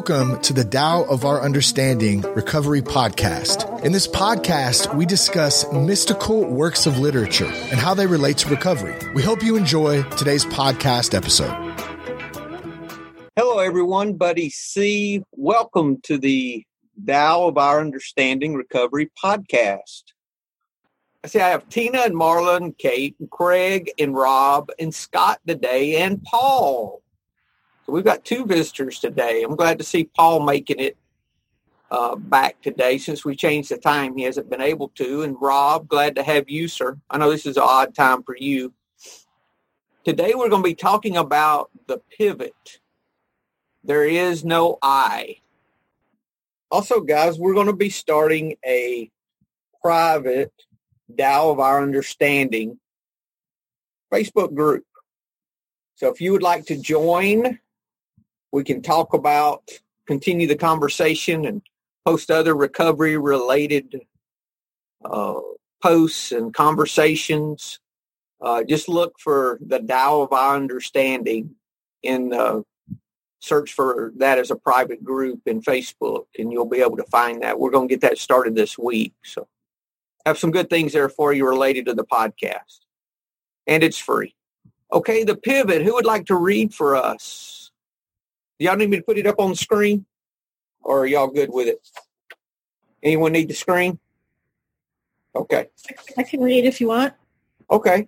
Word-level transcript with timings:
Welcome 0.00 0.40
to 0.40 0.54
the 0.54 0.64
Tao 0.64 1.02
of 1.10 1.26
Our 1.26 1.42
Understanding 1.42 2.22
Recovery 2.22 2.80
Podcast. 2.80 3.84
In 3.84 3.92
this 3.92 4.08
podcast, 4.08 4.94
we 4.96 5.04
discuss 5.04 5.70
mystical 5.74 6.42
works 6.46 6.86
of 6.86 6.98
literature 6.98 7.44
and 7.44 7.78
how 7.78 7.92
they 7.92 8.06
relate 8.06 8.38
to 8.38 8.48
recovery. 8.48 8.94
We 9.12 9.20
hope 9.20 9.42
you 9.42 9.58
enjoy 9.58 10.02
today's 10.16 10.46
podcast 10.46 11.12
episode. 11.12 11.52
Hello, 13.36 13.58
everyone. 13.58 14.14
Buddy 14.14 14.48
C. 14.48 15.22
Welcome 15.32 16.00
to 16.04 16.16
the 16.16 16.64
Tao 17.06 17.48
of 17.48 17.58
Our 17.58 17.82
Understanding 17.82 18.54
Recovery 18.54 19.10
Podcast. 19.22 20.04
I 21.22 21.28
see 21.28 21.40
I 21.40 21.50
have 21.50 21.68
Tina 21.68 21.98
and 21.98 22.14
Marla 22.14 22.56
and 22.56 22.78
Kate 22.78 23.16
and 23.20 23.30
Craig 23.30 23.90
and 23.98 24.14
Rob 24.14 24.70
and 24.78 24.94
Scott 24.94 25.40
today 25.46 25.96
and 25.96 26.22
Paul. 26.22 27.02
We've 27.90 28.04
got 28.04 28.24
two 28.24 28.46
visitors 28.46 28.98
today. 28.98 29.42
I'm 29.42 29.56
glad 29.56 29.78
to 29.78 29.84
see 29.84 30.04
Paul 30.04 30.40
making 30.40 30.78
it 30.78 30.96
uh, 31.90 32.14
back 32.16 32.60
today 32.62 32.98
since 32.98 33.24
we 33.24 33.34
changed 33.34 33.70
the 33.70 33.78
time. 33.78 34.16
He 34.16 34.22
hasn't 34.22 34.48
been 34.48 34.60
able 34.60 34.88
to. 34.90 35.22
And 35.22 35.36
Rob, 35.40 35.88
glad 35.88 36.14
to 36.16 36.22
have 36.22 36.48
you, 36.48 36.68
sir. 36.68 36.98
I 37.10 37.18
know 37.18 37.30
this 37.30 37.46
is 37.46 37.56
an 37.56 37.64
odd 37.66 37.94
time 37.94 38.22
for 38.22 38.36
you. 38.36 38.72
Today 40.04 40.32
we're 40.34 40.48
going 40.48 40.62
to 40.62 40.68
be 40.68 40.74
talking 40.74 41.16
about 41.16 41.70
the 41.86 42.00
pivot. 42.16 42.80
There 43.82 44.04
is 44.04 44.44
no 44.44 44.78
I. 44.82 45.38
Also, 46.70 47.00
guys, 47.00 47.38
we're 47.38 47.54
going 47.54 47.66
to 47.66 47.72
be 47.72 47.90
starting 47.90 48.56
a 48.64 49.10
private 49.82 50.52
Tao 51.18 51.50
of 51.50 51.58
Our 51.58 51.82
Understanding 51.82 52.78
Facebook 54.12 54.54
group. 54.54 54.84
So 55.96 56.08
if 56.08 56.20
you 56.20 56.32
would 56.32 56.42
like 56.42 56.66
to 56.66 56.76
join, 56.76 57.58
we 58.52 58.64
can 58.64 58.82
talk 58.82 59.14
about, 59.14 59.70
continue 60.06 60.46
the 60.46 60.56
conversation 60.56 61.44
and 61.44 61.62
post 62.04 62.30
other 62.30 62.54
recovery 62.54 63.16
related 63.16 64.00
uh, 65.04 65.40
posts 65.82 66.32
and 66.32 66.52
conversations. 66.54 67.78
Uh, 68.40 68.64
just 68.64 68.88
look 68.88 69.14
for 69.18 69.58
the 69.64 69.78
Tao 69.78 70.22
of 70.22 70.32
Our 70.32 70.56
Understanding 70.56 71.54
in 72.02 72.32
uh, 72.32 72.62
search 73.40 73.72
for 73.72 74.12
that 74.16 74.38
as 74.38 74.50
a 74.50 74.56
private 74.56 75.02
group 75.02 75.40
in 75.46 75.62
Facebook 75.62 76.24
and 76.38 76.52
you'll 76.52 76.68
be 76.68 76.80
able 76.80 76.96
to 76.96 77.04
find 77.04 77.42
that. 77.42 77.58
We're 77.58 77.70
going 77.70 77.88
to 77.88 77.92
get 77.92 78.02
that 78.02 78.18
started 78.18 78.54
this 78.54 78.78
week. 78.78 79.14
So 79.24 79.48
have 80.26 80.38
some 80.38 80.50
good 80.50 80.70
things 80.70 80.92
there 80.92 81.08
for 81.08 81.32
you 81.32 81.48
related 81.48 81.86
to 81.86 81.94
the 81.94 82.04
podcast. 82.04 82.80
And 83.66 83.82
it's 83.82 83.98
free. 83.98 84.34
Okay, 84.92 85.24
the 85.24 85.36
pivot. 85.36 85.82
Who 85.82 85.94
would 85.94 86.04
like 86.04 86.26
to 86.26 86.34
read 86.34 86.74
for 86.74 86.96
us? 86.96 87.59
Y'all 88.60 88.76
need 88.76 88.90
me 88.90 88.98
to 88.98 89.02
put 89.02 89.16
it 89.16 89.26
up 89.26 89.40
on 89.40 89.48
the 89.48 89.56
screen? 89.56 90.04
Or 90.82 91.00
are 91.00 91.06
y'all 91.06 91.28
good 91.28 91.48
with 91.50 91.66
it? 91.66 91.80
Anyone 93.02 93.32
need 93.32 93.48
the 93.48 93.54
screen? 93.54 93.98
Okay. 95.34 95.68
I 96.18 96.22
can 96.22 96.42
read 96.42 96.66
if 96.66 96.78
you 96.78 96.88
want. 96.88 97.14
Okay. 97.70 98.06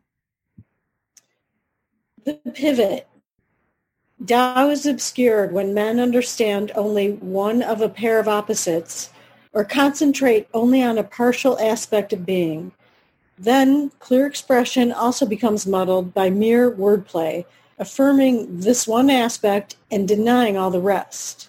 The 2.24 2.34
pivot. 2.52 3.08
Tao 4.24 4.68
is 4.68 4.84
obscured 4.84 5.52
when 5.52 5.72
men 5.72 5.98
understand 5.98 6.70
only 6.74 7.12
one 7.12 7.62
of 7.62 7.80
a 7.80 7.88
pair 7.88 8.20
of 8.20 8.28
opposites 8.28 9.08
or 9.54 9.64
concentrate 9.64 10.48
only 10.52 10.82
on 10.82 10.98
a 10.98 11.02
partial 11.02 11.58
aspect 11.60 12.12
of 12.12 12.26
being. 12.26 12.72
Then 13.38 13.90
clear 14.00 14.26
expression 14.26 14.92
also 14.92 15.24
becomes 15.24 15.66
muddled 15.66 16.12
by 16.12 16.28
mere 16.28 16.70
wordplay, 16.70 17.46
affirming 17.82 18.60
this 18.60 18.86
one 18.86 19.10
aspect 19.10 19.74
and 19.90 20.06
denying 20.06 20.56
all 20.56 20.70
the 20.70 20.80
rest. 20.80 21.48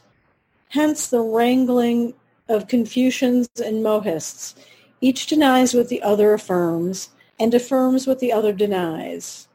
Hence 0.70 1.08
the 1.08 1.22
wrangling 1.22 2.16
of 2.50 2.68
Confucians 2.68 3.48
and 3.64 3.84
Mohists. 3.84 4.56
Each 5.00 5.28
denies 5.28 5.76
what 5.76 5.90
the 5.90 6.02
other 6.02 6.34
affirms 6.34 7.10
and 7.40 7.54
affirms 7.54 8.08
what 8.08 8.18
the 8.18 8.34
other 8.34 8.52
denies. 8.52 9.48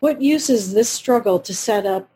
What 0.00 0.20
use 0.20 0.50
is 0.50 0.74
this 0.74 0.90
struggle 0.90 1.40
to 1.40 1.54
set 1.54 1.86
up, 1.86 2.10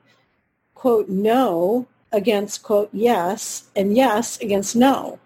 quote, 0.75 1.09
no 1.09 1.87
against, 2.13 2.63
quote, 2.63 2.91
yes, 2.93 3.71
and 3.75 3.97
yes 3.97 4.39
against 4.39 4.77
no? 4.77 5.19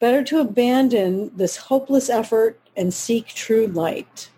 Better 0.00 0.24
to 0.24 0.40
abandon 0.40 1.30
this 1.36 1.58
hopeless 1.58 2.08
effort 2.08 2.58
and 2.74 2.94
seek 2.94 3.26
true 3.28 3.66
light. 3.66 4.30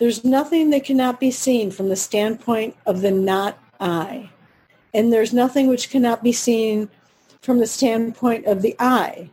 There's 0.00 0.24
nothing 0.24 0.70
that 0.70 0.84
cannot 0.84 1.20
be 1.20 1.30
seen 1.30 1.70
from 1.70 1.90
the 1.90 1.94
standpoint 1.94 2.74
of 2.86 3.02
the 3.02 3.10
not 3.10 3.58
I. 3.78 4.30
And 4.94 5.12
there's 5.12 5.34
nothing 5.34 5.68
which 5.68 5.90
cannot 5.90 6.22
be 6.22 6.32
seen 6.32 6.88
from 7.42 7.58
the 7.58 7.66
standpoint 7.66 8.46
of 8.46 8.62
the 8.62 8.74
I. 8.78 9.28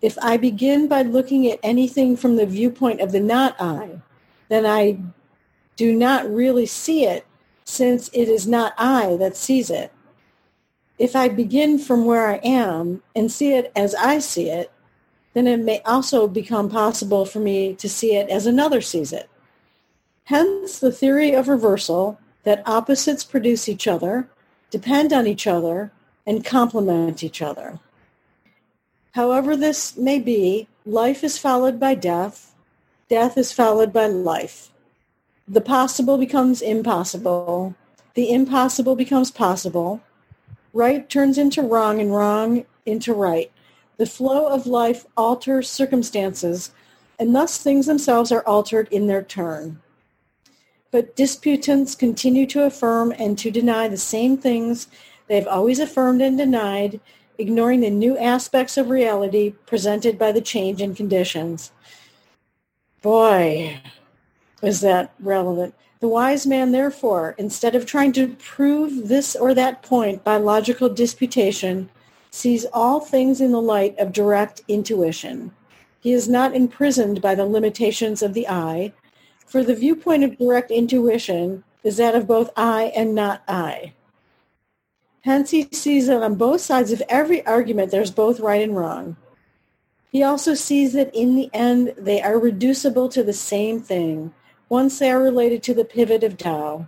If 0.00 0.16
I 0.22 0.38
begin 0.38 0.88
by 0.88 1.02
looking 1.02 1.46
at 1.50 1.60
anything 1.62 2.16
from 2.16 2.36
the 2.36 2.46
viewpoint 2.46 3.02
of 3.02 3.12
the 3.12 3.20
not 3.20 3.54
I, 3.60 4.00
then 4.48 4.64
I 4.64 4.98
do 5.76 5.92
not 5.92 6.26
really 6.26 6.64
see 6.64 7.04
it 7.04 7.26
since 7.66 8.08
it 8.14 8.30
is 8.30 8.46
not 8.46 8.72
I 8.78 9.16
that 9.16 9.36
sees 9.36 9.68
it. 9.68 9.92
If 10.98 11.14
I 11.14 11.28
begin 11.28 11.78
from 11.78 12.06
where 12.06 12.28
I 12.28 12.36
am 12.36 13.02
and 13.14 13.30
see 13.30 13.52
it 13.52 13.70
as 13.76 13.94
I 13.94 14.20
see 14.20 14.48
it, 14.48 14.72
then 15.34 15.46
it 15.46 15.60
may 15.60 15.82
also 15.82 16.26
become 16.26 16.70
possible 16.70 17.26
for 17.26 17.40
me 17.40 17.74
to 17.74 17.90
see 17.90 18.16
it 18.16 18.30
as 18.30 18.46
another 18.46 18.80
sees 18.80 19.12
it. 19.12 19.28
Hence 20.28 20.78
the 20.78 20.92
theory 20.92 21.32
of 21.32 21.48
reversal 21.48 22.20
that 22.44 22.62
opposites 22.66 23.24
produce 23.24 23.66
each 23.66 23.88
other, 23.88 24.28
depend 24.68 25.10
on 25.10 25.26
each 25.26 25.46
other, 25.46 25.90
and 26.26 26.44
complement 26.44 27.22
each 27.24 27.40
other. 27.40 27.80
However 29.12 29.56
this 29.56 29.96
may 29.96 30.18
be, 30.18 30.68
life 30.84 31.24
is 31.24 31.38
followed 31.38 31.80
by 31.80 31.94
death, 31.94 32.54
death 33.08 33.38
is 33.38 33.54
followed 33.54 33.90
by 33.90 34.06
life. 34.06 34.68
The 35.48 35.62
possible 35.62 36.18
becomes 36.18 36.60
impossible, 36.60 37.74
the 38.12 38.30
impossible 38.30 38.96
becomes 38.96 39.30
possible, 39.30 40.02
right 40.74 41.08
turns 41.08 41.38
into 41.38 41.62
wrong 41.62 42.02
and 42.02 42.14
wrong 42.14 42.66
into 42.84 43.14
right. 43.14 43.50
The 43.96 44.04
flow 44.04 44.48
of 44.48 44.66
life 44.66 45.06
alters 45.16 45.70
circumstances, 45.70 46.70
and 47.18 47.34
thus 47.34 47.56
things 47.56 47.86
themselves 47.86 48.30
are 48.30 48.46
altered 48.46 48.88
in 48.90 49.06
their 49.06 49.22
turn. 49.22 49.80
But 50.90 51.16
disputants 51.16 51.94
continue 51.94 52.46
to 52.46 52.64
affirm 52.64 53.12
and 53.18 53.38
to 53.38 53.50
deny 53.50 53.88
the 53.88 53.96
same 53.96 54.38
things 54.38 54.88
they 55.26 55.36
have 55.36 55.46
always 55.46 55.78
affirmed 55.78 56.22
and 56.22 56.38
denied, 56.38 57.00
ignoring 57.36 57.80
the 57.80 57.90
new 57.90 58.16
aspects 58.16 58.76
of 58.76 58.88
reality 58.88 59.54
presented 59.66 60.18
by 60.18 60.32
the 60.32 60.40
change 60.40 60.80
in 60.80 60.94
conditions. 60.94 61.72
Boy, 63.02 63.80
is 64.62 64.80
that 64.80 65.12
relevant. 65.20 65.74
The 66.00 66.08
wise 66.08 66.46
man, 66.46 66.72
therefore, 66.72 67.34
instead 67.38 67.74
of 67.74 67.84
trying 67.84 68.12
to 68.12 68.36
prove 68.36 69.08
this 69.08 69.36
or 69.36 69.52
that 69.54 69.82
point 69.82 70.24
by 70.24 70.36
logical 70.36 70.88
disputation, 70.88 71.90
sees 72.30 72.66
all 72.72 73.00
things 73.00 73.40
in 73.40 73.52
the 73.52 73.60
light 73.60 73.98
of 73.98 74.12
direct 74.12 74.62
intuition. 74.68 75.52
He 76.00 76.12
is 76.12 76.28
not 76.28 76.54
imprisoned 76.54 77.20
by 77.20 77.34
the 77.34 77.46
limitations 77.46 78.22
of 78.22 78.32
the 78.32 78.48
I, 78.48 78.92
for 79.48 79.64
the 79.64 79.74
viewpoint 79.74 80.22
of 80.22 80.38
direct 80.38 80.70
intuition 80.70 81.64
is 81.82 81.96
that 81.96 82.14
of 82.14 82.26
both 82.26 82.50
I 82.54 82.92
and 82.94 83.14
not 83.14 83.42
I. 83.48 83.94
Hence 85.22 85.50
he 85.50 85.68
sees 85.72 86.06
that 86.06 86.22
on 86.22 86.34
both 86.34 86.60
sides 86.60 86.92
of 86.92 87.02
every 87.08 87.44
argument 87.46 87.90
there's 87.90 88.10
both 88.10 88.40
right 88.40 88.62
and 88.62 88.76
wrong. 88.76 89.16
He 90.10 90.22
also 90.22 90.54
sees 90.54 90.92
that 90.92 91.14
in 91.14 91.34
the 91.34 91.50
end 91.52 91.94
they 91.96 92.20
are 92.22 92.38
reducible 92.38 93.08
to 93.08 93.22
the 93.22 93.32
same 93.32 93.80
thing, 93.80 94.32
once 94.68 94.98
they 94.98 95.10
are 95.10 95.22
related 95.22 95.62
to 95.64 95.74
the 95.74 95.84
pivot 95.84 96.22
of 96.22 96.36
Tao. 96.36 96.86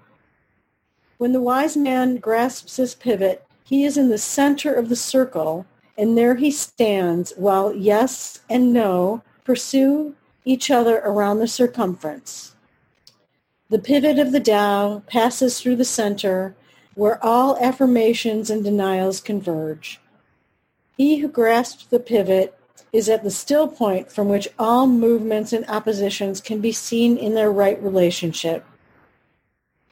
When 1.19 1.32
the 1.32 1.40
wise 1.40 1.76
man 1.76 2.17
grasps 2.17 2.76
his 2.76 2.94
pivot, 2.94 3.46
he 3.64 3.84
is 3.84 3.96
in 3.96 4.08
the 4.08 4.19
center 4.19 4.75
of 4.75 4.88
the 4.88 4.96
circle, 4.96 5.67
and 5.96 6.17
there 6.17 6.37
he 6.37 6.50
stands 6.50 7.32
while 7.37 7.75
yes 7.75 8.40
and 8.49 8.73
no 8.73 9.23
pursue 9.44 10.14
each 10.44 10.70
other 10.70 10.99
around 11.05 11.38
the 11.38 11.49
circumference. 11.49 12.55
The 13.70 13.78
pivot 13.78 14.19
of 14.19 14.32
the 14.32 14.40
Tao 14.40 15.05
passes 15.06 15.61
through 15.61 15.76
the 15.76 15.84
center 15.84 16.56
where 16.96 17.25
all 17.25 17.56
affirmations 17.58 18.50
and 18.50 18.64
denials 18.64 19.20
converge. 19.20 20.00
He 20.96 21.19
who 21.19 21.28
grasps 21.28 21.87
the 21.87 22.00
pivot 22.00 22.58
is 22.93 23.08
at 23.08 23.22
the 23.22 23.31
still 23.31 23.69
point 23.69 24.11
from 24.11 24.28
which 24.28 24.49
all 24.58 24.88
movements 24.88 25.52
and 25.52 25.64
oppositions 25.69 26.40
can 26.40 26.61
be 26.61 26.72
seen 26.72 27.17
in 27.17 27.37
their 27.37 27.52
right 27.52 27.81
relationship. 27.81 28.67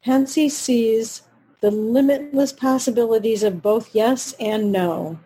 Hence 0.01 0.35
he 0.35 0.49
sees 0.49 1.21
the 1.61 1.71
limitless 1.71 2.51
possibilities 2.51 3.43
of 3.43 3.61
both 3.61 3.95
yes 3.95 4.35
and 4.41 4.73
no, 4.73 5.19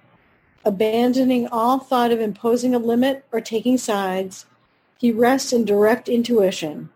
abandoning 0.64 1.48
all 1.48 1.80
thought 1.80 2.12
of 2.12 2.20
imposing 2.20 2.76
a 2.76 2.80
limit 2.80 3.26
or 3.32 3.42
taking 3.42 3.80
sides, 3.80 4.46
he 5.00 5.12
rests 5.12 5.54
in 5.54 5.66
direct 5.66 6.08
intuition. 6.08 6.92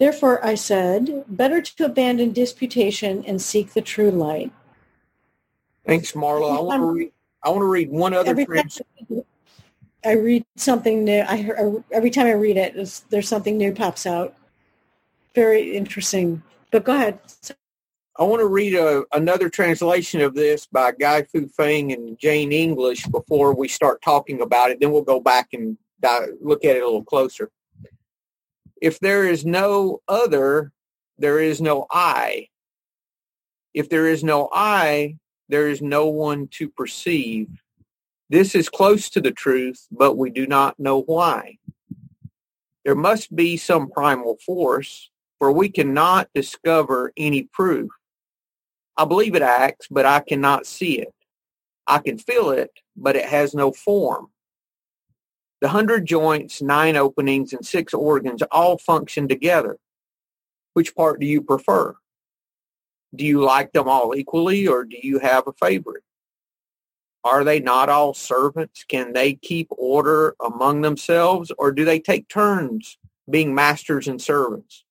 Therefore, 0.00 0.42
I 0.42 0.54
said, 0.54 1.24
better 1.28 1.60
to 1.60 1.84
abandon 1.84 2.32
disputation 2.32 3.22
and 3.26 3.40
seek 3.40 3.74
the 3.74 3.82
true 3.82 4.10
light. 4.10 4.50
Thanks, 5.86 6.12
Marla. 6.12 6.56
I 6.56 6.60
want 6.62 6.80
to 6.80 6.88
um, 6.88 6.94
read, 6.96 7.12
I 7.44 7.50
want 7.50 7.60
to 7.60 7.66
read 7.66 7.90
one 7.90 8.14
other 8.14 8.30
Every 8.30 8.46
time 8.46 8.70
I 10.02 10.12
read 10.12 10.46
something 10.56 11.04
new, 11.04 11.22
I 11.28 11.36
hear- 11.36 11.84
every 11.92 12.08
time 12.08 12.26
I 12.26 12.32
read 12.32 12.56
it, 12.56 12.72
there's, 13.10 13.28
something 13.28 13.58
new 13.58 13.74
pops 13.74 14.06
out. 14.06 14.34
Very 15.34 15.76
interesting. 15.76 16.42
But 16.70 16.84
go 16.84 16.94
ahead. 16.94 17.18
I 18.18 18.22
want 18.22 18.40
to 18.40 18.46
read 18.46 18.72
a, 18.72 19.04
another 19.12 19.50
translation 19.50 20.22
of 20.22 20.34
this 20.34 20.66
by 20.66 20.92
Gia-fu 20.98 21.48
Feng 21.48 21.92
and 21.92 22.18
Jane 22.18 22.52
English 22.52 23.04
before 23.06 23.54
we 23.54 23.68
start 23.68 24.00
talking 24.00 24.40
about 24.40 24.70
it. 24.70 24.80
Then 24.80 24.92
we'll 24.92 25.02
go 25.02 25.20
back 25.20 25.48
and 25.52 25.76
look 26.40 26.64
at 26.64 26.76
it 26.76 26.82
a 26.82 26.86
little 26.86 27.04
closer. 27.04 27.50
If 28.80 28.98
there 29.00 29.24
is 29.26 29.44
no 29.44 30.00
other, 30.08 30.72
there 31.18 31.38
is 31.38 31.60
no 31.60 31.86
I. 31.90 32.48
If 33.74 33.88
there 33.88 34.06
is 34.06 34.24
no 34.24 34.48
I, 34.52 35.16
there 35.48 35.68
is 35.68 35.82
no 35.82 36.06
one 36.06 36.48
to 36.52 36.68
perceive. 36.68 37.48
This 38.30 38.54
is 38.54 38.68
close 38.68 39.10
to 39.10 39.20
the 39.20 39.32
truth, 39.32 39.86
but 39.90 40.16
we 40.16 40.30
do 40.30 40.46
not 40.46 40.78
know 40.78 41.02
why. 41.02 41.58
There 42.84 42.94
must 42.94 43.34
be 43.34 43.56
some 43.56 43.90
primal 43.90 44.38
force, 44.44 45.10
for 45.38 45.52
we 45.52 45.68
cannot 45.68 46.28
discover 46.34 47.12
any 47.16 47.42
proof. 47.42 47.90
I 48.96 49.04
believe 49.04 49.34
it 49.34 49.42
acts, 49.42 49.88
but 49.90 50.06
I 50.06 50.20
cannot 50.20 50.66
see 50.66 51.00
it. 51.00 51.12
I 51.86 51.98
can 51.98 52.18
feel 52.18 52.50
it, 52.50 52.70
but 52.96 53.16
it 53.16 53.24
has 53.24 53.54
no 53.54 53.72
form. 53.72 54.28
The 55.60 55.68
hundred 55.68 56.06
joints, 56.06 56.62
nine 56.62 56.96
openings, 56.96 57.52
and 57.52 57.64
six 57.64 57.92
organs 57.92 58.42
all 58.50 58.78
function 58.78 59.28
together. 59.28 59.78
Which 60.72 60.94
part 60.94 61.20
do 61.20 61.26
you 61.26 61.42
prefer? 61.42 61.96
Do 63.14 63.24
you 63.26 63.42
like 63.42 63.72
them 63.72 63.88
all 63.88 64.14
equally, 64.14 64.66
or 64.66 64.84
do 64.84 64.96
you 65.02 65.18
have 65.18 65.46
a 65.46 65.52
favorite? 65.52 66.04
Are 67.24 67.44
they 67.44 67.60
not 67.60 67.90
all 67.90 68.14
servants? 68.14 68.84
Can 68.84 69.12
they 69.12 69.34
keep 69.34 69.68
order 69.70 70.34
among 70.40 70.80
themselves, 70.80 71.52
or 71.58 71.72
do 71.72 71.84
they 71.84 72.00
take 72.00 72.28
turns 72.28 72.96
being 73.28 73.54
masters 73.54 74.08
and 74.08 74.20
servants? 74.22 74.84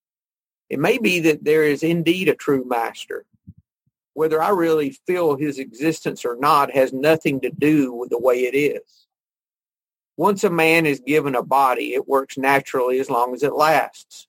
It 0.70 0.80
may 0.80 1.00
be 1.00 1.20
that 1.22 1.44
there 1.44 1.64
is 1.64 1.82
indeed 1.82 2.30
a 2.30 2.36
true 2.36 2.64
master. 2.68 3.26
Whether 4.14 4.42
I 4.42 4.50
really 4.50 4.92
feel 5.08 5.36
his 5.36 5.58
existence 5.58 6.26
or 6.26 6.36
not 6.36 6.72
has 6.72 6.94
nothing 6.94 7.40
to 7.42 7.50
do 7.50 7.92
with 7.94 8.12
the 8.12 8.20
way 8.20 8.42
it 8.46 8.56
is. 8.56 9.08
Once 10.20 10.44
a 10.44 10.50
man 10.50 10.86
is 10.86 11.00
given 11.00 11.34
a 11.34 11.42
body, 11.42 11.94
it 11.94 12.06
works 12.06 12.38
naturally 12.38 13.00
as 13.00 13.10
long 13.10 13.34
as 13.34 13.42
it 13.42 13.56
lasts. 13.56 14.28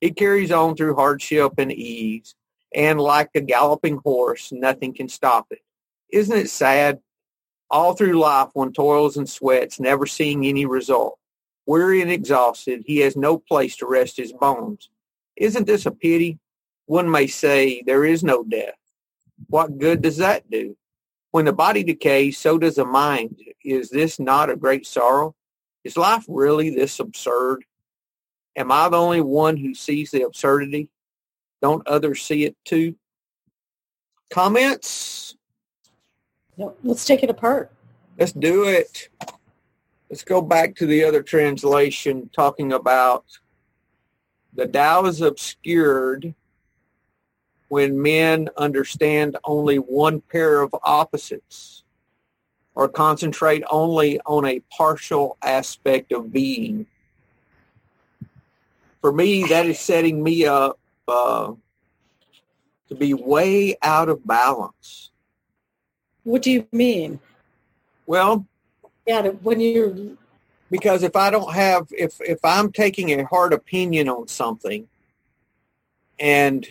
It 0.00 0.14
carries 0.14 0.52
on 0.52 0.76
through 0.76 0.94
hardship 0.94 1.54
and 1.58 1.72
ease, 1.72 2.36
and 2.72 3.00
like 3.00 3.30
a 3.34 3.40
galloping 3.40 3.96
horse, 3.96 4.52
nothing 4.52 4.94
can 4.94 5.08
stop 5.08 5.48
it. 5.50 5.58
Isn't 6.08 6.38
it 6.38 6.50
sad? 6.50 7.00
All 7.68 7.94
through 7.94 8.12
life, 8.12 8.50
one 8.52 8.72
toils 8.72 9.16
and 9.16 9.28
sweats, 9.28 9.80
never 9.80 10.06
seeing 10.06 10.46
any 10.46 10.66
result. 10.66 11.18
Weary 11.66 12.00
and 12.00 12.12
exhausted, 12.12 12.84
he 12.86 12.98
has 12.98 13.16
no 13.16 13.36
place 13.36 13.74
to 13.78 13.86
rest 13.86 14.16
his 14.16 14.32
bones. 14.32 14.88
Isn't 15.34 15.66
this 15.66 15.84
a 15.84 15.90
pity? 15.90 16.38
One 16.86 17.10
may 17.10 17.26
say 17.26 17.82
there 17.84 18.04
is 18.04 18.22
no 18.22 18.44
death. 18.44 18.78
What 19.48 19.78
good 19.78 20.00
does 20.00 20.18
that 20.18 20.48
do? 20.48 20.76
When 21.34 21.46
the 21.46 21.52
body 21.52 21.82
decays, 21.82 22.38
so 22.38 22.58
does 22.58 22.76
the 22.76 22.84
mind. 22.84 23.40
Is 23.64 23.90
this 23.90 24.20
not 24.20 24.50
a 24.50 24.56
great 24.56 24.86
sorrow? 24.86 25.34
Is 25.82 25.96
life 25.96 26.24
really 26.28 26.70
this 26.70 27.00
absurd? 27.00 27.64
Am 28.54 28.70
I 28.70 28.88
the 28.88 28.98
only 28.98 29.20
one 29.20 29.56
who 29.56 29.74
sees 29.74 30.12
the 30.12 30.22
absurdity? 30.22 30.90
Don't 31.60 31.84
others 31.88 32.22
see 32.22 32.44
it 32.44 32.56
too? 32.64 32.94
Comments? 34.30 35.34
No, 36.56 36.76
let's 36.84 37.04
take 37.04 37.24
it 37.24 37.30
apart. 37.30 37.72
Let's 38.16 38.30
do 38.30 38.68
it. 38.68 39.08
Let's 40.08 40.22
go 40.22 40.40
back 40.40 40.76
to 40.76 40.86
the 40.86 41.02
other 41.02 41.24
translation 41.24 42.30
talking 42.32 42.72
about 42.72 43.24
the 44.54 44.68
Tao 44.68 45.06
is 45.06 45.20
obscured 45.20 46.32
when 47.68 48.00
men 48.00 48.48
understand 48.56 49.36
only 49.44 49.76
one 49.76 50.20
pair 50.20 50.60
of 50.60 50.74
opposites 50.82 51.82
or 52.74 52.88
concentrate 52.88 53.62
only 53.70 54.20
on 54.26 54.44
a 54.44 54.60
partial 54.76 55.36
aspect 55.42 56.12
of 56.12 56.32
being. 56.32 56.86
For 59.00 59.12
me, 59.12 59.44
that 59.44 59.66
is 59.66 59.78
setting 59.78 60.22
me 60.22 60.46
up 60.46 60.78
uh, 61.06 61.52
to 62.88 62.94
be 62.94 63.14
way 63.14 63.76
out 63.82 64.08
of 64.08 64.26
balance. 64.26 65.10
What 66.24 66.42
do 66.42 66.50
you 66.50 66.66
mean? 66.72 67.20
Well, 68.06 68.46
Yeah, 69.06 69.28
when 69.28 69.60
you're 69.60 69.94
because 70.70 71.02
if 71.02 71.14
I 71.14 71.30
don't 71.30 71.52
have 71.52 71.88
if 71.90 72.20
if 72.20 72.38
I'm 72.42 72.72
taking 72.72 73.12
a 73.12 73.24
hard 73.24 73.52
opinion 73.52 74.08
on 74.08 74.28
something 74.28 74.88
and 76.18 76.66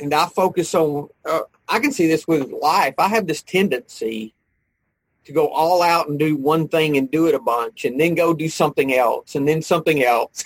and 0.00 0.12
I 0.14 0.26
focus 0.26 0.74
on 0.74 1.08
uh, 1.24 1.42
I 1.68 1.78
can 1.78 1.92
see 1.92 2.06
this 2.06 2.26
with 2.26 2.50
life. 2.50 2.94
I 2.98 3.08
have 3.08 3.26
this 3.26 3.42
tendency 3.42 4.34
to 5.24 5.32
go 5.32 5.48
all 5.48 5.82
out 5.82 6.08
and 6.08 6.18
do 6.18 6.36
one 6.36 6.66
thing 6.66 6.96
and 6.96 7.10
do 7.10 7.26
it 7.26 7.34
a 7.34 7.38
bunch 7.38 7.84
and 7.84 8.00
then 8.00 8.14
go 8.14 8.34
do 8.34 8.48
something 8.48 8.94
else 8.94 9.34
and 9.34 9.46
then 9.46 9.62
something 9.62 10.02
else 10.02 10.42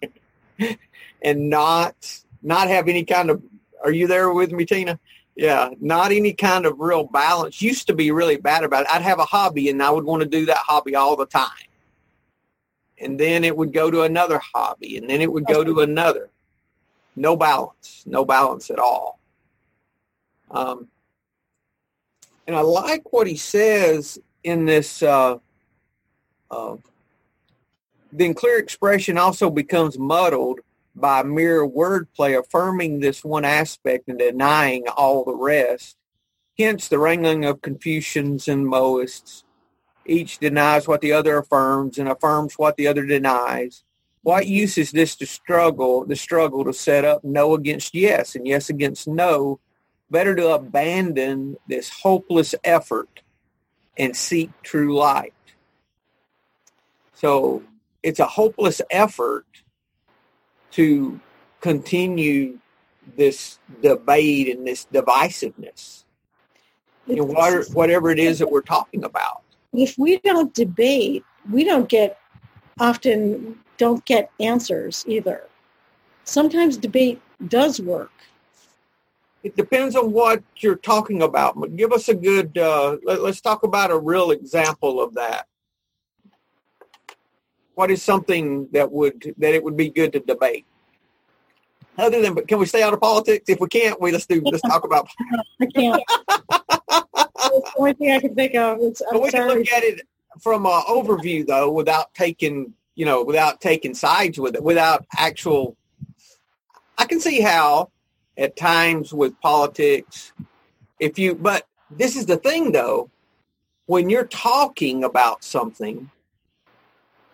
and 1.22 1.50
not 1.50 2.22
not 2.42 2.68
have 2.68 2.88
any 2.88 3.04
kind 3.04 3.30
of 3.30 3.42
are 3.82 3.90
you 3.90 4.06
there 4.06 4.32
with 4.32 4.52
me 4.52 4.64
Tina? 4.64 4.98
Yeah, 5.34 5.70
not 5.80 6.12
any 6.12 6.34
kind 6.34 6.66
of 6.66 6.78
real 6.78 7.04
balance. 7.04 7.62
Used 7.62 7.86
to 7.86 7.94
be 7.94 8.10
really 8.10 8.36
bad 8.36 8.64
about 8.64 8.82
it. 8.82 8.90
I'd 8.90 9.02
have 9.02 9.18
a 9.18 9.24
hobby 9.24 9.70
and 9.70 9.82
I 9.82 9.90
would 9.90 10.04
want 10.04 10.22
to 10.22 10.28
do 10.28 10.46
that 10.46 10.58
hobby 10.58 10.94
all 10.94 11.16
the 11.16 11.26
time. 11.26 11.50
And 12.98 13.18
then 13.18 13.42
it 13.42 13.56
would 13.56 13.72
go 13.72 13.90
to 13.90 14.02
another 14.02 14.40
hobby 14.54 14.98
and 14.98 15.08
then 15.08 15.22
it 15.22 15.32
would 15.32 15.46
go 15.46 15.64
to 15.64 15.80
another. 15.80 16.30
No 17.14 17.36
balance, 17.36 18.02
no 18.06 18.24
balance 18.24 18.70
at 18.70 18.78
all. 18.78 19.18
Um, 20.50 20.88
and 22.46 22.56
I 22.56 22.60
like 22.60 23.12
what 23.12 23.26
he 23.26 23.36
says 23.36 24.18
in 24.42 24.64
this. 24.64 25.02
Uh, 25.02 25.38
uh, 26.50 26.76
then 28.12 28.34
clear 28.34 28.58
expression 28.58 29.16
also 29.16 29.50
becomes 29.50 29.98
muddled 29.98 30.60
by 30.94 31.22
mere 31.22 31.66
wordplay, 31.66 32.38
affirming 32.38 33.00
this 33.00 33.24
one 33.24 33.44
aspect 33.44 34.08
and 34.08 34.18
denying 34.18 34.86
all 34.88 35.24
the 35.24 35.34
rest. 35.34 35.96
Hence 36.58 36.88
the 36.88 36.98
wrangling 36.98 37.46
of 37.46 37.62
Confucians 37.62 38.48
and 38.48 38.66
Mohists. 38.66 39.44
Each 40.04 40.38
denies 40.38 40.86
what 40.86 41.00
the 41.00 41.12
other 41.12 41.38
affirms 41.38 41.96
and 41.96 42.08
affirms 42.08 42.54
what 42.54 42.76
the 42.76 42.86
other 42.86 43.06
denies. 43.06 43.84
What 44.22 44.46
use 44.46 44.78
is 44.78 44.92
this 44.92 45.16
to 45.16 45.26
struggle, 45.26 46.04
the 46.04 46.16
struggle 46.16 46.64
to 46.64 46.72
set 46.72 47.04
up 47.04 47.24
no 47.24 47.54
against 47.54 47.94
yes 47.94 48.34
and 48.36 48.46
yes 48.46 48.70
against 48.70 49.08
no? 49.08 49.58
Better 50.10 50.34
to 50.36 50.50
abandon 50.50 51.56
this 51.68 51.90
hopeless 51.90 52.54
effort 52.62 53.22
and 53.98 54.16
seek 54.16 54.50
true 54.62 54.96
light. 54.96 55.34
So 57.14 57.62
it's 58.02 58.20
a 58.20 58.26
hopeless 58.26 58.80
effort 58.90 59.46
to 60.72 61.20
continue 61.60 62.58
this 63.16 63.58
debate 63.82 64.48
and 64.48 64.66
this 64.66 64.86
divisiveness. 64.92 66.04
What- 67.06 67.68
whatever 67.70 68.10
it 68.10 68.18
is 68.18 68.38
that 68.38 68.50
we're 68.50 68.60
talking 68.62 69.04
about. 69.04 69.40
if 69.74 69.96
we 69.96 70.18
don't 70.18 70.52
debate, 70.52 71.24
we 71.50 71.64
don't 71.64 71.88
get 71.88 72.18
often 72.78 73.58
don't 73.82 74.04
get 74.04 74.30
answers 74.38 75.04
either. 75.08 75.42
Sometimes 76.22 76.76
debate 76.76 77.20
does 77.48 77.80
work. 77.80 78.12
It 79.42 79.56
depends 79.56 79.96
on 79.96 80.12
what 80.12 80.40
you're 80.58 80.76
talking 80.76 81.20
about. 81.20 81.58
But 81.58 81.74
give 81.74 81.90
us 81.90 82.08
a 82.08 82.14
good. 82.14 82.56
Uh, 82.56 82.98
let, 83.02 83.18
us 83.18 83.40
talk 83.40 83.64
about 83.64 83.90
a 83.90 83.98
real 83.98 84.30
example 84.30 85.02
of 85.02 85.14
that. 85.14 85.48
What 87.74 87.90
is 87.90 88.04
something 88.04 88.68
that 88.70 88.92
would 88.92 89.34
that 89.38 89.52
it 89.52 89.64
would 89.64 89.76
be 89.76 89.90
good 89.90 90.12
to 90.12 90.20
debate? 90.20 90.64
Other 91.98 92.22
than, 92.22 92.34
but 92.34 92.46
can 92.46 92.60
we 92.60 92.66
stay 92.66 92.84
out 92.84 92.94
of 92.94 93.00
politics? 93.00 93.46
If 93.48 93.58
we 93.58 93.66
can't, 93.66 94.00
we 94.00 94.12
let's 94.12 94.26
do. 94.26 94.40
Let's 94.44 94.62
talk 94.62 94.84
about. 94.84 95.08
I 95.60 95.66
can't. 95.66 96.02
The 97.42 97.72
only 97.76 97.92
thing 97.92 98.12
I 98.12 98.20
can 98.20 98.34
think 98.34 98.54
of. 98.54 98.78
It's, 98.80 99.02
But 99.10 99.16
I'm 99.16 99.22
we 99.22 99.30
can 99.30 99.48
look 99.48 99.72
at 99.72 99.82
it 99.82 100.00
from 100.40 100.64
an 100.64 100.82
overview, 100.88 101.46
though, 101.46 101.70
without 101.70 102.14
taking 102.14 102.72
you 102.94 103.06
know, 103.06 103.24
without 103.24 103.60
taking 103.60 103.94
sides 103.94 104.38
with 104.38 104.54
it, 104.54 104.62
without 104.62 105.06
actual. 105.16 105.76
I 106.98 107.04
can 107.06 107.20
see 107.20 107.40
how, 107.40 107.90
at 108.36 108.56
times 108.56 109.12
with 109.12 109.38
politics, 109.40 110.32
if 111.00 111.18
you, 111.18 111.34
but 111.34 111.66
this 111.90 112.16
is 112.16 112.26
the 112.26 112.36
thing, 112.36 112.72
though, 112.72 113.10
when 113.86 114.08
you're 114.08 114.26
talking 114.26 115.04
about 115.04 115.42
something, 115.42 116.10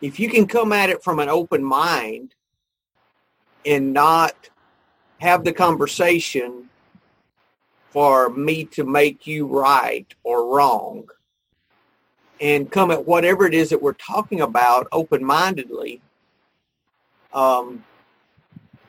if 0.00 0.18
you 0.18 0.28
can 0.28 0.46
come 0.46 0.72
at 0.72 0.90
it 0.90 1.02
from 1.02 1.18
an 1.18 1.28
open 1.28 1.62
mind 1.62 2.34
and 3.66 3.92
not 3.92 4.48
have 5.18 5.44
the 5.44 5.52
conversation 5.52 6.68
for 7.90 8.30
me 8.30 8.64
to 8.64 8.84
make 8.84 9.26
you 9.26 9.46
right 9.46 10.14
or 10.22 10.54
wrong 10.54 11.08
and 12.40 12.70
come 12.70 12.90
at 12.90 13.06
whatever 13.06 13.46
it 13.46 13.54
is 13.54 13.70
that 13.70 13.82
we're 13.82 13.92
talking 13.94 14.40
about 14.40 14.86
open-mindedly, 14.92 16.00
um, 17.32 17.84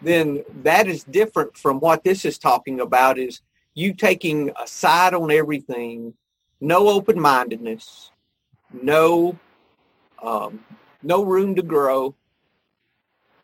then 0.01 0.43
that 0.63 0.87
is 0.87 1.03
different 1.03 1.57
from 1.57 1.79
what 1.79 2.03
this 2.03 2.25
is 2.25 2.37
talking 2.37 2.79
about 2.79 3.17
is 3.17 3.41
you 3.73 3.93
taking 3.93 4.51
a 4.61 4.67
side 4.67 5.13
on 5.13 5.31
everything, 5.31 6.13
no 6.61 6.87
open-mindedness, 6.87 8.11
no 8.71 9.37
um, 10.21 10.63
no 11.01 11.23
room 11.23 11.55
to 11.55 11.61
grow, 11.61 12.13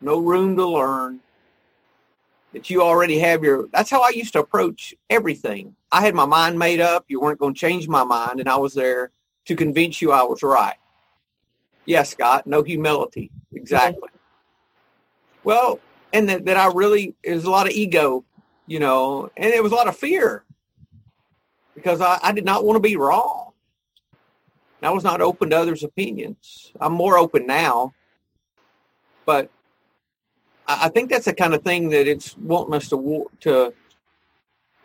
no 0.00 0.18
room 0.18 0.56
to 0.56 0.66
learn, 0.66 1.20
that 2.52 2.68
you 2.68 2.82
already 2.82 3.18
have 3.18 3.42
your 3.42 3.66
that's 3.72 3.90
how 3.90 4.02
I 4.02 4.10
used 4.10 4.32
to 4.34 4.40
approach 4.40 4.94
everything. 5.10 5.74
I 5.92 6.00
had 6.00 6.14
my 6.14 6.26
mind 6.26 6.58
made 6.58 6.80
up, 6.80 7.04
you 7.08 7.20
weren't 7.20 7.38
going 7.38 7.54
to 7.54 7.60
change 7.60 7.88
my 7.88 8.04
mind, 8.04 8.40
and 8.40 8.48
I 8.48 8.56
was 8.56 8.74
there 8.74 9.10
to 9.46 9.56
convince 9.56 10.02
you 10.02 10.12
I 10.12 10.22
was 10.22 10.42
right. 10.42 10.76
Yes, 11.84 12.10
Scott, 12.10 12.46
no 12.46 12.62
humility. 12.62 13.30
Exactly. 13.54 14.08
Well, 15.44 15.80
and 16.12 16.28
that, 16.28 16.44
that 16.46 16.56
I 16.56 16.72
really, 16.72 17.14
there's 17.24 17.44
a 17.44 17.50
lot 17.50 17.66
of 17.66 17.72
ego, 17.72 18.24
you 18.66 18.80
know, 18.80 19.30
and 19.36 19.52
it 19.52 19.62
was 19.62 19.72
a 19.72 19.76
lot 19.76 19.88
of 19.88 19.96
fear 19.96 20.44
because 21.74 22.00
I, 22.00 22.18
I 22.22 22.32
did 22.32 22.44
not 22.44 22.64
want 22.64 22.76
to 22.76 22.80
be 22.80 22.96
wrong. 22.96 23.52
I 24.82 24.90
was 24.90 25.04
not 25.04 25.20
open 25.20 25.50
to 25.50 25.58
others' 25.58 25.82
opinions. 25.82 26.72
I'm 26.80 26.92
more 26.92 27.18
open 27.18 27.46
now, 27.46 27.92
but 29.24 29.50
I, 30.66 30.86
I 30.86 30.88
think 30.88 31.10
that's 31.10 31.24
the 31.24 31.34
kind 31.34 31.54
of 31.54 31.62
thing 31.62 31.88
that 31.90 32.06
it's 32.06 32.36
wanting 32.36 32.74
us 32.74 32.88
to 32.90 33.30
to 33.40 33.72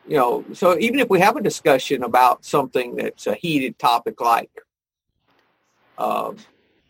you 0.08 0.18
know, 0.18 0.46
so 0.54 0.78
even 0.78 1.00
if 1.00 1.10
we 1.10 1.20
have 1.20 1.36
a 1.36 1.42
discussion 1.42 2.04
about 2.04 2.44
something 2.44 2.96
that's 2.96 3.28
a 3.28 3.36
heated 3.36 3.78
topic 3.80 4.20
like, 4.20 4.52
uh, 5.98 6.34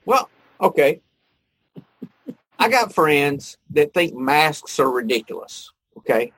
well, 0.06 0.30
okay, 0.60 1.02
I 2.58 2.70
got 2.70 2.94
friends 2.94 3.58
that 3.72 3.94
think 3.94 4.14
masks 4.16 4.80
are 4.80 4.90
ridiculous. 4.90 5.72
Okay. 5.98 6.32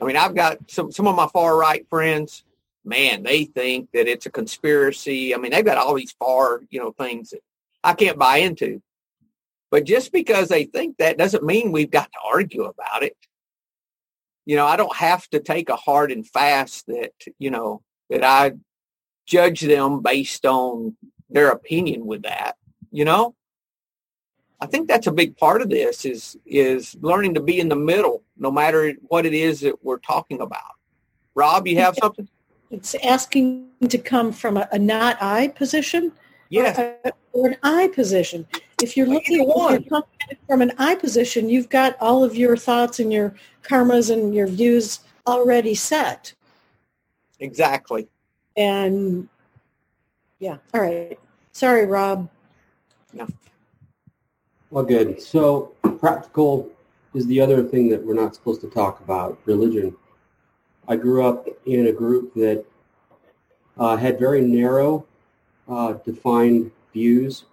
I 0.00 0.04
mean, 0.04 0.16
I've 0.16 0.34
got 0.34 0.58
some, 0.70 0.92
some 0.92 1.06
of 1.06 1.16
my 1.16 1.26
far 1.28 1.56
right 1.56 1.86
friends, 1.88 2.44
man, 2.84 3.22
they 3.22 3.44
think 3.44 3.90
that 3.92 4.06
it's 4.06 4.26
a 4.26 4.30
conspiracy. 4.30 5.34
I 5.34 5.38
mean, 5.38 5.52
they've 5.52 5.64
got 5.64 5.78
all 5.78 5.94
these 5.94 6.12
far, 6.12 6.60
you 6.70 6.80
know, 6.80 6.92
things 6.92 7.30
that 7.30 7.40
I 7.82 7.94
can't 7.94 8.18
buy 8.18 8.38
into. 8.38 8.82
But 9.70 9.84
just 9.84 10.12
because 10.12 10.48
they 10.48 10.64
think 10.64 10.96
that 10.98 11.18
doesn't 11.18 11.44
mean 11.44 11.72
we've 11.72 11.90
got 11.90 12.10
to 12.12 12.18
argue 12.24 12.64
about 12.64 13.02
it 13.02 13.16
you 14.48 14.56
know, 14.56 14.66
I 14.66 14.76
don't 14.76 14.96
have 14.96 15.28
to 15.28 15.40
take 15.40 15.68
a 15.68 15.76
hard 15.76 16.10
and 16.10 16.26
fast 16.26 16.86
that, 16.86 17.12
you 17.38 17.50
know, 17.50 17.82
that 18.08 18.24
I 18.24 18.52
judge 19.26 19.60
them 19.60 20.00
based 20.00 20.46
on 20.46 20.96
their 21.28 21.50
opinion 21.50 22.06
with 22.06 22.22
that, 22.22 22.56
you 22.90 23.04
know? 23.04 23.34
I 24.58 24.64
think 24.64 24.88
that's 24.88 25.06
a 25.06 25.12
big 25.12 25.36
part 25.36 25.60
of 25.60 25.68
this 25.68 26.06
is 26.06 26.34
is 26.46 26.96
learning 27.02 27.34
to 27.34 27.42
be 27.42 27.60
in 27.60 27.68
the 27.68 27.76
middle 27.76 28.22
no 28.38 28.50
matter 28.50 28.94
what 29.02 29.26
it 29.26 29.34
is 29.34 29.60
that 29.60 29.84
we're 29.84 29.98
talking 29.98 30.40
about. 30.40 30.76
Rob, 31.34 31.68
you 31.68 31.76
have 31.80 31.94
something? 32.00 32.26
It's 32.70 32.94
asking 33.04 33.68
to 33.86 33.98
come 33.98 34.32
from 34.32 34.56
a, 34.56 34.66
a 34.72 34.78
not 34.78 35.18
I 35.20 35.48
position. 35.48 36.10
Yes. 36.48 36.78
Or, 36.78 36.96
a, 37.04 37.12
or, 37.34 37.48
an 37.48 37.56
I 37.62 37.88
position. 37.88 38.46
If 38.80 38.96
you're 38.96 39.06
looking 39.06 39.40
at 39.40 39.88
from 40.46 40.62
an 40.62 40.72
I 40.78 40.94
position, 40.94 41.48
you've 41.48 41.68
got 41.68 41.96
all 42.00 42.22
of 42.22 42.36
your 42.36 42.56
thoughts 42.56 43.00
and 43.00 43.12
your 43.12 43.34
karmas 43.62 44.10
and 44.12 44.34
your 44.34 44.46
views 44.46 45.00
already 45.26 45.74
set. 45.74 46.32
Exactly. 47.40 48.08
And 48.56 49.28
yeah, 50.38 50.58
all 50.72 50.80
right. 50.80 51.18
Sorry, 51.52 51.86
Rob. 51.86 52.28
No. 53.12 53.26
Well, 54.70 54.84
good. 54.84 55.20
So 55.20 55.72
practical 55.98 56.70
is 57.14 57.26
the 57.26 57.40
other 57.40 57.64
thing 57.64 57.88
that 57.88 58.04
we're 58.04 58.14
not 58.14 58.34
supposed 58.34 58.60
to 58.60 58.70
talk 58.70 59.00
about, 59.00 59.38
religion. 59.44 59.96
I 60.86 60.96
grew 60.96 61.26
up 61.26 61.48
in 61.66 61.88
a 61.88 61.92
group 61.92 62.32
that 62.34 62.64
uh, 63.76 63.96
had 63.96 64.18
very 64.18 64.40
narrow, 64.40 65.04
uh, 65.68 65.94
defined 66.04 66.70
views. 66.92 67.44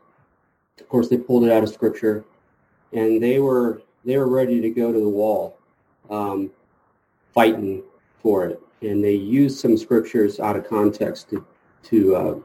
Of 0.80 0.90
course, 0.90 1.08
they 1.08 1.18
pulled 1.18 1.46
it 1.46 1.52
out 1.52 1.64
of 1.64 1.70
scripture, 1.70 2.26
and 2.92 3.22
they 3.22 3.40
were 3.40 3.82
they 4.04 4.18
were 4.18 4.28
ready 4.28 4.62
to 4.62 4.70
go 4.70 4.92
to 4.92 5.00
the 5.00 5.10
wall 5.10 5.58
um, 6.10 6.52
fighting 7.34 7.84
for 8.22 8.46
it. 8.46 8.60
And 8.82 9.04
they 9.04 9.14
used 9.14 9.60
some 9.60 9.78
scriptures 9.78 10.40
out 10.40 10.56
of 10.56 10.68
context 10.68 11.30
to, 11.32 11.46
to 11.84 12.16
uh, 12.16 12.36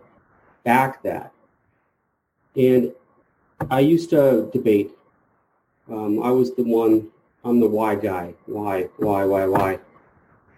back 0.64 1.02
that. 1.02 1.32
And 2.56 2.92
I 3.70 3.80
used 3.80 4.10
to 4.10 4.49
debate. 4.52 4.92
Um, 5.90 6.22
I 6.22 6.30
was 6.30 6.54
the 6.54 6.62
one, 6.62 7.08
I'm 7.44 7.60
the 7.60 7.68
why 7.68 7.94
guy. 7.94 8.34
Why, 8.46 8.84
why, 8.96 9.25
why, 9.25 9.46
why? 9.46 9.78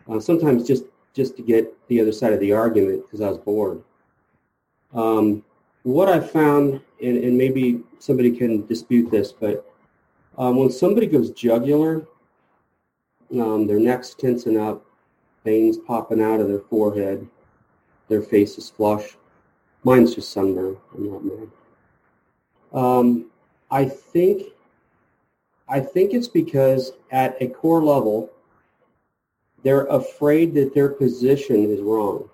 Uh, 0.09 0.21
sometimes 0.21 0.67
just, 0.67 0.85
just 1.15 1.37
to 1.37 1.43
get 1.43 1.75
the 1.89 2.01
other 2.01 2.13
side 2.13 2.33
of 2.33 2.41
the 2.41 2.53
argument 2.53 3.03
because 3.03 3.21
I 3.21 3.29
was 3.29 3.39
bored. 3.39 3.83
Um, 4.95 5.43
what 5.83 6.09
I 6.09 6.21
found, 6.21 6.81
and, 7.03 7.17
and, 7.19 7.37
maybe 7.37 7.83
somebody 7.99 8.31
can 8.31 8.65
dispute 8.67 9.11
this, 9.11 9.33
but 9.33 9.69
um, 10.39 10.57
when 10.57 10.71
somebody 10.71 11.07
goes 11.07 11.31
jugular 11.31 12.07
um, 13.41 13.67
their 13.67 13.79
necks 13.79 14.15
tensing 14.15 14.59
up, 14.59 14.85
veins 15.45 15.79
popping 15.79 16.23
out 16.23 16.41
of 16.41 16.49
their 16.49 16.61
forehead, 16.61 17.27
their 18.09 18.23
face 18.23 18.59
is 18.59 18.71
flush. 18.71 19.17
Mine's 19.85 20.15
just 20.15 20.33
sunburn. 20.33 20.77
I'm 20.95 21.11
not 21.11 21.25
mad. 21.25 21.51
Um, 22.73 23.31
I 23.71 23.85
think, 23.87 24.53
I 25.69 25.81
think 25.81 26.15
it's 26.15 26.29
because 26.29 26.93
at 27.11 27.37
a 27.41 27.49
core 27.49 27.83
level, 27.83 28.31
they're 29.63 29.87
afraid 29.87 30.55
that 30.55 30.75
their 30.75 30.89
position 30.89 31.71
is 31.71 31.81
wrong. 31.81 32.29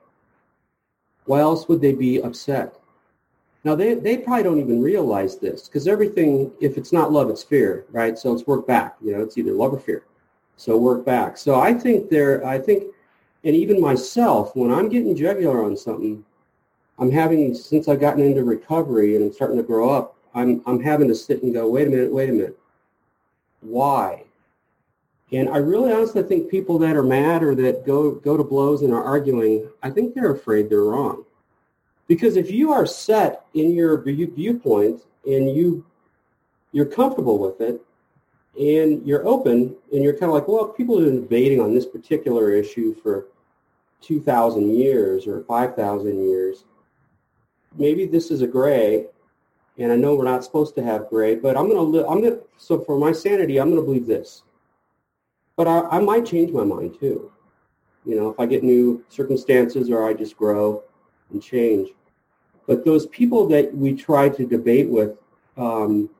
Why 1.24 1.40
else 1.40 1.68
would 1.68 1.80
they 1.80 1.92
be 1.92 2.22
upset? 2.22 2.74
Now 3.68 3.74
they, 3.74 3.92
they 3.92 4.16
probably 4.16 4.44
don't 4.44 4.60
even 4.60 4.80
realize 4.80 5.36
this 5.36 5.68
because 5.68 5.86
everything, 5.86 6.50
if 6.58 6.78
it's 6.78 6.90
not 6.90 7.12
love, 7.12 7.28
it's 7.28 7.42
fear, 7.42 7.84
right? 7.90 8.18
So 8.18 8.32
it's 8.32 8.46
work 8.46 8.66
back. 8.66 8.96
You 9.02 9.12
know, 9.12 9.22
it's 9.22 9.36
either 9.36 9.52
love 9.52 9.74
or 9.74 9.78
fear. 9.78 10.04
So 10.56 10.78
work 10.78 11.04
back. 11.04 11.36
So 11.36 11.60
I 11.60 11.74
think 11.74 12.08
there, 12.08 12.42
I 12.46 12.58
think, 12.58 12.84
and 13.44 13.54
even 13.54 13.78
myself, 13.78 14.56
when 14.56 14.72
I'm 14.72 14.88
getting 14.88 15.14
jugular 15.14 15.62
on 15.62 15.76
something, 15.76 16.24
I'm 16.98 17.10
having, 17.10 17.54
since 17.54 17.88
I've 17.88 18.00
gotten 18.00 18.24
into 18.24 18.42
recovery 18.42 19.16
and 19.16 19.26
I'm 19.26 19.32
starting 19.34 19.58
to 19.58 19.62
grow 19.62 19.90
up, 19.90 20.16
I'm, 20.34 20.62
I'm 20.64 20.80
having 20.80 21.08
to 21.08 21.14
sit 21.14 21.42
and 21.42 21.52
go, 21.52 21.68
wait 21.68 21.88
a 21.88 21.90
minute, 21.90 22.10
wait 22.10 22.30
a 22.30 22.32
minute. 22.32 22.58
Why? 23.60 24.24
And 25.30 25.50
I 25.50 25.58
really 25.58 25.92
honestly 25.92 26.22
think 26.22 26.50
people 26.50 26.78
that 26.78 26.96
are 26.96 27.02
mad 27.02 27.42
or 27.42 27.54
that 27.56 27.84
go, 27.84 28.12
go 28.12 28.38
to 28.38 28.44
blows 28.44 28.80
and 28.80 28.94
are 28.94 29.04
arguing, 29.04 29.68
I 29.82 29.90
think 29.90 30.14
they're 30.14 30.32
afraid 30.32 30.70
they're 30.70 30.84
wrong. 30.84 31.26
Because 32.08 32.36
if 32.36 32.50
you 32.50 32.72
are 32.72 32.86
set 32.86 33.44
in 33.54 33.74
your 33.74 34.00
viewpoint 34.02 35.02
and 35.26 35.54
you, 35.54 35.84
you're 36.72 36.86
comfortable 36.86 37.38
with 37.38 37.60
it, 37.60 37.80
and 38.58 39.06
you're 39.06 39.26
open 39.26 39.76
and 39.92 40.02
you're 40.02 40.14
kind 40.14 40.24
of 40.24 40.34
like, 40.34 40.48
well, 40.48 40.66
people 40.66 40.98
have 40.98 41.06
been 41.06 41.22
debating 41.22 41.60
on 41.60 41.72
this 41.72 41.86
particular 41.86 42.50
issue 42.50 42.94
for 43.02 43.28
2,000 44.00 44.74
years 44.74 45.26
or 45.26 45.44
5,000 45.44 46.28
years. 46.28 46.64
Maybe 47.76 48.06
this 48.06 48.30
is 48.30 48.42
a 48.42 48.46
gray, 48.46 49.06
and 49.76 49.92
I 49.92 49.96
know 49.96 50.14
we're 50.14 50.24
not 50.24 50.42
supposed 50.42 50.74
to 50.76 50.82
have 50.82 51.08
gray, 51.08 51.36
but 51.36 51.56
I'm 51.56 51.68
going 51.68 51.76
to, 51.76 51.82
li- 51.82 52.04
I'm 52.08 52.20
going 52.20 52.32
to, 52.34 52.40
so 52.56 52.80
for 52.80 52.98
my 52.98 53.12
sanity, 53.12 53.60
I'm 53.60 53.70
going 53.70 53.80
to 53.80 53.86
believe 53.86 54.06
this. 54.06 54.42
But 55.54 55.68
I, 55.68 55.80
I 55.82 56.00
might 56.00 56.26
change 56.26 56.50
my 56.50 56.64
mind 56.64 56.98
too. 56.98 57.30
You 58.04 58.16
know, 58.16 58.30
if 58.30 58.40
I 58.40 58.46
get 58.46 58.64
new 58.64 59.04
circumstances 59.08 59.90
or 59.90 60.08
I 60.08 60.14
just 60.14 60.36
grow 60.36 60.82
and 61.30 61.42
change. 61.42 61.90
But 62.66 62.84
those 62.84 63.06
people 63.06 63.46
that 63.48 63.74
we 63.74 63.94
try 63.94 64.28
to 64.28 64.46
debate 64.46 64.88
with, 64.88 65.16
um, 65.56 66.10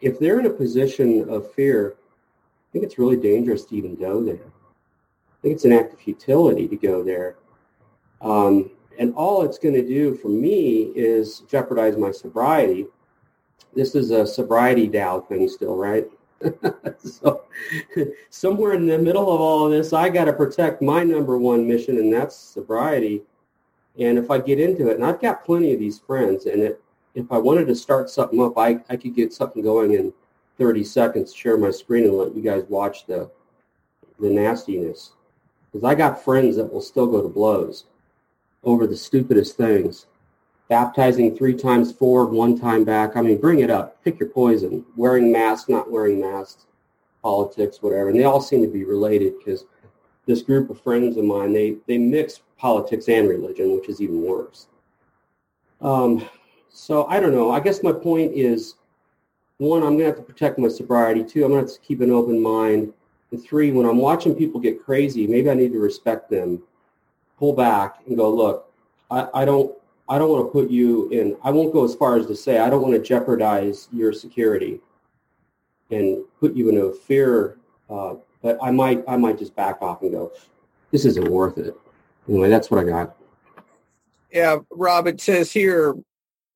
if 0.00 0.18
they're 0.18 0.38
in 0.38 0.46
a 0.46 0.50
position 0.50 1.28
of 1.30 1.52
fear, 1.52 1.96
I 1.96 2.66
think 2.72 2.84
it's 2.84 2.98
really 2.98 3.16
dangerous 3.16 3.64
to 3.66 3.76
even 3.76 3.94
go 3.94 4.22
there. 4.22 4.34
I 4.34 5.36
think 5.42 5.54
it's 5.54 5.64
an 5.64 5.72
act 5.72 5.92
of 5.94 6.00
futility 6.00 6.68
to 6.68 6.76
go 6.76 7.02
there. 7.02 7.36
Um, 8.20 8.70
and 8.98 9.14
all 9.14 9.42
it's 9.42 9.58
going 9.58 9.74
to 9.74 9.86
do 9.86 10.14
for 10.16 10.28
me 10.28 10.92
is 10.94 11.40
jeopardize 11.40 11.96
my 11.96 12.10
sobriety. 12.10 12.86
This 13.74 13.94
is 13.94 14.10
a 14.10 14.26
sobriety 14.26 14.88
Tao 14.88 15.20
thing 15.20 15.48
still, 15.48 15.76
right? 15.76 16.06
so 16.98 17.42
somewhere 18.30 18.74
in 18.74 18.86
the 18.86 18.98
middle 18.98 19.34
of 19.34 19.40
all 19.40 19.66
of 19.66 19.72
this, 19.72 19.92
I 19.92 20.08
got 20.08 20.26
to 20.26 20.32
protect 20.32 20.82
my 20.82 21.02
number 21.02 21.38
one 21.38 21.66
mission, 21.66 21.98
and 21.98 22.12
that's 22.12 22.36
sobriety. 22.36 23.22
And 23.98 24.18
if 24.18 24.30
I 24.30 24.38
get 24.38 24.58
into 24.58 24.88
it, 24.88 24.96
and 24.96 25.04
I've 25.04 25.20
got 25.20 25.44
plenty 25.44 25.72
of 25.72 25.78
these 25.78 25.98
friends, 26.00 26.46
and 26.46 26.62
it, 26.62 26.82
if 27.14 27.30
I 27.30 27.38
wanted 27.38 27.66
to 27.68 27.76
start 27.76 28.10
something 28.10 28.42
up, 28.42 28.58
I, 28.58 28.80
I 28.88 28.96
could 28.96 29.14
get 29.14 29.32
something 29.32 29.62
going 29.62 29.92
in 29.92 30.12
30 30.58 30.84
seconds, 30.84 31.34
share 31.34 31.56
my 31.56 31.70
screen 31.70 32.04
and 32.04 32.14
let 32.14 32.34
you 32.34 32.42
guys 32.42 32.64
watch 32.68 33.06
the, 33.06 33.30
the 34.18 34.30
nastiness. 34.30 35.12
Because 35.72 35.84
I 35.84 35.94
got 35.94 36.22
friends 36.22 36.56
that 36.56 36.72
will 36.72 36.80
still 36.80 37.06
go 37.06 37.22
to 37.22 37.28
blows 37.28 37.84
over 38.62 38.86
the 38.86 38.96
stupidest 38.96 39.56
things. 39.56 40.06
Baptizing 40.68 41.36
three 41.36 41.54
times 41.54 41.92
forward, 41.92 42.32
one 42.32 42.58
time 42.58 42.84
back. 42.84 43.16
I 43.16 43.22
mean, 43.22 43.40
bring 43.40 43.60
it 43.60 43.70
up. 43.70 44.02
Pick 44.02 44.18
your 44.18 44.30
poison. 44.30 44.84
Wearing 44.96 45.30
masks, 45.30 45.68
not 45.68 45.90
wearing 45.90 46.20
masks, 46.20 46.66
politics, 47.22 47.82
whatever. 47.82 48.08
And 48.08 48.18
they 48.18 48.24
all 48.24 48.40
seem 48.40 48.62
to 48.62 48.68
be 48.68 48.84
related 48.84 49.34
because 49.38 49.64
this 50.26 50.42
group 50.42 50.70
of 50.70 50.80
friends 50.80 51.16
of 51.16 51.24
mine, 51.24 51.52
they, 51.52 51.76
they 51.86 51.98
mix 51.98 52.40
politics 52.56 53.08
and 53.08 53.28
religion, 53.28 53.74
which 53.74 53.88
is 53.88 54.00
even 54.00 54.22
worse. 54.22 54.68
Um, 55.80 56.26
so 56.70 57.06
I 57.06 57.20
don't 57.20 57.34
know. 57.34 57.50
I 57.50 57.60
guess 57.60 57.82
my 57.82 57.92
point 57.92 58.32
is, 58.32 58.74
one, 59.58 59.82
I'm 59.82 59.90
going 59.90 60.00
to 60.00 60.06
have 60.06 60.16
to 60.16 60.22
protect 60.22 60.58
my 60.58 60.68
sobriety. 60.68 61.22
Two, 61.22 61.44
I'm 61.44 61.52
going 61.52 61.64
to 61.64 61.70
have 61.70 61.80
to 61.80 61.86
keep 61.86 62.00
an 62.00 62.10
open 62.10 62.40
mind. 62.40 62.92
And 63.30 63.42
three, 63.42 63.70
when 63.70 63.86
I'm 63.86 63.98
watching 63.98 64.34
people 64.34 64.60
get 64.60 64.84
crazy, 64.84 65.26
maybe 65.26 65.50
I 65.50 65.54
need 65.54 65.72
to 65.72 65.78
respect 65.78 66.30
them, 66.30 66.62
pull 67.38 67.52
back 67.52 67.98
and 68.06 68.16
go, 68.16 68.32
look, 68.32 68.70
I, 69.10 69.28
I 69.34 69.44
don't, 69.44 69.76
I 70.08 70.18
don't 70.18 70.30
want 70.30 70.46
to 70.46 70.52
put 70.52 70.70
you 70.70 71.08
in, 71.10 71.36
I 71.42 71.50
won't 71.50 71.72
go 71.72 71.84
as 71.84 71.94
far 71.94 72.18
as 72.18 72.26
to 72.26 72.36
say, 72.36 72.58
I 72.58 72.68
don't 72.68 72.82
want 72.82 72.94
to 72.94 73.00
jeopardize 73.00 73.88
your 73.92 74.12
security 74.12 74.80
and 75.90 76.24
put 76.40 76.54
you 76.54 76.68
in 76.68 76.78
a 76.78 76.92
fear, 76.92 77.56
uh, 77.88 78.14
but 78.44 78.58
I 78.62 78.70
might, 78.70 79.02
I 79.08 79.16
might 79.16 79.38
just 79.38 79.56
back 79.56 79.80
off 79.80 80.02
and 80.02 80.12
go, 80.12 80.30
this 80.90 81.06
isn't 81.06 81.28
worth 81.28 81.56
it. 81.56 81.74
Anyway, 82.28 82.50
that's 82.50 82.70
what 82.70 82.78
I 82.78 82.84
got. 82.84 83.16
Yeah, 84.30 84.58
Rob, 84.70 85.06
it 85.06 85.20
says 85.20 85.50
here, 85.50 85.94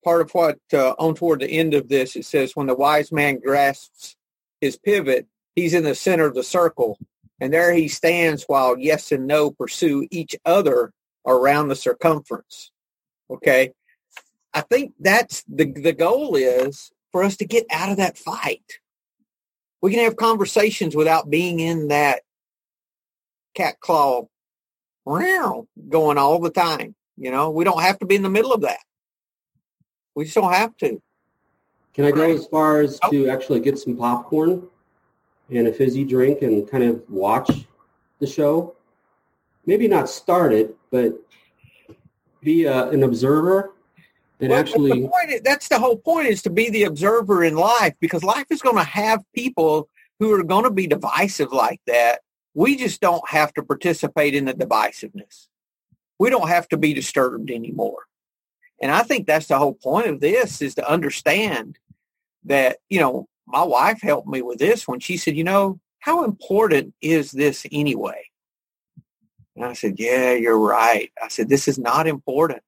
part 0.03 0.21
of 0.21 0.31
what 0.31 0.59
uh, 0.71 0.91
on 0.99 1.15
toward 1.15 1.39
the 1.39 1.49
end 1.49 1.73
of 1.73 1.89
this, 1.89 2.15
it 2.15 2.25
says, 2.25 2.55
when 2.55 2.67
the 2.67 2.75
wise 2.75 3.11
man 3.11 3.39
grasps 3.39 4.15
his 4.61 4.77
pivot, 4.77 5.25
he's 5.55 5.73
in 5.73 5.83
the 5.83 5.95
center 5.95 6.25
of 6.25 6.35
the 6.35 6.43
circle. 6.43 6.99
And 7.41 7.51
there 7.51 7.73
he 7.73 7.87
stands 7.87 8.43
while 8.43 8.77
yes 8.77 9.11
and 9.11 9.25
no 9.25 9.49
pursue 9.49 10.07
each 10.11 10.35
other 10.45 10.93
around 11.25 11.69
the 11.69 11.75
circumference. 11.75 12.71
Okay. 13.31 13.71
I 14.53 14.61
think 14.61 14.93
that's 14.99 15.43
the, 15.47 15.71
the 15.71 15.93
goal 15.93 16.35
is 16.35 16.91
for 17.11 17.23
us 17.23 17.35
to 17.37 17.45
get 17.45 17.65
out 17.71 17.89
of 17.89 17.97
that 17.97 18.17
fight. 18.17 18.79
We 19.81 19.91
can 19.91 20.03
have 20.03 20.15
conversations 20.15 20.95
without 20.95 21.29
being 21.29 21.59
in 21.59 21.87
that 21.87 22.21
cat 23.55 23.79
claw 23.79 24.27
round 25.05 25.67
going 25.87 26.17
all 26.17 26.39
the 26.39 26.49
time. 26.49 26.95
You 27.17 27.31
know, 27.31 27.49
we 27.49 27.63
don't 27.63 27.81
have 27.81 27.99
to 27.99 28.05
be 28.05 28.15
in 28.15 28.23
the 28.23 28.29
middle 28.29 28.53
of 28.53 28.61
that. 28.61 28.79
We 30.15 30.25
just 30.25 30.35
don't 30.35 30.53
have 30.53 30.75
to. 30.77 31.01
Can 31.93 32.05
I 32.05 32.11
go 32.11 32.29
as 32.29 32.45
far 32.47 32.81
as 32.81 32.99
to 33.09 33.29
actually 33.29 33.59
get 33.59 33.77
some 33.77 33.97
popcorn 33.97 34.67
and 35.49 35.67
a 35.67 35.73
fizzy 35.73 36.05
drink 36.05 36.41
and 36.41 36.69
kind 36.69 36.83
of 36.83 37.01
watch 37.09 37.49
the 38.19 38.27
show? 38.27 38.75
Maybe 39.65 39.87
not 39.87 40.09
start 40.09 40.53
it, 40.53 40.75
but 40.91 41.19
be 42.41 42.67
uh, 42.67 42.89
an 42.89 43.03
observer 43.03 43.73
and 44.39 44.49
well, 44.49 44.59
actually. 44.59 45.01
The 45.01 45.07
point, 45.07 45.43
that's 45.43 45.67
the 45.67 45.79
whole 45.79 45.97
point 45.97 46.27
is 46.27 46.41
to 46.43 46.49
be 46.49 46.69
the 46.69 46.83
observer 46.83 47.43
in 47.43 47.55
life 47.55 47.93
because 47.99 48.23
life 48.23 48.47
is 48.49 48.61
going 48.61 48.77
to 48.77 48.83
have 48.83 49.23
people 49.35 49.89
who 50.19 50.33
are 50.33 50.43
going 50.43 50.63
to 50.63 50.71
be 50.71 50.87
divisive 50.87 51.51
like 51.51 51.81
that. 51.87 52.21
We 52.53 52.75
just 52.75 52.99
don't 52.99 53.27
have 53.29 53.53
to 53.53 53.63
participate 53.63 54.35
in 54.35 54.45
the 54.45 54.53
divisiveness 54.53 55.47
we 56.19 56.29
don't 56.29 56.49
have 56.49 56.67
to 56.67 56.77
be 56.77 56.93
disturbed 56.93 57.49
anymore. 57.49 58.03
And 58.81 58.91
I 58.91 59.03
think 59.03 59.25
that's 59.25 59.47
the 59.47 59.57
whole 59.57 59.73
point 59.73 60.07
of 60.07 60.19
this 60.19 60.61
is 60.61 60.75
to 60.75 60.89
understand 60.89 61.79
that, 62.43 62.77
you 62.89 62.99
know, 62.99 63.27
my 63.47 63.63
wife 63.63 64.01
helped 64.01 64.27
me 64.27 64.41
with 64.41 64.59
this 64.59 64.87
when 64.87 64.99
she 64.99 65.17
said, 65.17 65.35
you 65.35 65.43
know, 65.43 65.79
how 65.99 66.23
important 66.23 66.93
is 67.01 67.31
this 67.31 67.65
anyway? 67.71 68.29
And 69.55 69.65
I 69.65 69.73
said, 69.73 69.95
yeah, 69.97 70.33
you're 70.33 70.59
right. 70.59 71.11
I 71.21 71.29
said, 71.29 71.49
this 71.49 71.67
is 71.67 71.79
not 71.79 72.07
important. 72.07 72.61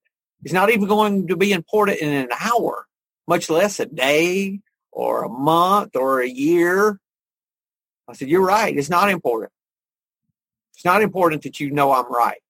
It's 0.43 0.54
not 0.54 0.71
even 0.71 0.88
going 0.88 1.27
to 1.27 1.36
be 1.36 1.51
important 1.51 1.99
in 1.99 2.10
an 2.10 2.30
hour, 2.39 2.88
much 3.27 3.49
less 3.49 3.80
a 3.80 3.86
day 3.86 4.62
or 4.91 5.23
a 5.23 5.30
month 5.30 5.95
or 5.95 6.21
a 6.21 6.27
year. 6.27 6.99
I 8.08 8.13
said, 8.13 8.30
you're 8.30 8.45
right. 8.45 8.75
It's 8.75 8.89
not 8.89 9.10
important. 9.10 9.51
It's 10.75 10.86
not 10.86 11.01
important 11.01 11.43
that 11.43 11.60
you 11.60 11.71
know 11.71 11.91
I'm 11.91 12.12
right. 12.12 12.41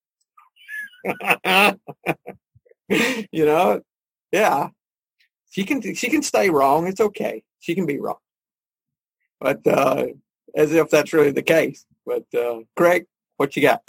you 3.32 3.45
know, 3.45 3.82
yeah. 4.32 4.69
She 5.49 5.65
can 5.65 5.82
she 5.95 6.10
can 6.10 6.21
stay 6.21 6.49
wrong. 6.49 6.88
It's 6.88 7.01
okay. 7.01 7.43
She 7.60 7.75
can 7.75 7.86
be 7.86 7.99
wrong. 7.99 8.19
But 9.39 9.65
uh, 9.67 10.08
as 10.56 10.71
if 10.71 10.89
that's 10.89 11.12
really 11.12 11.32
the 11.32 11.41
case. 11.41 11.86
But 12.06 12.25
uh, 12.34 12.62
Craig, 12.75 13.06
what 13.38 13.56
you 13.56 13.62
got? 13.62 13.82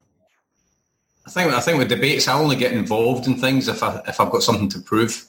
I 1.26 1.30
think 1.30 1.52
I 1.52 1.60
think 1.60 1.78
with 1.78 1.88
debates, 1.88 2.28
I 2.28 2.38
only 2.38 2.56
get 2.56 2.72
involved 2.72 3.26
in 3.26 3.36
things 3.36 3.68
if 3.68 3.82
I 3.82 4.02
if 4.06 4.20
I've 4.20 4.30
got 4.30 4.42
something 4.42 4.68
to 4.70 4.80
prove, 4.80 5.26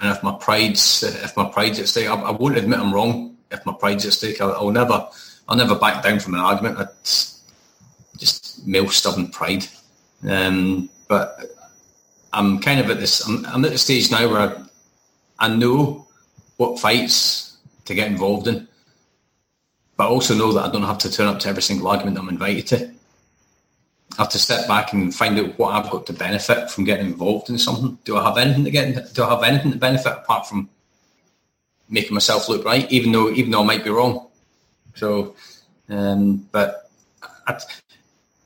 and 0.00 0.10
if 0.10 0.22
my 0.22 0.32
pride's 0.32 1.02
if 1.02 1.36
my 1.36 1.48
pride's 1.48 1.80
at 1.80 1.88
stake, 1.88 2.08
I, 2.08 2.14
I 2.14 2.30
won't 2.30 2.56
admit 2.56 2.78
I'm 2.78 2.94
wrong. 2.94 3.36
If 3.50 3.66
my 3.66 3.72
pride's 3.72 4.06
at 4.06 4.12
stake, 4.12 4.40
I'll, 4.40 4.52
I'll 4.52 4.70
never 4.70 5.08
I'll 5.48 5.56
never 5.56 5.74
back 5.74 6.02
down 6.02 6.20
from 6.20 6.34
an 6.34 6.40
argument. 6.40 6.78
It's 7.00 7.40
just 8.18 8.66
male 8.66 8.88
stubborn 8.88 9.28
pride. 9.28 9.66
Um, 10.28 10.88
but 11.08 11.56
I'm 12.32 12.60
kind 12.60 12.80
of 12.80 12.88
at 12.90 13.00
this. 13.00 13.26
I'm, 13.26 13.44
I'm, 13.46 13.64
at 13.64 13.72
the 13.72 13.78
stage 13.78 14.10
now 14.10 14.28
where 14.28 14.40
I, 14.40 14.62
I 15.46 15.48
know 15.48 16.06
what 16.56 16.78
fights 16.78 17.56
to 17.84 17.94
get 17.94 18.10
involved 18.10 18.46
in, 18.46 18.68
but 19.96 20.04
I 20.04 20.08
also 20.08 20.34
know 20.34 20.52
that 20.52 20.64
I 20.64 20.70
don't 20.70 20.82
have 20.82 20.98
to 20.98 21.10
turn 21.10 21.26
up 21.26 21.40
to 21.40 21.48
every 21.48 21.62
single 21.62 21.88
argument 21.88 22.18
I'm 22.18 22.28
invited 22.28 22.66
to. 22.68 22.90
I 24.18 24.22
have 24.22 24.32
to 24.32 24.38
step 24.38 24.68
back 24.68 24.92
and 24.92 25.14
find 25.14 25.38
out 25.38 25.58
what 25.58 25.74
I've 25.74 25.90
got 25.90 26.06
to 26.06 26.12
benefit 26.12 26.70
from 26.70 26.84
getting 26.84 27.06
involved 27.06 27.48
in 27.48 27.56
something. 27.56 27.98
Do 28.04 28.16
I 28.16 28.24
have 28.24 28.36
anything 28.36 28.64
to 28.64 28.70
get? 28.70 29.14
Do 29.14 29.24
I 29.24 29.30
have 29.30 29.42
anything 29.42 29.72
to 29.72 29.78
benefit 29.78 30.12
apart 30.12 30.46
from 30.46 30.68
making 31.88 32.14
myself 32.14 32.48
look 32.48 32.64
right? 32.64 32.90
Even 32.92 33.12
though, 33.12 33.30
even 33.30 33.50
though 33.50 33.62
I 33.62 33.66
might 33.66 33.84
be 33.84 33.90
wrong. 33.90 34.28
So, 34.94 35.34
um, 35.88 36.46
but 36.52 36.90
I, 37.46 37.58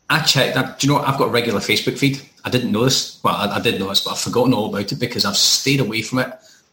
I 0.09 0.21
checked. 0.21 0.55
that. 0.55 0.79
do 0.79 0.87
you 0.87 0.93
know 0.93 1.01
what? 1.01 1.09
I've 1.09 1.19
got 1.19 1.29
a 1.29 1.33
regular 1.33 1.61
Facebook 1.61 1.99
feed. 1.99 2.21
I 2.45 2.51
didn't 2.51 2.71
know 2.71 2.85
this. 2.85 3.21
Well, 3.25 3.35
I, 3.35 3.57
I 3.57 3.61
did 3.61 3.81
know 3.81 3.89
this, 3.89 4.03
but 4.03 4.13
I've 4.13 4.21
forgotten 4.21 4.55
all 4.55 4.69
about 4.69 4.93
it 4.93 5.01
because 5.01 5.25
I've 5.25 5.37
stayed 5.37 5.81
away 5.81 6.03
from 6.03 6.21
it 6.21 6.33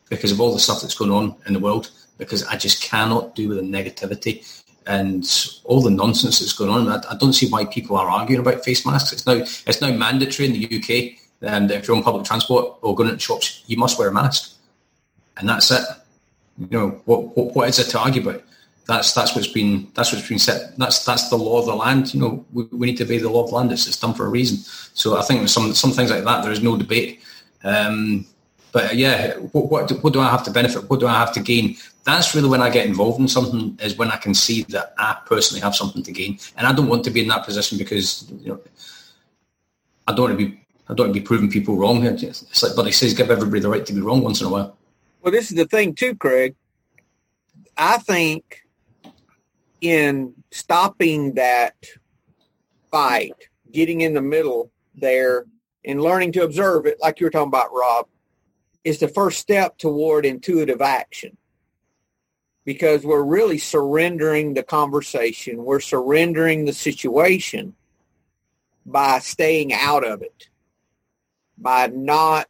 because 0.09 0.31
of 0.31 0.39
all 0.39 0.53
the 0.53 0.59
stuff 0.59 0.81
that's 0.81 0.95
going 0.95 1.11
on 1.11 1.35
in 1.47 1.53
the 1.53 1.59
world. 1.59 1.89
Because 2.19 2.45
I 2.45 2.57
just 2.57 2.83
cannot 2.83 3.33
do 3.33 3.49
with 3.49 3.57
the 3.57 3.63
negativity 3.63 4.62
and 4.87 5.25
all 5.63 5.81
the 5.81 5.89
nonsense 5.89 6.39
that's 6.39 6.53
going 6.53 6.69
on. 6.69 6.87
I, 6.89 7.01
I, 7.11 7.15
don't 7.17 7.33
see 7.33 7.49
why 7.49 7.65
people 7.65 7.95
are 7.97 8.09
arguing 8.09 8.41
about 8.41 8.63
face 8.63 8.85
masks. 8.85 9.13
It's 9.13 9.25
now 9.25 9.33
it's 9.33 9.81
now 9.81 9.91
mandatory 9.91 10.47
in 10.47 10.53
the 10.53 10.65
UK. 10.65 11.19
And 11.41 11.71
if 11.71 11.87
you're 11.87 11.97
on 11.97 12.03
public 12.03 12.25
transport 12.25 12.77
or 12.81 12.95
going 12.95 13.09
into 13.09 13.19
shops, 13.19 13.63
you 13.67 13.77
must 13.77 13.99
wear 13.99 14.09
a 14.09 14.13
mask, 14.13 14.55
and 15.37 15.47
that's 15.47 15.71
it. 15.71 15.83
You 16.57 16.67
know 16.71 16.89
what? 17.05 17.35
What, 17.35 17.55
what 17.55 17.69
is 17.69 17.79
it 17.79 17.89
to 17.91 17.99
argue 17.99 18.21
about? 18.21 18.43
that's 18.85 19.13
that's 19.13 19.35
what's 19.35 19.47
been 19.47 19.89
that's 19.93 20.11
what's 20.11 20.27
been 20.27 20.39
set. 20.39 20.77
That's 20.77 21.05
that's 21.05 21.29
the 21.29 21.37
law 21.37 21.59
of 21.59 21.65
the 21.65 21.75
land. 21.75 22.13
You 22.13 22.19
know, 22.19 22.45
we, 22.51 22.63
we 22.65 22.87
need 22.87 22.97
to 22.97 23.03
obey 23.03 23.17
the 23.17 23.29
law 23.29 23.43
of 23.43 23.49
the 23.49 23.55
land. 23.55 23.71
It's, 23.71 23.87
it's 23.87 23.99
done 23.99 24.13
for 24.13 24.25
a 24.25 24.29
reason. 24.29 24.57
So 24.93 25.17
I 25.17 25.21
think 25.21 25.47
some 25.49 25.73
some 25.73 25.91
things 25.91 26.11
like 26.11 26.23
that 26.23 26.43
there 26.43 26.51
is 26.51 26.61
no 26.61 26.77
debate. 26.77 27.21
Um, 27.63 28.25
but 28.71 28.95
yeah, 28.95 29.35
what, 29.35 29.69
what 29.69 29.91
what 30.03 30.13
do 30.13 30.19
I 30.19 30.29
have 30.29 30.43
to 30.43 30.51
benefit? 30.51 30.89
What 30.89 30.99
do 30.99 31.07
I 31.07 31.13
have 31.13 31.33
to 31.33 31.39
gain? 31.39 31.77
That's 32.03 32.35
really 32.35 32.49
when 32.49 32.61
I 32.61 32.69
get 32.69 32.85
involved 32.85 33.19
in 33.19 33.27
something. 33.27 33.79
Is 33.81 33.97
when 33.97 34.11
I 34.11 34.17
can 34.17 34.33
see 34.33 34.63
that 34.63 34.93
I 34.97 35.17
personally 35.25 35.61
have 35.61 35.75
something 35.75 36.03
to 36.03 36.11
gain, 36.11 36.37
and 36.57 36.67
I 36.67 36.73
don't 36.73 36.87
want 36.87 37.03
to 37.05 37.11
be 37.11 37.21
in 37.21 37.27
that 37.29 37.45
position 37.45 37.77
because 37.77 38.29
you 38.41 38.49
know 38.49 38.59
I 40.07 40.13
don't 40.13 40.27
want 40.27 40.39
to 40.39 40.45
be 40.45 40.59
I 40.89 40.93
don't 40.93 41.07
want 41.07 41.15
to 41.15 41.19
be 41.21 41.25
proving 41.25 41.49
people 41.49 41.77
wrong. 41.77 42.05
It's 42.05 42.63
like 42.63 42.75
Buddy 42.75 42.91
says, 42.91 43.13
give 43.13 43.31
everybody 43.31 43.61
the 43.61 43.69
right 43.69 43.85
to 43.85 43.93
be 43.93 44.01
wrong 44.01 44.21
once 44.21 44.41
in 44.41 44.47
a 44.47 44.49
while. 44.49 44.77
Well, 45.21 45.31
this 45.31 45.49
is 45.49 45.55
the 45.55 45.65
thing 45.65 45.95
too, 45.95 46.15
Craig. 46.15 46.55
I 47.77 47.97
think 47.99 48.63
in 49.79 50.33
stopping 50.51 51.35
that 51.35 51.75
fight, 52.91 53.33
getting 53.71 54.01
in 54.01 54.13
the 54.13 54.21
middle 54.21 54.71
there 54.93 55.45
and 55.85 56.01
learning 56.01 56.33
to 56.33 56.43
observe 56.43 56.85
it, 56.85 56.97
like 57.01 57.19
you 57.19 57.25
were 57.25 57.31
talking 57.31 57.47
about, 57.47 57.73
Rob, 57.73 58.07
is 58.83 58.99
the 58.99 59.07
first 59.07 59.39
step 59.39 59.77
toward 59.77 60.25
intuitive 60.25 60.81
action. 60.81 61.37
Because 62.65 63.03
we're 63.03 63.23
really 63.23 63.57
surrendering 63.57 64.53
the 64.53 64.63
conversation, 64.63 65.65
we're 65.65 65.81
surrendering 65.81 66.65
the 66.65 66.73
situation 66.73 67.75
by 68.85 69.19
staying 69.19 69.73
out 69.73 70.05
of 70.05 70.21
it, 70.21 70.49
by 71.57 71.87
not 71.87 72.47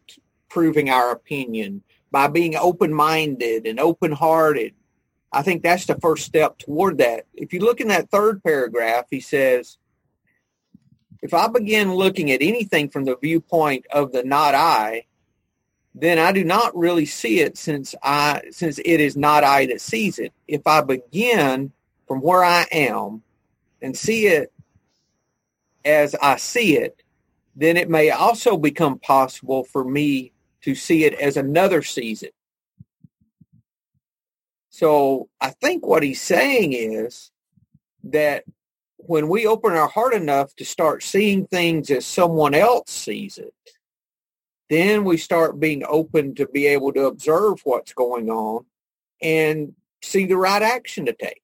proving 0.49 0.89
our 0.89 1.12
opinion, 1.12 1.84
by 2.12 2.28
being 2.28 2.56
open-minded 2.56 3.65
and 3.65 3.80
open-hearted 3.80 4.73
I 5.34 5.41
think 5.41 5.63
that's 5.63 5.88
the 5.88 5.99
first 5.99 6.26
step 6.26 6.60
toward 6.60 6.99
that. 6.99 7.26
If 7.34 7.54
you 7.54 7.60
look 7.60 7.82
in 7.82 7.88
that 7.88 8.12
third 8.12 8.43
paragraph, 8.43 9.06
he 9.10 9.19
says, 9.19 9.78
if 11.23 11.34
I 11.34 11.47
begin 11.47 11.95
looking 11.95 12.32
at 12.32 12.43
anything 12.43 12.89
from 12.89 13.06
the 13.06 13.17
viewpoint 13.17 13.88
of 13.91 14.12
the 14.12 14.23
not 14.23 14.54
I, 14.54 15.06
then 15.96 16.18
I 16.18 16.32
do 16.32 16.44
not 16.44 16.76
really 16.76 17.06
see 17.06 17.40
it 17.40 17.58
since 17.58 17.94
I 18.02 18.42
since 18.52 18.80
it 18.80 19.00
is 19.00 19.16
not 19.16 19.44
I 19.44 19.68
that 19.68 19.82
sees 19.82 20.18
it. 20.20 20.34
If 20.48 20.66
I 20.66 20.82
begin 20.82 21.72
from 22.08 22.22
where 22.22 22.44
I 22.44 22.66
am 22.72 23.22
and 23.82 23.96
see 23.96 24.28
it 24.28 24.52
as 25.86 26.16
I 26.16 26.38
see 26.38 26.78
it, 26.78 27.04
then 27.56 27.78
it 27.78 27.90
may 27.90 28.10
also 28.10 28.58
become 28.58 28.98
possible 28.98 29.64
for 29.66 29.84
me 29.84 30.32
to 30.62 30.74
see 30.74 31.04
it 31.04 31.14
as 31.16 31.38
another 31.38 31.84
sees 31.84 32.24
it. 32.24 32.34
So 34.70 35.30
I 35.40 35.52
think 35.52 35.86
what 35.86 36.02
he's 36.02 36.22
saying 36.22 36.74
is 36.74 37.30
that 38.06 38.44
when 38.98 39.28
we 39.28 39.46
open 39.46 39.74
our 39.74 39.88
heart 39.88 40.14
enough 40.14 40.56
to 40.56 40.66
start 40.66 41.04
seeing 41.04 41.46
things 41.46 41.92
as 41.92 42.06
someone 42.06 42.56
else 42.56 42.90
sees 42.90 43.38
it, 43.38 43.54
then 44.74 45.04
we 45.04 45.18
start 45.18 45.60
being 45.60 45.84
open 45.88 46.36
to 46.36 46.48
be 46.48 46.66
able 46.68 46.92
to 46.94 47.06
observe 47.06 47.62
what's 47.64 47.94
going 47.94 48.30
on 48.30 48.66
and 49.22 49.74
see 50.02 50.26
the 50.26 50.38
right 50.38 50.62
action 50.62 51.06
to 51.06 51.14
take. 51.14 51.42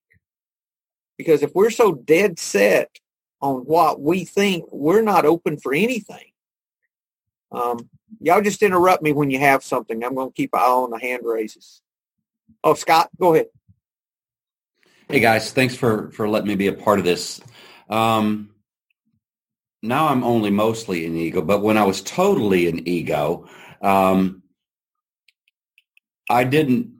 Because 1.17 1.43
if 1.43 1.53
we're 1.53 1.69
so 1.69 1.93
dead 1.93 2.39
set 2.39 2.99
on 3.41 3.59
what 3.59 4.01
we 4.01 4.25
think, 4.25 4.65
we're 4.71 5.01
not 5.01 5.25
open 5.25 5.57
for 5.57 5.73
anything. 5.73 6.31
Um, 7.51 7.89
y'all 8.19 8.41
just 8.41 8.63
interrupt 8.63 9.03
me 9.03 9.13
when 9.13 9.29
you 9.29 9.39
have 9.39 9.63
something. 9.63 10.03
I'm 10.03 10.15
going 10.15 10.29
to 10.29 10.35
keep 10.35 10.51
an 10.53 10.59
eye 10.59 10.63
on 10.63 10.91
the 10.91 10.99
hand 10.99 11.23
raises. 11.23 11.81
Oh, 12.63 12.73
Scott, 12.73 13.09
go 13.19 13.33
ahead. 13.33 13.47
Hey 15.07 15.19
guys, 15.19 15.51
thanks 15.51 15.75
for 15.75 16.11
for 16.11 16.29
letting 16.29 16.47
me 16.47 16.55
be 16.55 16.67
a 16.67 16.73
part 16.73 16.99
of 16.99 17.05
this. 17.05 17.41
Um, 17.89 18.51
now 19.81 20.07
I'm 20.07 20.23
only 20.23 20.49
mostly 20.49 21.05
an 21.05 21.15
ego, 21.15 21.41
but 21.41 21.61
when 21.61 21.77
I 21.77 21.83
was 21.85 22.01
totally 22.01 22.67
an 22.67 22.87
ego, 22.87 23.47
um, 23.81 24.43
I 26.29 26.43
didn't. 26.43 26.95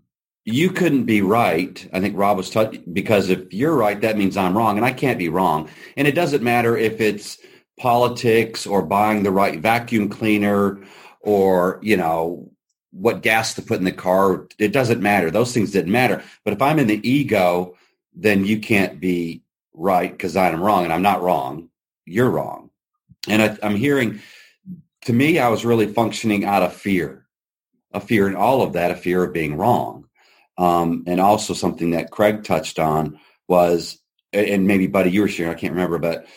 You 0.46 0.72
couldn't 0.72 1.04
be 1.06 1.22
right. 1.22 1.88
I 1.94 2.00
think 2.00 2.18
Rob 2.18 2.38
was 2.38 2.50
t- 2.50 2.84
because 2.92 3.30
if 3.30 3.54
you're 3.54 3.76
right, 3.76 4.02
that 4.02 4.18
means 4.18 4.38
I'm 4.38 4.58
wrong, 4.58 4.78
and 4.78 4.86
I 4.86 4.94
can't 4.94 5.20
be 5.20 5.30
wrong. 5.30 5.70
And 5.98 6.08
it 6.08 6.16
doesn't 6.16 6.42
matter 6.42 6.78
if 6.78 7.02
it's 7.02 7.38
politics 7.80 8.66
or 8.66 8.82
buying 8.82 9.24
the 9.24 9.32
right 9.32 9.60
vacuum 9.60 10.10
cleaner 10.10 10.80
or 11.22 11.80
you 11.84 11.98
know 11.98 12.52
what 12.92 13.22
gas 13.22 13.54
to 13.56 13.62
put 13.62 13.80
in 13.80 13.86
the 13.86 13.92
car. 13.92 14.48
It 14.58 14.72
doesn't 14.72 15.02
matter. 15.02 15.30
Those 15.30 15.54
things 15.54 15.72
didn't 15.72 15.92
matter. 15.92 16.24
But 16.46 16.54
if 16.54 16.62
I'm 16.62 16.80
in 16.80 16.88
the 16.88 17.08
ego, 17.08 17.76
then 18.16 18.46
you 18.46 18.60
can't 18.60 19.00
be 19.00 19.44
right 19.74 20.12
because 20.12 20.36
I'm 20.38 20.62
wrong, 20.62 20.86
and 20.86 20.94
I'm 20.94 21.04
not 21.04 21.22
wrong. 21.22 21.70
You're 22.06 22.32
wrong 22.32 22.69
and 23.30 23.42
I, 23.42 23.58
I'm 23.64 23.76
hearing, 23.76 24.22
to 25.06 25.14
me, 25.14 25.40
I 25.40 25.50
was 25.50 25.66
really 25.66 25.88
functioning 25.88 26.46
out 26.46 26.64
of 26.64 26.74
fear, 26.74 27.26
a 27.94 28.00
fear 28.00 28.28
in 28.28 28.36
all 28.36 28.62
of 28.62 28.74
that, 28.74 28.92
a 28.92 28.96
fear 28.96 29.24
of 29.24 29.34
being 29.34 29.56
wrong. 29.56 30.06
Um, 30.58 31.04
and 31.08 31.22
also 31.22 31.54
something 31.54 31.92
that 31.92 32.12
Craig 32.12 32.44
touched 32.44 32.80
on 32.80 33.20
was, 33.48 33.98
and 34.34 34.68
maybe 34.68 34.88
Buddy, 34.88 35.12
you 35.12 35.22
were 35.22 35.30
sharing, 35.30 35.52
I 35.52 35.60
can't 35.60 35.74
remember, 35.74 36.00
but 36.00 36.28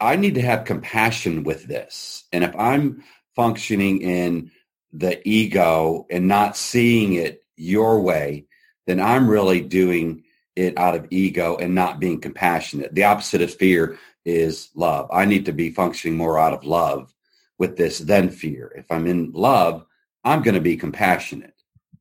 I 0.00 0.16
need 0.16 0.36
to 0.36 0.42
have 0.42 0.64
compassion 0.64 1.44
with 1.44 1.64
this. 1.64 2.24
And 2.32 2.42
if 2.42 2.56
I'm 2.56 3.04
functioning 3.36 4.00
in 4.00 4.50
the 4.92 5.20
ego 5.28 6.06
and 6.10 6.26
not 6.26 6.56
seeing 6.56 7.14
it 7.14 7.42
your 7.56 8.00
way, 8.00 8.46
then 8.86 9.00
I'm 9.00 9.28
really 9.28 9.60
doing 9.60 10.24
it 10.56 10.78
out 10.78 10.94
of 10.94 11.06
ego 11.10 11.56
and 11.56 11.74
not 11.74 12.00
being 12.00 12.20
compassionate. 12.20 12.94
The 12.94 13.04
opposite 13.04 13.42
of 13.42 13.54
fear 13.54 13.98
is 14.24 14.70
love. 14.74 15.08
I 15.12 15.24
need 15.24 15.46
to 15.46 15.52
be 15.52 15.70
functioning 15.70 16.16
more 16.16 16.38
out 16.38 16.52
of 16.52 16.64
love 16.64 17.14
with 17.58 17.76
this 17.76 17.98
than 17.98 18.30
fear. 18.30 18.72
If 18.76 18.86
I'm 18.90 19.06
in 19.06 19.32
love, 19.32 19.86
I'm 20.24 20.42
going 20.42 20.54
to 20.54 20.60
be 20.60 20.76
compassionate. 20.76 21.54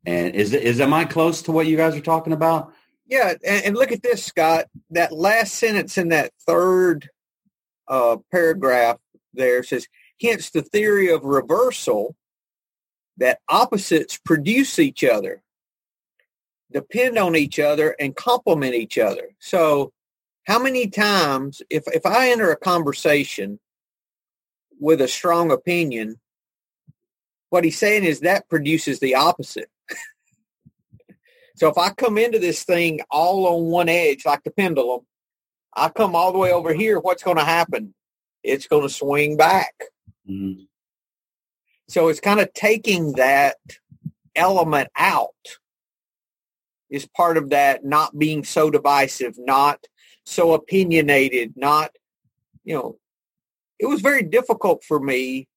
And 0.06 0.36
is 0.36 0.54
is 0.54 0.82
am 0.82 0.94
I 0.94 1.06
close 1.06 1.42
to 1.44 1.52
what 1.52 1.68
you 1.68 1.78
guys 1.78 1.96
are 1.96 2.02
talking 2.02 2.34
about? 2.34 2.74
Yeah, 3.06 3.34
and, 3.46 3.66
and 3.66 3.76
look 3.76 3.92
at 3.92 4.04
this, 4.04 4.24
Scott. 4.24 4.66
That 4.92 5.12
last 5.12 5.56
sentence 5.56 5.98
in 5.98 6.10
that 6.10 6.32
third 6.46 7.10
uh, 7.88 8.18
paragraph 8.32 8.98
there 9.34 9.64
says, 9.64 9.88
"Hence 10.22 10.50
the 10.50 10.62
theory 10.62 11.10
of 11.10 11.24
reversal 11.24 12.16
that 13.18 13.40
opposites 13.48 14.18
produce 14.18 14.80
each 14.80 15.04
other, 15.04 15.42
depend 16.72 17.18
on 17.18 17.36
each 17.36 17.60
other, 17.60 17.96
and 18.00 18.16
complement 18.16 18.76
each 18.76 18.98
other." 18.98 19.30
So 19.40 19.94
how 20.46 20.62
many 20.62 20.88
times 20.88 21.62
if 21.70 21.84
if 21.88 22.06
I 22.06 22.30
enter 22.30 22.52
a 22.52 22.58
conversation 22.58 23.60
with 24.80 25.02
a 25.02 25.08
strong 25.08 25.52
opinion, 25.52 26.20
what 27.50 27.64
he's 27.64 27.78
saying 27.78 28.04
is 28.04 28.22
that 28.22 28.50
produces 28.50 29.00
the 29.00 29.16
opposite. 29.16 29.70
so 31.56 31.70
if 31.70 31.78
I 31.78 31.92
come 31.92 32.18
into 32.18 32.40
this 32.40 32.64
thing 32.64 33.00
all 33.10 33.46
on 33.48 33.72
one 33.72 33.90
edge 33.90 34.26
like 34.26 34.44
the 34.44 34.52
pendulum, 34.52 35.02
I 35.76 35.90
come 35.90 36.16
all 36.16 36.32
the 36.32 36.40
way 36.40 36.52
over 36.52 36.74
here, 36.74 37.00
what's 37.00 37.24
going 37.24 37.38
to 37.38 37.44
happen? 37.44 37.94
It's 38.44 38.68
going 38.68 38.84
to 38.84 38.90
swing 38.90 39.38
back. 39.38 39.74
Mm-hmm. 40.30 40.64
So 41.88 42.08
it's 42.10 42.20
kind 42.20 42.40
of 42.40 42.52
taking 42.54 43.14
that 43.14 43.58
element 44.36 44.90
out 44.98 45.30
is 46.90 47.06
part 47.06 47.38
of 47.38 47.50
that 47.50 47.84
not 47.84 48.18
being 48.18 48.44
so 48.44 48.70
divisive, 48.70 49.36
not 49.38 49.86
so 50.26 50.54
opinionated, 50.54 51.54
not, 51.56 51.92
you 52.64 52.76
know, 52.76 52.98
it 53.80 53.86
was 53.88 54.02
very 54.02 54.24
difficult 54.24 54.84
for 54.84 55.00
me 55.00 55.48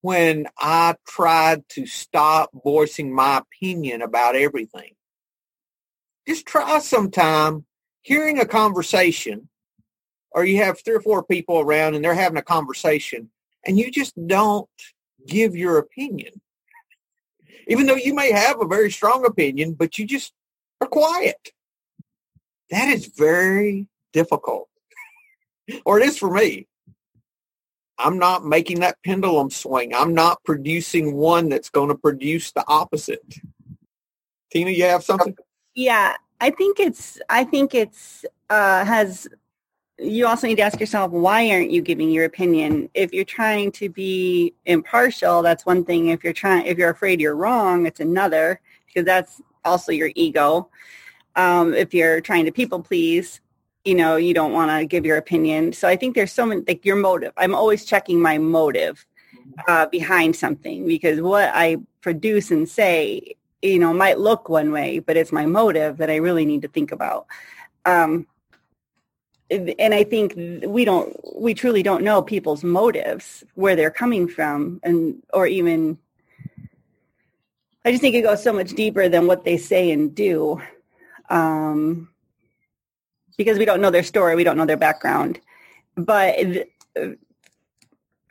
when 0.00 0.46
I 0.58 0.96
tried 1.06 1.68
to 1.70 1.86
stop 1.86 2.50
voicing 2.64 3.14
my 3.14 3.38
opinion 3.38 4.02
about 4.02 4.36
everything. 4.36 4.94
Just 6.26 6.46
try 6.46 6.78
sometime 6.78 7.64
hearing 8.02 8.38
a 8.38 8.46
conversation 8.46 9.48
or 10.32 10.44
you 10.44 10.58
have 10.58 10.80
three 10.80 10.94
or 10.94 11.00
four 11.00 11.22
people 11.22 11.60
around 11.60 11.94
and 11.94 12.04
they're 12.04 12.14
having 12.14 12.38
a 12.38 12.42
conversation 12.42 13.30
and 13.64 13.78
you 13.78 13.90
just 13.90 14.14
don't 14.26 14.68
give 15.26 15.56
your 15.56 15.78
opinion. 15.78 16.40
Even 17.68 17.86
though 17.86 17.94
you 17.94 18.14
may 18.14 18.32
have 18.32 18.60
a 18.60 18.66
very 18.66 18.90
strong 18.90 19.24
opinion, 19.24 19.74
but 19.74 19.98
you 19.98 20.06
just 20.06 20.32
are 20.80 20.88
quiet. 20.88 21.50
That 22.72 22.88
is 22.88 23.06
very 23.06 23.86
difficult. 24.14 24.68
or 25.84 26.00
it 26.00 26.06
is 26.06 26.18
for 26.18 26.30
me. 26.32 26.66
I'm 27.98 28.18
not 28.18 28.44
making 28.44 28.80
that 28.80 28.96
pendulum 29.04 29.50
swing. 29.50 29.94
I'm 29.94 30.14
not 30.14 30.42
producing 30.42 31.14
one 31.14 31.50
that's 31.50 31.68
going 31.68 31.90
to 31.90 31.94
produce 31.94 32.50
the 32.52 32.64
opposite. 32.66 33.22
Tina, 34.50 34.70
you 34.70 34.84
have 34.84 35.04
something? 35.04 35.36
Yeah, 35.74 36.16
I 36.40 36.50
think 36.50 36.80
it's 36.80 37.20
I 37.28 37.44
think 37.44 37.74
it's 37.74 38.24
uh 38.48 38.84
has 38.86 39.28
you 39.98 40.26
also 40.26 40.46
need 40.46 40.56
to 40.56 40.62
ask 40.62 40.80
yourself 40.80 41.12
why 41.12 41.50
aren't 41.50 41.70
you 41.70 41.82
giving 41.82 42.10
your 42.10 42.24
opinion 42.24 42.88
if 42.94 43.12
you're 43.12 43.24
trying 43.24 43.70
to 43.70 43.88
be 43.88 44.52
impartial 44.64 45.42
that's 45.42 45.64
one 45.64 45.84
thing 45.84 46.08
if 46.08 46.24
you're 46.24 46.32
trying 46.32 46.66
if 46.66 46.76
you're 46.78 46.90
afraid 46.90 47.20
you're 47.20 47.36
wrong 47.36 47.86
it's 47.86 48.00
another 48.00 48.60
because 48.86 49.04
that's 49.04 49.40
also 49.64 49.92
your 49.92 50.10
ego 50.16 50.68
um, 51.36 51.74
if 51.74 51.94
you're 51.94 52.20
trying 52.20 52.44
to 52.44 52.52
people 52.52 52.82
please, 52.82 53.40
you 53.84 53.94
know, 53.94 54.16
you 54.16 54.34
don't 54.34 54.52
want 54.52 54.70
to 54.70 54.86
give 54.86 55.04
your 55.04 55.16
opinion. 55.16 55.72
So 55.72 55.88
I 55.88 55.96
think 55.96 56.14
there's 56.14 56.32
so 56.32 56.46
many, 56.46 56.62
like 56.66 56.84
your 56.84 56.96
motive. 56.96 57.32
I'm 57.36 57.54
always 57.54 57.84
checking 57.84 58.20
my 58.20 58.38
motive 58.38 59.04
uh, 59.66 59.86
behind 59.86 60.36
something 60.36 60.86
because 60.86 61.20
what 61.20 61.50
I 61.52 61.78
produce 62.00 62.50
and 62.50 62.68
say, 62.68 63.34
you 63.60 63.78
know, 63.78 63.92
might 63.92 64.18
look 64.18 64.48
one 64.48 64.72
way, 64.72 64.98
but 64.98 65.16
it's 65.16 65.32
my 65.32 65.46
motive 65.46 65.98
that 65.98 66.10
I 66.10 66.16
really 66.16 66.44
need 66.44 66.62
to 66.62 66.68
think 66.68 66.92
about. 66.92 67.26
Um, 67.84 68.26
and 69.50 69.92
I 69.92 70.04
think 70.04 70.34
we 70.66 70.84
don't, 70.84 71.14
we 71.36 71.52
truly 71.52 71.82
don't 71.82 72.04
know 72.04 72.22
people's 72.22 72.64
motives, 72.64 73.44
where 73.54 73.76
they're 73.76 73.90
coming 73.90 74.26
from, 74.26 74.80
and 74.82 75.22
or 75.32 75.46
even. 75.46 75.98
I 77.84 77.90
just 77.90 78.00
think 78.00 78.14
it 78.14 78.22
goes 78.22 78.42
so 78.42 78.52
much 78.52 78.70
deeper 78.70 79.08
than 79.08 79.26
what 79.26 79.44
they 79.44 79.56
say 79.58 79.90
and 79.90 80.14
do 80.14 80.62
um, 81.32 82.10
because 83.36 83.58
we 83.58 83.64
don't 83.64 83.80
know 83.80 83.90
their 83.90 84.02
story, 84.02 84.36
we 84.36 84.44
don't 84.44 84.56
know 84.56 84.66
their 84.66 84.76
background. 84.76 85.40
But 85.96 86.68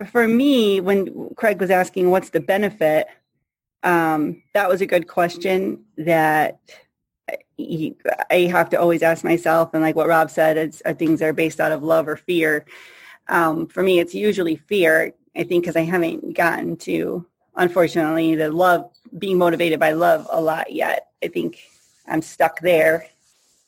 for 0.06 0.28
me, 0.28 0.80
when 0.80 1.34
Craig 1.36 1.60
was 1.60 1.72
asking 1.72 2.12
what's 2.12 2.30
the 2.30 2.40
benefit, 2.40 3.08
um, 3.84 4.44
that 4.54 4.70
was 4.70 4.82
a 4.82 4.86
good 4.86 5.08
question 5.08 5.84
that 5.98 6.60
I 7.60 8.50
have 8.52 8.70
to 8.70 8.80
always 8.80 9.02
ask 9.02 9.24
myself. 9.24 9.72
And 9.74 9.82
like 9.82 9.96
what 9.96 10.08
Rob 10.08 10.30
said, 10.30 10.58
it's 10.58 10.82
uh, 10.86 10.94
things 10.94 11.22
are 11.22 11.34
based 11.34 11.60
out 11.60 11.72
of 11.72 11.84
love 11.84 12.08
or 12.08 12.16
fear. 12.16 12.66
Um, 13.28 13.68
for 13.68 13.82
me, 13.82 14.00
it's 14.00 14.14
usually 14.14 14.56
fear. 14.56 15.14
I 15.36 15.44
think 15.44 15.64
because 15.64 15.76
I 15.76 15.82
haven't 15.84 16.36
gotten 16.36 16.78
to, 16.78 17.26
unfortunately, 17.56 18.36
the 18.36 18.52
love 18.52 18.92
being 19.18 19.38
motivated 19.40 19.80
by 19.80 19.94
love 19.94 20.28
a 20.30 20.42
lot 20.42 20.72
yet. 20.72 21.08
I 21.24 21.28
think 21.28 21.60
I'm 22.08 22.22
stuck 22.22 22.60
there. 22.62 23.08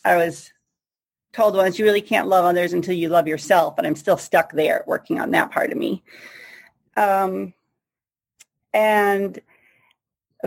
I 0.06 0.18
was 0.18 0.52
told 1.32 1.56
once 1.56 1.80
you 1.80 1.86
really 1.86 2.02
can't 2.02 2.28
love 2.28 2.46
others 2.46 2.74
until 2.74 2.96
you 2.96 3.10
love 3.10 3.28
yourself, 3.28 3.78
and 3.78 3.88
I'm 3.88 3.96
still 3.96 4.18
stuck 4.18 4.52
there 4.52 4.84
working 4.88 5.20
on 5.20 5.32
that 5.32 5.52
part 5.52 5.72
of 5.72 5.78
me. 5.78 6.04
Um, 6.96 7.54
and 8.74 9.40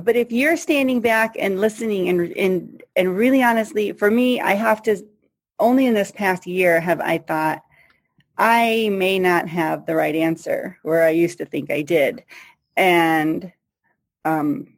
but 0.03 0.15
if 0.15 0.31
you're 0.31 0.57
standing 0.57 1.01
back 1.01 1.37
and 1.39 1.61
listening 1.61 2.09
and 2.09 2.33
and 2.37 2.83
and 2.95 3.17
really 3.17 3.43
honestly, 3.43 3.93
for 3.93 4.11
me, 4.11 4.41
I 4.41 4.53
have 4.53 4.83
to 4.83 4.97
only 5.59 5.87
in 5.87 5.95
this 5.95 6.13
past 6.13 6.47
year 6.47 6.81
have 6.81 7.01
I 7.01 7.19
thought 7.19 7.63
I 8.39 8.91
may 8.93 9.19
not 9.19 9.49
have 9.49 9.87
the 9.87 9.97
right 9.97 10.15
answer 10.15 10.79
where 10.83 11.05
I 11.05 11.11
used 11.11 11.39
to 11.39 11.47
think 11.47 11.71
I 11.71 11.83
did. 11.83 12.25
And, 12.77 13.53
um, 14.25 14.76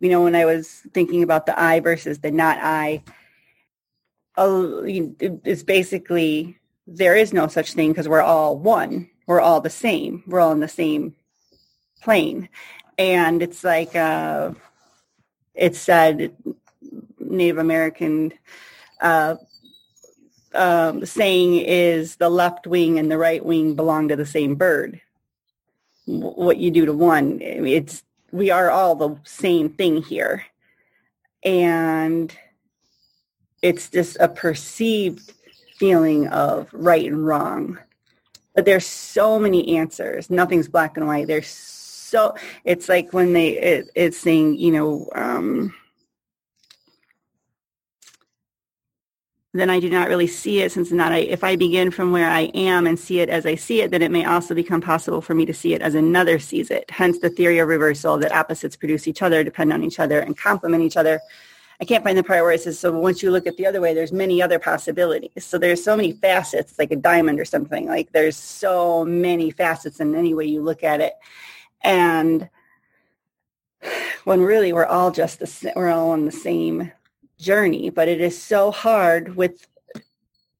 you 0.00 0.08
know, 0.08 0.24
when 0.24 0.34
I 0.34 0.46
was 0.46 0.82
thinking 0.92 1.22
about 1.22 1.46
the 1.46 1.58
I 1.58 1.80
versus 1.80 2.18
the 2.18 2.30
not 2.30 2.58
I, 2.60 3.02
it's 4.36 5.62
basically 5.62 6.58
there 6.86 7.14
is 7.14 7.32
no 7.32 7.46
such 7.46 7.74
thing 7.74 7.90
because 7.90 8.08
we're 8.08 8.22
all 8.22 8.58
one. 8.58 9.10
We're 9.26 9.40
all 9.40 9.60
the 9.60 9.70
same. 9.70 10.24
We're 10.26 10.40
all 10.40 10.52
in 10.52 10.60
the 10.60 10.68
same 10.68 11.14
plane. 12.02 12.48
And 12.98 13.42
it's 13.42 13.62
like, 13.62 13.94
uh, 13.94 14.52
it's 15.54 15.78
said 15.78 16.34
Native 17.18 17.58
American 17.58 18.32
uh, 19.00 19.36
um, 20.54 21.04
saying 21.04 21.56
is 21.56 22.16
the 22.16 22.28
left 22.28 22.66
wing 22.66 22.98
and 22.98 23.10
the 23.10 23.18
right 23.18 23.44
wing 23.44 23.74
belong 23.74 24.08
to 24.08 24.16
the 24.16 24.26
same 24.26 24.54
bird. 24.54 25.00
What 26.06 26.56
you 26.56 26.70
do 26.70 26.86
to 26.86 26.92
one, 26.92 27.40
it's 27.40 28.02
we 28.32 28.50
are 28.50 28.70
all 28.70 28.94
the 28.94 29.16
same 29.24 29.70
thing 29.70 30.02
here, 30.02 30.44
and 31.44 32.34
it's 33.62 33.90
just 33.90 34.16
a 34.20 34.28
perceived 34.28 35.32
feeling 35.76 36.28
of 36.28 36.68
right 36.72 37.06
and 37.06 37.26
wrong. 37.26 37.78
But 38.54 38.64
there's 38.64 38.86
so 38.86 39.38
many 39.38 39.76
answers. 39.76 40.30
Nothing's 40.30 40.68
black 40.68 40.96
and 40.96 41.06
white. 41.06 41.26
There's 41.26 41.48
so 41.48 42.34
it's 42.64 42.88
like 42.88 43.12
when 43.12 43.32
they 43.32 43.50
it, 43.50 43.90
it's 43.94 44.18
saying 44.18 44.58
you 44.58 44.72
know. 44.72 45.08
Um, 45.14 45.74
then 49.52 49.68
I 49.68 49.80
do 49.80 49.90
not 49.90 50.08
really 50.08 50.28
see 50.28 50.60
it 50.60 50.70
since 50.70 50.92
not 50.92 51.10
I, 51.10 51.18
if 51.18 51.42
I 51.42 51.56
begin 51.56 51.90
from 51.90 52.12
where 52.12 52.30
I 52.30 52.42
am 52.54 52.86
and 52.86 52.98
see 52.98 53.18
it 53.18 53.28
as 53.28 53.46
I 53.46 53.56
see 53.56 53.80
it, 53.80 53.90
then 53.90 54.00
it 54.00 54.12
may 54.12 54.24
also 54.24 54.54
become 54.54 54.80
possible 54.80 55.20
for 55.20 55.34
me 55.34 55.44
to 55.46 55.54
see 55.54 55.74
it 55.74 55.82
as 55.82 55.96
another 55.96 56.38
sees 56.38 56.70
it. 56.70 56.88
Hence 56.88 57.18
the 57.18 57.30
theory 57.30 57.58
of 57.58 57.66
reversal 57.66 58.16
that 58.18 58.32
opposites 58.32 58.76
produce 58.76 59.08
each 59.08 59.22
other, 59.22 59.42
depend 59.42 59.72
on 59.72 59.82
each 59.82 59.98
other, 59.98 60.20
and 60.20 60.38
complement 60.38 60.84
each 60.84 60.96
other. 60.96 61.20
I 61.80 61.84
can't 61.84 62.04
find 62.04 62.16
the 62.16 62.22
part 62.22 62.42
where 62.42 62.52
it 62.52 62.60
says, 62.60 62.78
so 62.78 62.92
once 62.96 63.22
you 63.22 63.30
look 63.32 63.46
at 63.46 63.56
the 63.56 63.66
other 63.66 63.80
way, 63.80 63.92
there's 63.92 64.12
many 64.12 64.40
other 64.40 64.58
possibilities. 64.58 65.44
So 65.44 65.58
there's 65.58 65.82
so 65.82 65.96
many 65.96 66.12
facets, 66.12 66.78
like 66.78 66.92
a 66.92 66.96
diamond 66.96 67.40
or 67.40 67.44
something. 67.44 67.86
Like 67.86 68.12
there's 68.12 68.36
so 68.36 69.04
many 69.04 69.50
facets 69.50 69.98
in 69.98 70.14
any 70.14 70.32
way 70.32 70.44
you 70.44 70.62
look 70.62 70.84
at 70.84 71.00
it. 71.00 71.14
And 71.82 72.48
when 74.24 74.42
really 74.42 74.72
we're 74.72 74.86
all 74.86 75.10
just 75.10 75.40
the, 75.40 75.72
we're 75.74 75.90
all 75.90 76.10
on 76.10 76.26
the 76.26 76.32
same 76.32 76.92
journey, 77.40 77.90
but 77.90 78.08
it 78.08 78.20
is 78.20 78.40
so 78.40 78.70
hard 78.70 79.36
with 79.36 79.66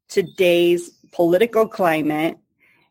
today's 0.08 0.90
political 1.12 1.66
climate 1.68 2.38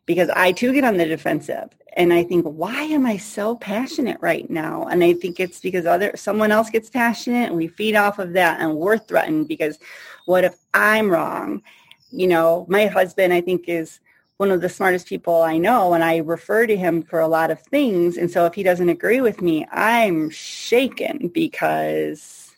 because 0.06 0.30
I 0.30 0.52
too 0.52 0.72
get 0.72 0.84
on 0.84 0.96
the 0.96 1.04
defensive 1.04 1.68
and 1.96 2.12
I 2.12 2.22
think, 2.22 2.44
why 2.44 2.82
am 2.82 3.04
I 3.04 3.16
so 3.16 3.56
passionate 3.56 4.18
right 4.20 4.48
now? 4.48 4.86
And 4.86 5.02
I 5.02 5.12
think 5.14 5.40
it's 5.40 5.60
because 5.60 5.86
other 5.86 6.12
someone 6.16 6.52
else 6.52 6.70
gets 6.70 6.88
passionate 6.88 7.48
and 7.48 7.56
we 7.56 7.68
feed 7.68 7.96
off 7.96 8.18
of 8.18 8.32
that 8.34 8.60
and 8.60 8.76
we're 8.76 8.98
threatened 8.98 9.48
because 9.48 9.78
what 10.26 10.44
if 10.44 10.56
I'm 10.72 11.10
wrong? 11.10 11.62
You 12.10 12.28
know, 12.28 12.66
my 12.68 12.86
husband 12.86 13.32
I 13.32 13.40
think 13.40 13.68
is 13.68 14.00
one 14.36 14.50
of 14.50 14.62
the 14.62 14.68
smartest 14.68 15.06
people 15.06 15.42
I 15.42 15.58
know 15.58 15.92
and 15.92 16.02
I 16.02 16.18
refer 16.18 16.66
to 16.66 16.76
him 16.76 17.02
for 17.02 17.20
a 17.20 17.28
lot 17.28 17.50
of 17.50 17.60
things. 17.60 18.16
And 18.16 18.30
so 18.30 18.46
if 18.46 18.54
he 18.54 18.62
doesn't 18.62 18.88
agree 18.88 19.20
with 19.20 19.42
me, 19.42 19.66
I'm 19.70 20.30
shaken 20.30 21.28
because 21.28 22.49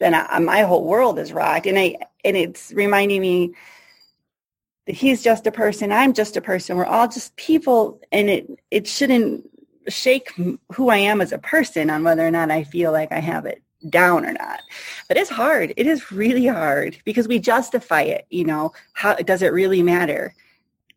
then 0.00 0.14
I, 0.14 0.38
my 0.38 0.62
whole 0.62 0.84
world 0.84 1.18
is 1.18 1.32
rocked. 1.32 1.66
And 1.66 1.78
I 1.78 1.96
and 2.24 2.36
it's 2.36 2.72
reminding 2.72 3.20
me 3.20 3.54
that 4.86 4.94
he's 4.94 5.22
just 5.22 5.46
a 5.46 5.52
person, 5.52 5.92
I'm 5.92 6.12
just 6.12 6.36
a 6.36 6.40
person. 6.40 6.76
We're 6.76 6.86
all 6.86 7.08
just 7.08 7.36
people, 7.36 8.00
and 8.12 8.28
it 8.28 8.50
it 8.70 8.86
shouldn't 8.86 9.48
shake 9.88 10.32
who 10.72 10.88
I 10.88 10.96
am 10.96 11.20
as 11.20 11.32
a 11.32 11.38
person 11.38 11.90
on 11.90 12.02
whether 12.02 12.26
or 12.26 12.30
not 12.30 12.50
I 12.50 12.64
feel 12.64 12.92
like 12.92 13.12
I 13.12 13.20
have 13.20 13.46
it 13.46 13.62
down 13.88 14.26
or 14.26 14.32
not. 14.32 14.60
But 15.08 15.16
it's 15.16 15.30
hard. 15.30 15.72
It 15.76 15.86
is 15.86 16.10
really 16.10 16.46
hard 16.46 16.98
because 17.04 17.28
we 17.28 17.38
justify 17.38 18.02
it. 18.02 18.26
You 18.30 18.44
know, 18.44 18.72
how 18.94 19.14
does 19.14 19.42
it 19.42 19.52
really 19.52 19.82
matter? 19.82 20.34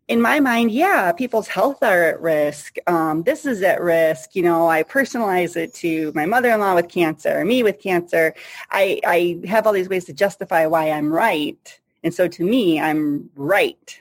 In 0.10 0.20
my 0.20 0.40
mind, 0.40 0.72
yeah, 0.72 1.12
people's 1.12 1.48
health 1.48 1.84
are 1.84 2.04
at 2.06 2.20
risk. 2.20 2.78
Um, 2.88 3.22
this 3.24 3.46
is 3.46 3.62
at 3.62 3.80
risk. 3.80 4.36
You 4.36 4.42
know, 4.42 4.68
I 4.68 4.82
personalize 4.82 5.56
it 5.56 5.72
to 5.76 6.12
my 6.16 6.26
mother-in-law 6.26 6.74
with 6.74 6.90
cancer, 6.90 7.46
me 7.46 7.62
with 7.62 7.80
cancer. 7.80 8.34
I, 8.72 9.00
I 9.06 9.40
have 9.48 9.68
all 9.68 9.74
these 9.74 9.88
ways 9.88 10.06
to 10.06 10.14
justify 10.14 10.66
why 10.66 10.90
I'm 10.90 11.14
right. 11.14 11.80
And 12.04 12.12
so 12.12 12.28
to 12.28 12.44
me, 12.44 12.82
I'm 12.82 13.30
right. 13.36 14.00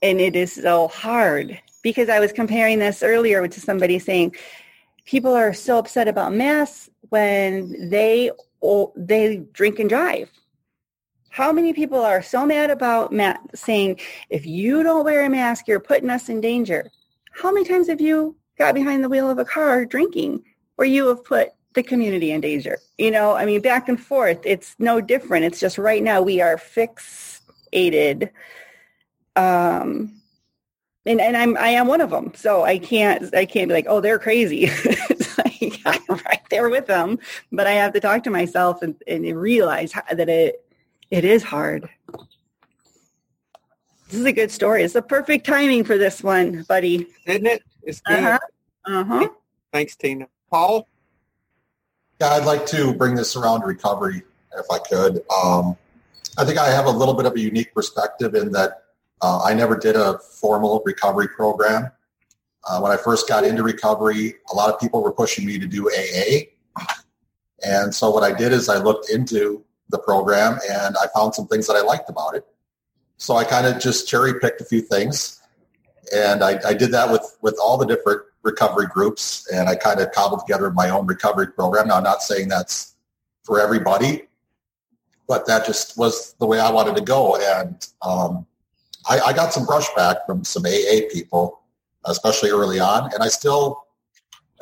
And 0.00 0.18
it 0.18 0.34
is 0.34 0.54
so 0.54 0.88
hard 0.88 1.60
because 1.82 2.08
I 2.08 2.18
was 2.18 2.32
comparing 2.32 2.78
this 2.78 3.02
earlier 3.02 3.46
to 3.46 3.60
somebody 3.60 3.98
saying 3.98 4.34
people 5.04 5.34
are 5.34 5.52
so 5.52 5.76
upset 5.76 6.08
about 6.08 6.32
masks 6.32 6.88
when 7.10 7.90
they 7.90 8.30
they 8.96 9.36
drink 9.52 9.78
and 9.78 9.90
drive 9.90 10.30
how 11.40 11.52
many 11.52 11.72
people 11.72 12.00
are 12.00 12.20
so 12.20 12.44
mad 12.44 12.70
about 12.70 13.12
Matt 13.12 13.40
saying, 13.54 13.98
if 14.28 14.44
you 14.44 14.82
don't 14.82 15.06
wear 15.06 15.24
a 15.24 15.30
mask, 15.30 15.66
you're 15.66 15.80
putting 15.80 16.10
us 16.10 16.28
in 16.28 16.42
danger? 16.42 16.90
How 17.32 17.50
many 17.50 17.64
times 17.66 17.88
have 17.88 18.00
you 18.00 18.36
got 18.58 18.74
behind 18.74 19.02
the 19.02 19.08
wheel 19.08 19.30
of 19.30 19.38
a 19.38 19.44
car 19.46 19.86
drinking 19.86 20.44
where 20.76 20.86
you 20.86 21.08
have 21.08 21.24
put 21.24 21.52
the 21.72 21.82
community 21.82 22.30
in 22.30 22.42
danger? 22.42 22.78
You 22.98 23.10
know, 23.10 23.34
I 23.34 23.46
mean, 23.46 23.62
back 23.62 23.88
and 23.88 23.98
forth, 23.98 24.40
it's 24.44 24.76
no 24.78 25.00
different. 25.00 25.46
It's 25.46 25.58
just 25.58 25.78
right 25.78 26.02
now 26.02 26.20
we 26.20 26.42
are 26.42 26.58
fixated. 26.58 28.28
Um, 29.34 30.20
and, 31.06 31.22
and 31.22 31.38
I'm, 31.38 31.56
I 31.56 31.68
am 31.68 31.86
one 31.86 32.02
of 32.02 32.10
them. 32.10 32.32
So 32.34 32.64
I 32.64 32.78
can't, 32.78 33.34
I 33.34 33.46
can't 33.46 33.68
be 33.68 33.74
like, 33.74 33.86
oh, 33.88 34.02
they're 34.02 34.18
crazy. 34.18 34.66
like, 35.38 35.80
I'm 35.86 36.02
right 36.26 36.42
there 36.50 36.68
with 36.68 36.86
them, 36.86 37.18
but 37.50 37.66
I 37.66 37.72
have 37.72 37.94
to 37.94 38.00
talk 38.00 38.24
to 38.24 38.30
myself 38.30 38.82
and, 38.82 38.94
and 39.06 39.24
realize 39.40 39.92
that 39.92 40.28
it, 40.28 40.66
it 41.10 41.24
is 41.24 41.42
hard. 41.42 41.88
This 44.08 44.20
is 44.20 44.24
a 44.24 44.32
good 44.32 44.50
story. 44.50 44.82
It's 44.82 44.94
the 44.94 45.02
perfect 45.02 45.46
timing 45.46 45.84
for 45.84 45.96
this 45.96 46.22
one, 46.22 46.64
buddy. 46.68 47.06
Isn't 47.26 47.46
it? 47.46 47.62
It's 47.82 48.00
good. 48.00 48.18
Uh-huh. 48.18 48.38
Uh-huh. 48.86 49.28
Thanks, 49.72 49.94
Tina. 49.94 50.26
Paul? 50.50 50.86
Yeah, 52.20 52.30
I'd 52.30 52.44
like 52.44 52.66
to 52.66 52.92
bring 52.92 53.14
this 53.14 53.36
around 53.36 53.60
to 53.60 53.66
recovery 53.66 54.22
if 54.58 54.66
I 54.70 54.78
could. 54.78 55.22
Um, 55.32 55.76
I 56.36 56.44
think 56.44 56.58
I 56.58 56.68
have 56.70 56.86
a 56.86 56.90
little 56.90 57.14
bit 57.14 57.26
of 57.26 57.34
a 57.34 57.40
unique 57.40 57.72
perspective 57.74 58.34
in 58.34 58.52
that 58.52 58.84
uh, 59.22 59.42
I 59.44 59.54
never 59.54 59.76
did 59.76 59.96
a 59.96 60.18
formal 60.18 60.82
recovery 60.84 61.28
program. 61.28 61.90
Uh, 62.68 62.80
when 62.80 62.92
I 62.92 62.96
first 62.96 63.28
got 63.28 63.44
into 63.44 63.62
recovery, 63.62 64.34
a 64.52 64.54
lot 64.54 64.72
of 64.72 64.80
people 64.80 65.02
were 65.02 65.12
pushing 65.12 65.46
me 65.46 65.58
to 65.58 65.66
do 65.66 65.88
AA. 65.90 66.84
And 67.64 67.94
so 67.94 68.10
what 68.10 68.22
I 68.22 68.32
did 68.32 68.52
is 68.52 68.68
I 68.68 68.78
looked 68.78 69.10
into 69.10 69.64
the 69.90 69.98
program 69.98 70.58
and 70.70 70.96
I 70.96 71.06
found 71.14 71.34
some 71.34 71.46
things 71.46 71.66
that 71.66 71.74
I 71.74 71.82
liked 71.82 72.08
about 72.08 72.34
it. 72.34 72.46
So 73.16 73.36
I 73.36 73.44
kind 73.44 73.66
of 73.66 73.80
just 73.80 74.08
cherry 74.08 74.38
picked 74.40 74.60
a 74.60 74.64
few 74.64 74.80
things 74.80 75.40
and 76.14 76.42
I, 76.42 76.58
I, 76.66 76.74
did 76.74 76.90
that 76.92 77.10
with, 77.10 77.36
with 77.42 77.56
all 77.62 77.76
the 77.76 77.86
different 77.86 78.22
recovery 78.42 78.86
groups 78.86 79.46
and 79.52 79.68
I 79.68 79.76
kind 79.76 80.00
of 80.00 80.10
cobbled 80.12 80.40
together 80.40 80.70
my 80.70 80.88
own 80.88 81.06
recovery 81.06 81.48
program. 81.48 81.88
Now 81.88 81.96
I'm 81.96 82.02
not 82.02 82.22
saying 82.22 82.48
that's 82.48 82.94
for 83.44 83.60
everybody, 83.60 84.22
but 85.28 85.46
that 85.46 85.66
just 85.66 85.98
was 85.98 86.34
the 86.38 86.46
way 86.46 86.58
I 86.58 86.70
wanted 86.70 86.96
to 86.96 87.02
go. 87.02 87.36
And 87.36 87.86
um, 88.02 88.46
I, 89.08 89.20
I 89.20 89.32
got 89.32 89.52
some 89.52 89.66
brushback 89.66 90.26
from 90.26 90.44
some 90.44 90.64
AA 90.64 91.06
people, 91.12 91.60
especially 92.06 92.50
early 92.50 92.80
on. 92.80 93.12
And 93.12 93.22
I 93.22 93.28
still, 93.28 93.84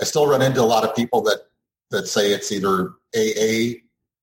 I 0.00 0.04
still 0.04 0.26
run 0.26 0.42
into 0.42 0.60
a 0.60 0.64
lot 0.64 0.84
of 0.84 0.94
people 0.94 1.22
that, 1.22 1.46
that 1.90 2.06
say 2.06 2.32
it's 2.32 2.52
either 2.52 2.94
AA 3.16 3.80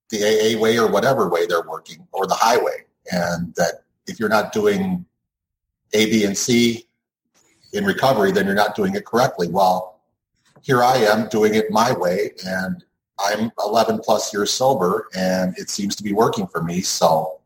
the 0.09 0.23
AA 0.23 0.59
way 0.59 0.77
or 0.77 0.91
whatever 0.91 1.29
way 1.29 1.45
they're 1.45 1.67
working 1.67 2.07
or 2.11 2.27
the 2.27 2.35
highway. 2.35 2.85
And 3.11 3.53
that 3.55 3.83
if 4.07 4.19
you're 4.19 4.29
not 4.29 4.51
doing 4.51 5.05
A, 5.93 6.05
B, 6.05 6.23
and 6.23 6.37
C 6.37 6.87
in 7.73 7.85
recovery, 7.85 8.31
then 8.31 8.45
you're 8.45 8.55
not 8.55 8.75
doing 8.75 8.95
it 8.95 9.05
correctly. 9.05 9.47
Well, 9.47 9.99
here 10.61 10.83
I 10.83 10.97
am 10.97 11.27
doing 11.29 11.55
it 11.55 11.69
my 11.69 11.93
way 11.93 12.31
and 12.45 12.83
I'm 13.19 13.51
11 13.63 13.99
plus 13.99 14.33
years 14.33 14.51
sober 14.51 15.07
and 15.15 15.57
it 15.57 15.69
seems 15.69 15.95
to 15.95 16.03
be 16.03 16.11
working 16.11 16.47
for 16.47 16.63
me. 16.63 16.81
So 16.81 17.39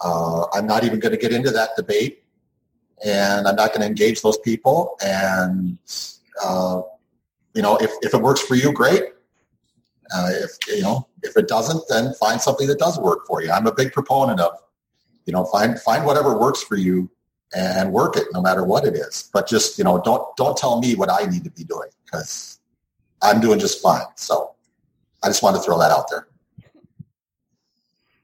uh, 0.00 0.46
I'm 0.52 0.66
not 0.66 0.84
even 0.84 1.00
going 1.00 1.12
to 1.12 1.18
get 1.18 1.32
into 1.32 1.50
that 1.50 1.70
debate 1.76 2.22
and 3.04 3.46
I'm 3.46 3.56
not 3.56 3.70
going 3.70 3.80
to 3.80 3.86
engage 3.86 4.22
those 4.22 4.38
people. 4.38 4.96
And, 5.04 5.78
uh, 6.42 6.82
you 7.54 7.62
know, 7.62 7.76
if, 7.78 7.90
if 8.02 8.14
it 8.14 8.20
works 8.20 8.40
for 8.40 8.54
you, 8.54 8.72
great. 8.72 9.04
Uh, 10.12 10.30
if 10.32 10.50
you 10.68 10.82
know, 10.82 11.06
if 11.22 11.36
it 11.36 11.48
doesn't, 11.48 11.82
then 11.88 12.12
find 12.14 12.40
something 12.40 12.66
that 12.66 12.78
does 12.78 12.98
work 12.98 13.26
for 13.26 13.42
you. 13.42 13.50
I'm 13.50 13.66
a 13.66 13.74
big 13.74 13.92
proponent 13.92 14.40
of, 14.40 14.52
you 15.26 15.32
know, 15.32 15.44
find 15.46 15.78
find 15.80 16.04
whatever 16.04 16.36
works 16.36 16.62
for 16.62 16.76
you 16.76 17.10
and 17.54 17.92
work 17.92 18.16
it, 18.16 18.24
no 18.32 18.40
matter 18.40 18.64
what 18.64 18.84
it 18.84 18.94
is. 18.94 19.30
But 19.32 19.48
just 19.48 19.78
you 19.78 19.84
know, 19.84 20.00
don't 20.02 20.24
don't 20.36 20.56
tell 20.56 20.80
me 20.80 20.94
what 20.94 21.10
I 21.10 21.26
need 21.26 21.44
to 21.44 21.50
be 21.50 21.64
doing 21.64 21.90
because 22.04 22.60
I'm 23.22 23.40
doing 23.40 23.58
just 23.58 23.82
fine. 23.82 24.02
So 24.16 24.54
I 25.22 25.28
just 25.28 25.42
wanted 25.42 25.58
to 25.58 25.64
throw 25.64 25.78
that 25.78 25.90
out 25.90 26.06
there. 26.10 26.26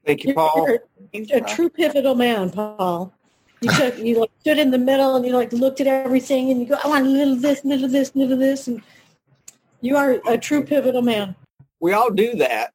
Thank 0.05 0.23
you, 0.23 0.33
Paul. 0.33 0.67
You're 1.13 1.37
a 1.37 1.41
true 1.41 1.69
pivotal 1.69 2.15
man, 2.15 2.49
Paul. 2.49 3.13
You 3.61 3.71
took 3.71 3.97
you 3.97 4.19
like 4.19 4.31
stood 4.41 4.59
in 4.59 4.71
the 4.71 4.77
middle 4.77 5.15
and 5.15 5.25
you 5.25 5.33
like 5.33 5.51
looked 5.51 5.81
at 5.81 5.87
everything 5.87 6.51
and 6.51 6.61
you 6.61 6.67
go, 6.67 6.77
I 6.83 6.87
want 6.87 7.05
a 7.05 7.09
little 7.09 7.33
of 7.33 7.41
this, 7.41 7.65
little 7.65 7.85
of 7.85 7.91
this, 7.91 8.15
little 8.15 8.33
of 8.33 8.39
this, 8.39 8.67
and 8.67 8.81
you 9.81 9.97
are 9.97 10.21
a 10.27 10.37
true 10.37 10.63
pivotal 10.63 11.01
man. 11.01 11.35
We 11.79 11.93
all 11.93 12.11
do 12.11 12.35
that, 12.35 12.73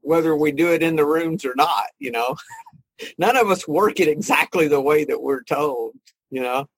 whether 0.00 0.36
we 0.36 0.52
do 0.52 0.72
it 0.72 0.82
in 0.82 0.96
the 0.96 1.06
rooms 1.06 1.44
or 1.44 1.54
not. 1.54 1.86
You 1.98 2.12
know, 2.12 2.36
none 3.18 3.36
of 3.36 3.50
us 3.50 3.66
work 3.66 4.00
it 4.00 4.08
exactly 4.08 4.68
the 4.68 4.80
way 4.80 5.04
that 5.04 5.22
we're 5.22 5.42
told. 5.42 5.94
You 6.30 6.42
know, 6.42 6.68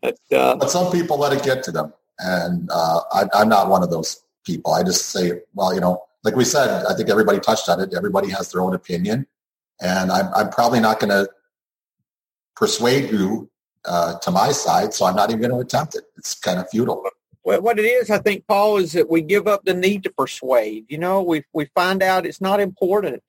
but, 0.00 0.18
uh, 0.32 0.56
but 0.56 0.70
some 0.70 0.90
people 0.92 1.18
let 1.18 1.32
it 1.32 1.44
get 1.44 1.62
to 1.64 1.72
them, 1.72 1.92
and 2.18 2.68
uh, 2.72 3.00
I, 3.12 3.24
I'm 3.34 3.48
not 3.48 3.68
one 3.68 3.82
of 3.82 3.90
those 3.90 4.22
people. 4.44 4.72
I 4.72 4.82
just 4.82 5.06
say, 5.06 5.42
well, 5.54 5.74
you 5.74 5.80
know, 5.80 6.02
like 6.24 6.36
we 6.36 6.44
said, 6.44 6.84
I 6.86 6.94
think 6.94 7.08
everybody 7.08 7.40
touched 7.40 7.68
on 7.68 7.80
it. 7.80 7.94
Everybody 7.94 8.30
has 8.30 8.52
their 8.52 8.62
own 8.62 8.74
opinion, 8.74 9.26
and 9.80 10.10
I'm, 10.10 10.32
I'm 10.34 10.50
probably 10.50 10.80
not 10.80 11.00
going 11.00 11.10
to 11.10 11.28
persuade 12.56 13.10
you 13.10 13.50
uh, 13.84 14.18
to 14.18 14.30
my 14.30 14.50
side, 14.50 14.92
so 14.92 15.04
I'm 15.04 15.14
not 15.14 15.30
even 15.30 15.40
going 15.40 15.52
to 15.52 15.58
attempt 15.58 15.94
it. 15.94 16.04
It's 16.16 16.34
kind 16.34 16.58
of 16.58 16.68
futile. 16.70 17.04
Well, 17.46 17.62
what 17.62 17.78
it 17.78 17.84
is, 17.84 18.10
I 18.10 18.18
think, 18.18 18.44
Paul, 18.48 18.78
is 18.78 18.94
that 18.94 19.08
we 19.08 19.22
give 19.22 19.46
up 19.46 19.64
the 19.64 19.72
need 19.72 20.02
to 20.02 20.10
persuade. 20.10 20.86
You 20.88 20.98
know, 20.98 21.22
we 21.22 21.44
we 21.52 21.66
find 21.76 22.02
out 22.02 22.26
it's 22.26 22.40
not 22.40 22.58
important 22.58 23.22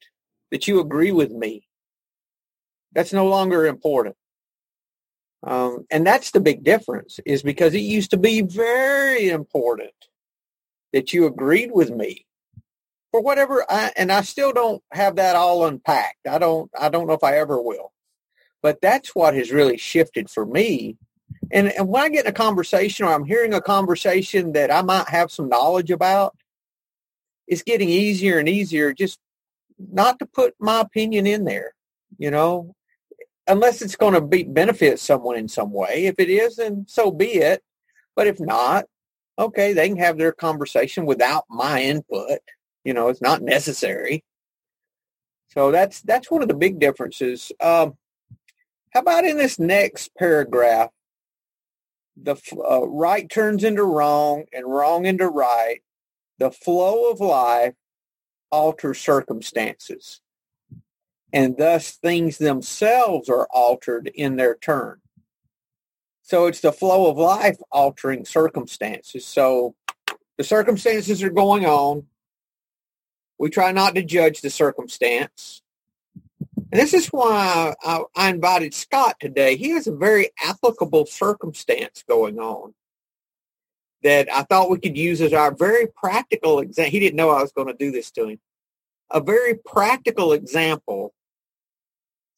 that 0.50 0.68
you 0.68 0.80
agree 0.80 1.12
with 1.12 1.30
me. 1.30 1.68
That's 2.94 3.14
no 3.14 3.28
longer 3.28 3.68
important. 3.68 4.16
Um, 5.44 5.86
and 5.92 6.06
that's 6.06 6.32
the 6.32 6.40
big 6.40 6.64
difference 6.64 7.20
is 7.28 7.44
because 7.44 7.76
it 7.76 7.82
used 7.82 8.10
to 8.10 8.18
be 8.18 8.42
very 8.42 9.30
important 9.30 9.94
that 10.94 11.14
you 11.14 11.28
agreed 11.28 11.70
with 11.72 11.92
me 11.92 12.26
for 13.12 13.22
whatever 13.22 13.64
I, 13.70 13.92
and 13.96 14.12
I 14.12 14.22
still 14.22 14.52
don't 14.52 14.82
have 14.92 15.18
that 15.18 15.36
all 15.36 15.68
unpacked. 15.68 16.28
I 16.28 16.40
don't 16.40 16.72
I 16.76 16.90
don't 16.90 17.06
know 17.06 17.14
if 17.14 17.24
I 17.24 17.38
ever 17.38 17.62
will. 17.62 17.94
But 18.64 18.82
that's 18.82 19.14
what 19.14 19.36
has 19.36 19.52
really 19.52 19.78
shifted 19.78 20.28
for 20.28 20.44
me. 20.44 20.98
And, 21.52 21.72
and 21.72 21.88
when 21.88 22.04
I 22.04 22.10
get 22.10 22.26
in 22.26 22.32
a 22.32 22.34
conversation 22.34 23.06
or 23.06 23.14
I'm 23.14 23.26
hearing 23.26 23.54
a 23.54 23.62
conversation 23.62 24.54
that 24.54 24.72
I 24.72 24.82
might 24.82 25.08
have 25.10 25.32
some 25.32 25.50
knowledge 25.50 25.92
about, 25.92 26.36
it's 27.48 27.64
getting 27.64 27.90
easier 27.90 28.40
and 28.40 28.50
easier 28.50 28.94
just 28.94 29.20
not 29.80 30.20
to 30.20 30.26
put 30.26 30.56
my 30.60 30.82
opinion 30.82 31.28
in 31.28 31.46
there, 31.46 31.74
you 32.18 32.32
know, 32.32 32.76
unless 33.48 33.82
it's 33.82 33.96
going 33.96 34.14
to 34.14 34.22
be 34.22 34.44
benefit 34.44 35.00
someone 35.00 35.38
in 35.38 35.48
some 35.48 35.72
way. 35.72 36.06
If 36.06 36.16
it 36.20 36.30
is, 36.30 36.58
then 36.58 36.86
so 36.88 37.12
be 37.12 37.36
it. 37.36 37.64
But 38.16 38.28
if 38.28 38.40
not, 38.40 38.86
okay, 39.40 39.74
they 39.74 39.88
can 39.88 39.98
have 39.98 40.18
their 40.18 40.32
conversation 40.32 41.06
without 41.06 41.46
my 41.50 41.82
input. 41.82 42.40
You 42.84 42.94
know, 42.94 43.10
it's 43.10 43.22
not 43.22 43.42
necessary. 43.42 44.24
So 45.50 45.72
that's 45.72 46.02
that's 46.02 46.30
one 46.30 46.42
of 46.42 46.48
the 46.48 46.54
big 46.54 46.80
differences. 46.80 47.52
Um, 47.62 47.98
how 48.92 49.02
about 49.02 49.26
in 49.26 49.38
this 49.38 49.60
next 49.60 50.14
paragraph? 50.16 50.90
The 52.22 52.36
uh, 52.70 52.88
right 52.88 53.30
turns 53.30 53.64
into 53.64 53.84
wrong 53.84 54.46
and 54.52 54.66
wrong 54.66 55.06
into 55.06 55.28
right. 55.28 55.82
The 56.40 56.52
flow 56.52 57.10
of 57.12 57.20
life 57.20 57.76
alters 58.52 59.00
circumstances. 59.00 60.22
And 61.34 61.58
thus 61.58 61.92
things 61.92 62.38
themselves 62.38 63.30
are 63.30 63.48
altered 63.52 64.08
in 64.08 64.36
their 64.38 64.56
turn. 64.56 65.00
So 66.24 66.48
it's 66.48 66.62
the 66.62 66.72
flow 66.72 67.10
of 67.10 67.18
life 67.18 67.58
altering 67.72 68.26
circumstances. 68.26 69.26
So 69.26 69.76
the 70.38 70.44
circumstances 70.44 71.24
are 71.24 71.30
going 71.30 71.66
on. 71.66 72.08
We 73.40 73.50
try 73.50 73.72
not 73.72 73.96
to 73.96 74.04
judge 74.04 74.42
the 74.42 74.50
circumstance. 74.50 75.62
And 76.72 76.82
this 76.82 76.94
is 76.94 77.08
why 77.08 77.74
I, 77.82 78.04
I, 78.16 78.30
invited 78.30 78.74
Scott 78.74 79.16
today. 79.22 79.56
He 79.56 79.70
has 79.70 79.88
a 79.88 79.96
very 79.96 80.32
applicable 80.44 81.06
circumstance 81.06 82.04
going 82.08 82.40
on 82.40 82.74
that 84.04 84.30
I 84.32 84.44
thought 84.44 84.70
we 84.70 84.80
could 84.80 84.98
use 84.98 85.22
as 85.22 85.34
our 85.34 85.56
very 85.56 85.88
practical 85.88 86.60
example. 86.60 86.92
He 86.92 87.00
didn't 87.00 87.16
know 87.16 87.30
I 87.30 87.42
was 87.42 87.54
going 87.54 87.68
to 87.68 87.74
do 87.74 87.92
this 87.92 88.12
to 88.12 88.28
him. 88.28 88.40
A 89.12 89.22
very 89.22 89.56
practical 89.56 90.34
example. 90.34 91.14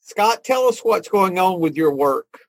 Scott, 0.01 0.43
tell 0.43 0.67
us 0.67 0.79
what's 0.79 1.09
going 1.09 1.39
on 1.39 1.59
with 1.59 1.75
your 1.75 1.93
work. 1.93 2.41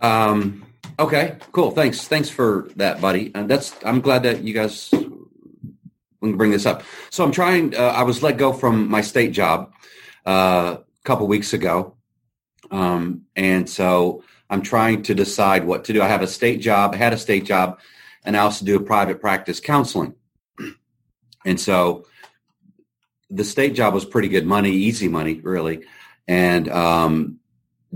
Um, 0.00 0.64
okay, 0.98 1.36
cool. 1.52 1.70
Thanks. 1.70 2.08
Thanks 2.08 2.30
for 2.30 2.68
that, 2.76 3.02
buddy. 3.02 3.30
And 3.34 3.48
that's, 3.48 3.74
I'm 3.84 4.00
glad 4.00 4.22
that 4.22 4.42
you 4.42 4.54
guys 4.54 4.92
bring 6.20 6.50
this 6.50 6.64
up. 6.64 6.82
So 7.10 7.24
I'm 7.24 7.32
trying, 7.32 7.76
uh, 7.76 7.78
I 7.78 8.04
was 8.04 8.22
let 8.22 8.38
go 8.38 8.54
from 8.54 8.88
my 8.88 9.02
state 9.02 9.32
job 9.32 9.72
uh, 10.26 10.78
a 10.78 11.04
couple 11.04 11.26
weeks 11.26 11.52
ago. 11.52 11.96
Um, 12.70 13.22
and 13.36 13.68
so 13.68 14.24
I'm 14.50 14.62
trying 14.62 15.02
to 15.04 15.14
decide 15.14 15.64
what 15.64 15.84
to 15.84 15.92
do. 15.92 16.02
I 16.02 16.08
have 16.08 16.22
a 16.22 16.26
state 16.26 16.60
job, 16.60 16.94
I 16.94 16.96
had 16.96 17.12
a 17.12 17.18
state 17.18 17.44
job, 17.44 17.78
and 18.24 18.36
I 18.36 18.40
also 18.40 18.64
do 18.64 18.76
a 18.76 18.80
private 18.80 19.20
practice 19.20 19.60
counseling. 19.60 20.14
And 21.44 21.60
so 21.60 22.06
the 23.30 23.44
state 23.44 23.74
job 23.74 23.94
was 23.94 24.04
pretty 24.04 24.26
good 24.26 24.44
money, 24.44 24.72
easy 24.72 25.06
money, 25.06 25.34
really. 25.34 25.84
And 26.26 26.68
um, 26.68 27.38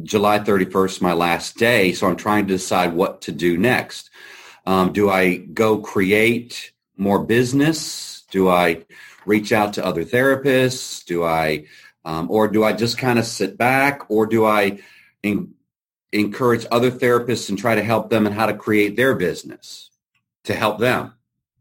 July 0.02 0.38
31st, 0.38 1.00
my 1.00 1.12
last 1.14 1.56
day. 1.56 1.92
So 1.92 2.06
I'm 2.06 2.16
trying 2.16 2.46
to 2.46 2.54
decide 2.54 2.94
what 2.94 3.22
to 3.22 3.32
do 3.32 3.58
next. 3.58 4.10
Um, 4.66 4.92
do 4.92 5.10
I 5.10 5.36
go 5.36 5.78
create 5.78 6.72
more 6.96 7.24
business? 7.24 8.22
Do 8.30 8.48
I 8.48 8.84
reach 9.26 9.52
out 9.52 9.74
to 9.74 9.84
other 9.84 10.04
therapists? 10.04 11.04
Do 11.04 11.24
I 11.24 11.66
um, 12.04 12.30
or 12.30 12.48
do 12.48 12.64
I 12.64 12.72
just 12.72 12.98
kind 12.98 13.18
of 13.18 13.26
sit 13.26 13.56
back 13.56 14.10
or 14.10 14.26
do 14.26 14.44
I 14.44 14.80
in, 15.22 15.54
encourage 16.12 16.66
other 16.70 16.90
therapists 16.90 17.48
and 17.48 17.58
try 17.58 17.74
to 17.74 17.82
help 17.82 18.10
them 18.10 18.26
and 18.26 18.34
how 18.34 18.46
to 18.46 18.54
create 18.54 18.96
their 18.96 19.14
business 19.14 19.90
to 20.44 20.54
help 20.54 20.78
them? 20.78 21.14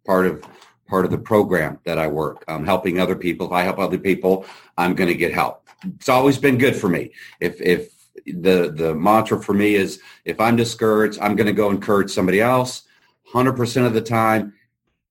Part 0.06 0.26
of 0.26 0.44
part 0.88 1.06
of 1.06 1.12
the 1.12 1.18
program 1.18 1.80
that 1.84 2.00
I 2.00 2.08
work, 2.08 2.44
um, 2.48 2.66
helping 2.66 3.00
other 3.00 3.16
people. 3.16 3.48
If 3.48 3.54
I 3.54 3.64
help 3.64 3.78
other 3.78 4.00
people, 4.00 4.46
I'm 4.78 4.96
going 4.96 5.10
to 5.10 5.16
get 5.16 5.34
help. 5.34 5.68
It's 5.86 6.10
always 6.10 6.38
been 6.38 6.58
good 6.58 6.76
for 6.76 6.90
me. 6.90 7.12
If 7.40 7.62
if 7.62 7.94
the 8.26 8.72
the 8.76 8.96
mantra 8.96 9.42
for 9.42 9.54
me 9.54 9.76
is 9.76 10.02
if 10.26 10.40
I'm 10.40 10.56
discouraged, 10.56 11.20
I'm 11.20 11.36
going 11.36 11.48
to 11.48 11.54
go 11.54 11.70
encourage 11.70 12.12
somebody 12.12 12.42
else. 12.42 12.84
Hundred 13.26 13.54
percent 13.54 13.86
of 13.86 13.94
the 13.94 14.02
time, 14.02 14.54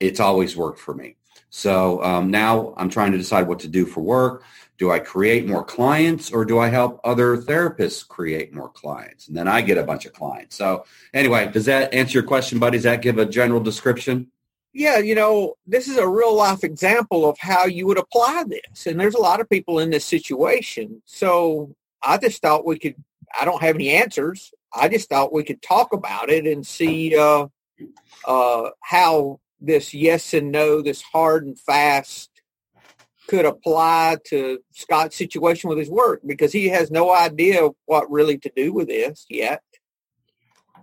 it's 0.01 0.21
always 0.21 0.57
worked 0.57 0.81
for 0.81 0.95
me. 0.95 1.17
So 1.51 2.03
um, 2.03 2.31
now 2.31 2.75
I'm 2.77 2.91
trying 2.91 3.13
to 3.13 3.19
decide 3.19 3.49
what 3.49 3.61
to 3.61 3.69
do 3.69 3.87
for 3.87 4.01
work. 4.01 4.43
Do 4.79 4.93
I 4.93 5.01
create 5.01 5.47
more 5.47 5.65
clients 5.65 6.31
or 6.31 6.45
do 6.45 6.59
I 6.59 6.69
help 6.69 7.01
other 7.03 7.37
therapists 7.37 8.07
create 8.07 8.55
more 8.55 8.69
clients? 8.69 9.27
And 9.27 9.37
then 9.37 9.49
I 9.49 9.61
get 9.61 9.77
a 9.77 9.83
bunch 9.83 10.07
of 10.07 10.13
clients. 10.13 10.57
So 10.57 10.85
anyway, 11.13 11.51
does 11.53 11.67
that 11.67 11.93
answer 11.93 12.19
your 12.19 12.27
question, 12.27 12.61
buddy? 12.61 12.79
Does 12.79 12.85
that 12.85 13.03
give 13.03 13.19
a 13.19 13.27
general 13.27 13.61
description? 13.61 14.31
Yeah, 14.73 14.99
you 14.99 15.17
know, 15.17 15.55
this 15.67 15.89
is 15.89 15.97
a 15.97 16.07
real 16.07 16.35
life 16.35 16.63
example 16.63 17.29
of 17.29 17.37
how 17.41 17.67
you 17.67 17.87
would 17.89 17.99
apply 17.99 18.45
this. 18.47 18.87
And 18.87 19.01
there's 19.01 19.17
a 19.17 19.21
lot 19.21 19.41
of 19.41 19.51
people 19.51 19.81
in 19.81 19.91
this 19.91 20.05
situation. 20.05 21.03
So 21.05 21.75
I 22.03 22.19
just 22.19 22.41
thought 22.41 22.65
we 22.65 22.79
could, 22.79 22.95
I 23.39 23.45
don't 23.45 23.63
have 23.63 23.75
any 23.75 23.91
answers. 23.91 24.53
I 24.73 24.89
just 24.89 25.09
thought 25.09 25.33
we 25.33 25.43
could 25.43 25.63
talk 25.63 25.93
about 25.93 26.31
it 26.31 26.47
and 26.47 26.65
see 26.65 27.19
uh, 27.19 27.49
uh, 28.27 28.71
how 28.83 29.41
this 29.61 29.93
yes 29.93 30.35
and 30.35 30.53
no, 30.53 30.83
this 30.83 31.03
hard 31.03 31.45
and 31.45 31.59
fast 31.59 32.31
could 33.29 33.45
apply 33.45 34.17
to 34.25 34.59
Scott's 34.73 35.17
situation 35.17 35.69
with 35.69 35.79
his 35.79 35.91
work 35.91 36.21
because 36.27 36.51
he 36.51 36.69
has 36.69 36.91
no 36.91 37.15
idea 37.15 37.69
what 37.85 38.11
really 38.11 38.39
to 38.39 38.51
do 38.57 38.73
with 38.73 38.89
this 38.89 39.27
yet. 39.29 39.63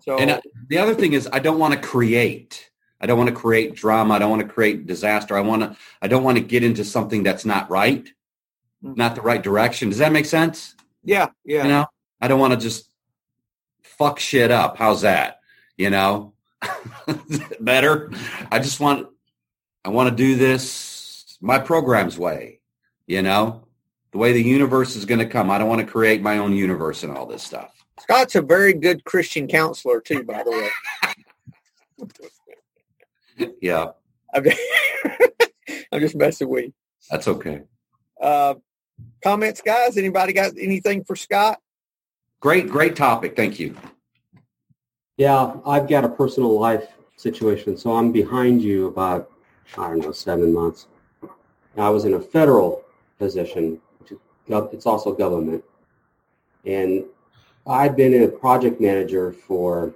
So, 0.02 0.18
and 0.18 0.30
uh, 0.30 0.42
the 0.70 0.78
other 0.78 0.94
thing 0.94 1.14
is, 1.14 1.28
I 1.34 1.40
don't 1.40 1.58
want 1.58 1.74
to 1.74 1.80
create. 1.80 2.70
I 3.02 3.08
don't 3.08 3.18
want 3.18 3.30
to 3.30 3.36
create 3.36 3.76
drama. 3.76 4.14
I 4.14 4.20
don't 4.20 4.30
want 4.30 4.44
to 4.44 4.48
create 4.48 4.86
disaster. 4.86 5.36
I 5.36 5.42
want 5.42 5.64
to. 5.64 5.76
I 6.02 6.08
don't 6.08 6.24
want 6.24 6.38
to 6.38 6.44
get 6.44 6.64
into 6.64 6.86
something 6.86 7.24
that's 7.24 7.46
not 7.46 7.70
right, 7.70 8.06
mm-hmm. 8.84 8.94
not 8.94 9.16
the 9.16 9.22
right 9.22 9.42
direction. 9.42 9.90
Does 9.90 9.98
that 9.98 10.12
make 10.12 10.26
sense? 10.26 10.76
Yeah, 11.04 11.30
yeah. 11.44 11.64
You 11.64 11.70
know, 11.70 11.86
I 12.22 12.28
don't 12.28 12.40
want 12.40 12.54
to 12.54 12.60
just 12.60 12.88
fuck 13.82 14.20
shit 14.20 14.52
up. 14.52 14.78
How's 14.78 15.02
that? 15.02 15.40
You 15.78 15.90
know, 15.90 16.34
better. 17.60 18.12
I 18.52 18.60
just 18.60 18.80
want. 18.80 19.08
I 19.84 19.90
want 19.90 20.10
to 20.10 20.16
do 20.16 20.36
this 20.36 20.95
my 21.46 21.60
program's 21.60 22.18
way, 22.18 22.60
you 23.06 23.22
know, 23.22 23.64
the 24.12 24.18
way 24.18 24.34
the 24.34 24.42
universe 24.42 24.96
is 24.96 25.06
going 25.06 25.20
to 25.20 25.28
come. 25.28 25.52
I 25.52 25.60
don't 25.60 25.70
want 25.70 25.80
to 25.80 25.88
create 25.88 26.24
my 26.24 26.40
own 26.40 26.54
universe 26.54 27.04
and 27.04 27.16
all 27.16 27.28
this 27.28 27.44
stuff. 27.44 27.72
Scott's 28.00 28.34
a 28.34 28.42
very 28.42 28.74
good 28.74 29.04
Christian 29.06 29.48
counselor 29.48 30.02
too, 30.02 30.24
by 30.24 30.44
the 30.44 30.50
way. 33.40 33.48
yeah. 33.62 33.92
I'm 34.34 34.44
just, 34.44 34.62
I'm 35.92 36.00
just 36.00 36.16
messing 36.16 36.50
with 36.50 36.66
you. 36.66 36.74
That's 37.12 37.28
okay. 37.28 37.62
Uh, 38.20 38.56
comments, 39.24 39.62
guys? 39.62 40.00
Anybody 40.00 40.34
got 40.34 40.54
anything 40.60 41.04
for 41.04 41.16
Scott? 41.16 41.60
Great, 42.40 42.68
great 42.70 42.96
topic. 42.96 43.36
Thank 43.36 43.60
you. 43.60 43.76
Yeah, 45.18 45.54
I've 45.64 45.88
got 45.88 46.06
a 46.06 46.10
personal 46.10 46.60
life 46.60 46.88
situation, 47.18 47.78
so 47.78 47.96
I'm 47.96 48.12
behind 48.12 48.64
you 48.64 48.88
about 48.88 49.30
I 49.78 49.90
don't 49.90 50.00
know 50.00 50.12
seven 50.12 50.52
months. 50.52 50.88
I 51.78 51.90
was 51.90 52.06
in 52.06 52.14
a 52.14 52.20
federal 52.20 52.84
position, 53.20 53.80
which 54.00 54.14
it's 54.48 54.86
also 54.86 55.14
government. 55.14 55.64
And 56.66 57.06
I've 57.68 57.96
been 57.96 58.24
a 58.24 58.28
project 58.28 58.80
manager 58.80 59.34
for 59.34 59.94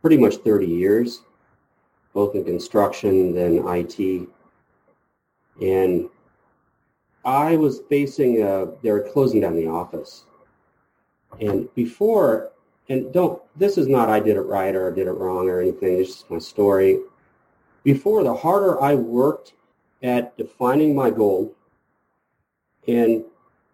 pretty 0.00 0.16
much 0.16 0.36
30 0.36 0.66
years, 0.66 1.22
both 2.14 2.34
in 2.34 2.44
construction 2.44 3.36
and 3.36 3.62
IT. 3.68 4.28
And 5.60 6.08
I 7.24 7.56
was 7.56 7.82
facing, 7.88 8.42
a, 8.42 8.68
they 8.82 8.90
were 8.90 9.08
closing 9.12 9.40
down 9.40 9.54
the 9.54 9.66
office. 9.66 10.24
And 11.40 11.72
before, 11.74 12.52
and 12.88 13.12
don't, 13.12 13.40
this 13.56 13.78
is 13.78 13.86
not 13.86 14.08
I 14.08 14.18
did 14.20 14.36
it 14.36 14.42
right 14.42 14.74
or 14.74 14.90
I 14.90 14.94
did 14.94 15.06
it 15.06 15.12
wrong 15.12 15.48
or 15.48 15.60
anything. 15.60 16.00
It's 16.00 16.14
just 16.14 16.30
my 16.30 16.38
story. 16.38 16.98
Before, 17.84 18.24
the 18.24 18.34
harder 18.34 18.80
I 18.82 18.94
worked 18.94 19.52
at 20.02 20.36
defining 20.36 20.94
my 20.94 21.10
goal 21.10 21.54
and 22.88 23.24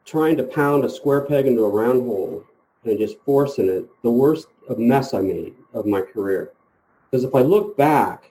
trying 0.04 0.36
to 0.36 0.44
pound 0.44 0.84
a 0.84 0.90
square 0.90 1.22
peg 1.22 1.46
into 1.46 1.64
a 1.64 1.68
round 1.68 2.02
hole 2.02 2.44
and 2.84 2.98
just 2.98 3.18
forcing 3.24 3.68
it, 3.68 3.86
the 4.02 4.10
worst 4.10 4.48
mess 4.76 5.14
I 5.14 5.20
made 5.20 5.54
of 5.74 5.86
my 5.86 6.00
career. 6.00 6.52
Because 7.10 7.24
if 7.24 7.34
I 7.34 7.40
look 7.40 7.76
back, 7.76 8.30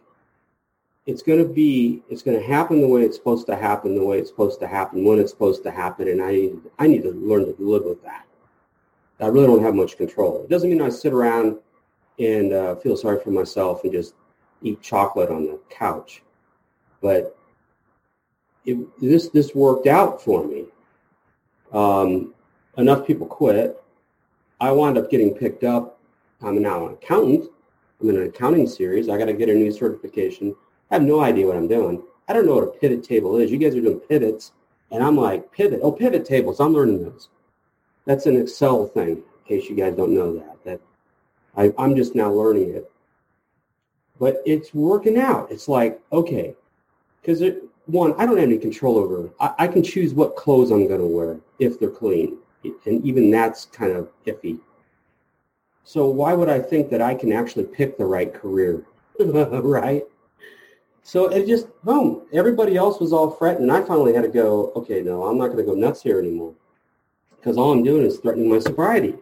it's 1.05 1.21
going 1.21 1.39
to 1.39 1.53
be, 1.53 2.01
it's 2.09 2.23
going 2.23 2.39
to 2.39 2.45
happen 2.45 2.81
the 2.81 2.87
way 2.87 3.03
it's 3.03 3.17
supposed 3.17 3.45
to 3.47 3.55
happen, 3.55 3.95
the 3.95 4.03
way 4.03 4.19
it's 4.19 4.29
supposed 4.29 4.59
to 4.61 4.67
happen, 4.67 5.03
when 5.03 5.19
it's 5.19 5.31
supposed 5.31 5.63
to 5.63 5.71
happen, 5.71 6.07
and 6.07 6.21
I, 6.21 6.49
I 6.79 6.87
need 6.87 7.03
to 7.03 7.11
learn 7.11 7.45
to 7.45 7.55
live 7.59 7.83
with 7.83 8.01
that. 8.03 8.25
I 9.19 9.27
really 9.27 9.47
don't 9.47 9.63
have 9.63 9.75
much 9.75 9.97
control. 9.97 10.43
It 10.43 10.49
doesn't 10.49 10.69
mean 10.69 10.81
I 10.81 10.89
sit 10.89 11.13
around 11.13 11.57
and 12.19 12.53
uh, 12.53 12.75
feel 12.75 12.97
sorry 12.97 13.19
for 13.23 13.31
myself 13.31 13.83
and 13.83 13.93
just 13.93 14.13
eat 14.61 14.81
chocolate 14.81 15.29
on 15.29 15.45
the 15.45 15.59
couch, 15.69 16.23
but 17.01 17.37
it, 18.65 19.01
this 19.01 19.29
this 19.29 19.53
worked 19.53 19.87
out 19.87 20.21
for 20.21 20.45
me. 20.45 20.65
Um, 21.71 22.33
enough 22.77 23.05
people 23.05 23.27
quit. 23.27 23.81
I 24.59 24.71
wound 24.71 24.97
up 24.97 25.09
getting 25.09 25.33
picked 25.33 25.63
up. 25.63 25.99
I'm 26.41 26.61
now 26.61 26.87
an 26.87 26.93
accountant. 26.93 27.49
I'm 28.01 28.09
in 28.09 28.17
an 28.17 28.27
accounting 28.27 28.67
series. 28.67 29.09
I 29.09 29.17
got 29.17 29.25
to 29.25 29.33
get 29.33 29.49
a 29.49 29.53
new 29.53 29.71
certification. 29.71 30.55
I 30.91 30.95
have 30.95 31.03
no 31.03 31.21
idea 31.21 31.47
what 31.47 31.57
I'm 31.57 31.67
doing. 31.67 32.03
I 32.27 32.33
don't 32.33 32.45
know 32.45 32.55
what 32.55 32.63
a 32.63 32.79
pivot 32.79 33.03
table 33.03 33.37
is. 33.37 33.51
You 33.51 33.57
guys 33.57 33.75
are 33.75 33.81
doing 33.81 33.99
pivots, 33.99 34.51
and 34.91 35.03
I'm 35.03 35.17
like 35.17 35.51
pivot. 35.51 35.79
Oh, 35.83 35.91
pivot 35.91 36.25
tables. 36.25 36.59
I'm 36.59 36.73
learning 36.73 37.03
those. 37.03 37.29
That's 38.05 38.25
an 38.25 38.39
Excel 38.39 38.87
thing. 38.87 39.09
In 39.09 39.23
case 39.47 39.69
you 39.69 39.75
guys 39.75 39.95
don't 39.95 40.13
know 40.13 40.35
that, 40.37 40.57
that 40.65 40.81
I, 41.55 41.73
I'm 41.77 41.95
just 41.95 42.15
now 42.15 42.31
learning 42.31 42.75
it. 42.75 42.91
But 44.19 44.41
it's 44.45 44.73
working 44.73 45.17
out. 45.19 45.51
It's 45.51 45.67
like 45.67 45.99
okay, 46.11 46.55
because 47.25 47.41
one, 47.85 48.13
I 48.17 48.25
don't 48.25 48.37
have 48.37 48.47
any 48.47 48.57
control 48.57 48.97
over. 48.97 49.29
I, 49.39 49.53
I 49.59 49.67
can 49.67 49.81
choose 49.81 50.13
what 50.13 50.35
clothes 50.35 50.71
I'm 50.71 50.87
going 50.87 50.99
to 50.99 51.05
wear 51.05 51.39
if 51.59 51.79
they're 51.79 51.89
clean, 51.89 52.37
and 52.85 53.03
even 53.03 53.31
that's 53.31 53.65
kind 53.65 53.93
of 53.93 54.09
iffy. 54.25 54.59
So 55.83 56.07
why 56.07 56.33
would 56.33 56.49
I 56.49 56.59
think 56.59 56.89
that 56.91 57.01
I 57.01 57.15
can 57.15 57.31
actually 57.31 57.65
pick 57.65 57.97
the 57.97 58.05
right 58.05 58.33
career, 58.33 58.85
right? 59.19 60.03
So 61.03 61.27
it 61.27 61.47
just 61.47 61.67
boom. 61.83 62.25
Everybody 62.33 62.75
else 62.75 62.99
was 62.99 63.13
all 63.13 63.31
fretting, 63.31 63.63
and 63.63 63.71
I 63.71 63.81
finally 63.81 64.13
had 64.13 64.23
to 64.23 64.29
go. 64.29 64.71
Okay, 64.75 65.01
no, 65.01 65.23
I'm 65.23 65.37
not 65.37 65.47
going 65.47 65.59
to 65.59 65.63
go 65.63 65.75
nuts 65.75 66.01
here 66.01 66.19
anymore, 66.19 66.53
because 67.37 67.57
all 67.57 67.71
I'm 67.71 67.83
doing 67.83 68.03
is 68.03 68.17
threatening 68.17 68.49
my 68.49 68.59
sobriety 68.59 69.15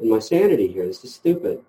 and 0.00 0.10
my 0.10 0.18
sanity 0.18 0.68
here. 0.68 0.86
This 0.86 1.04
is 1.04 1.14
stupid. 1.14 1.62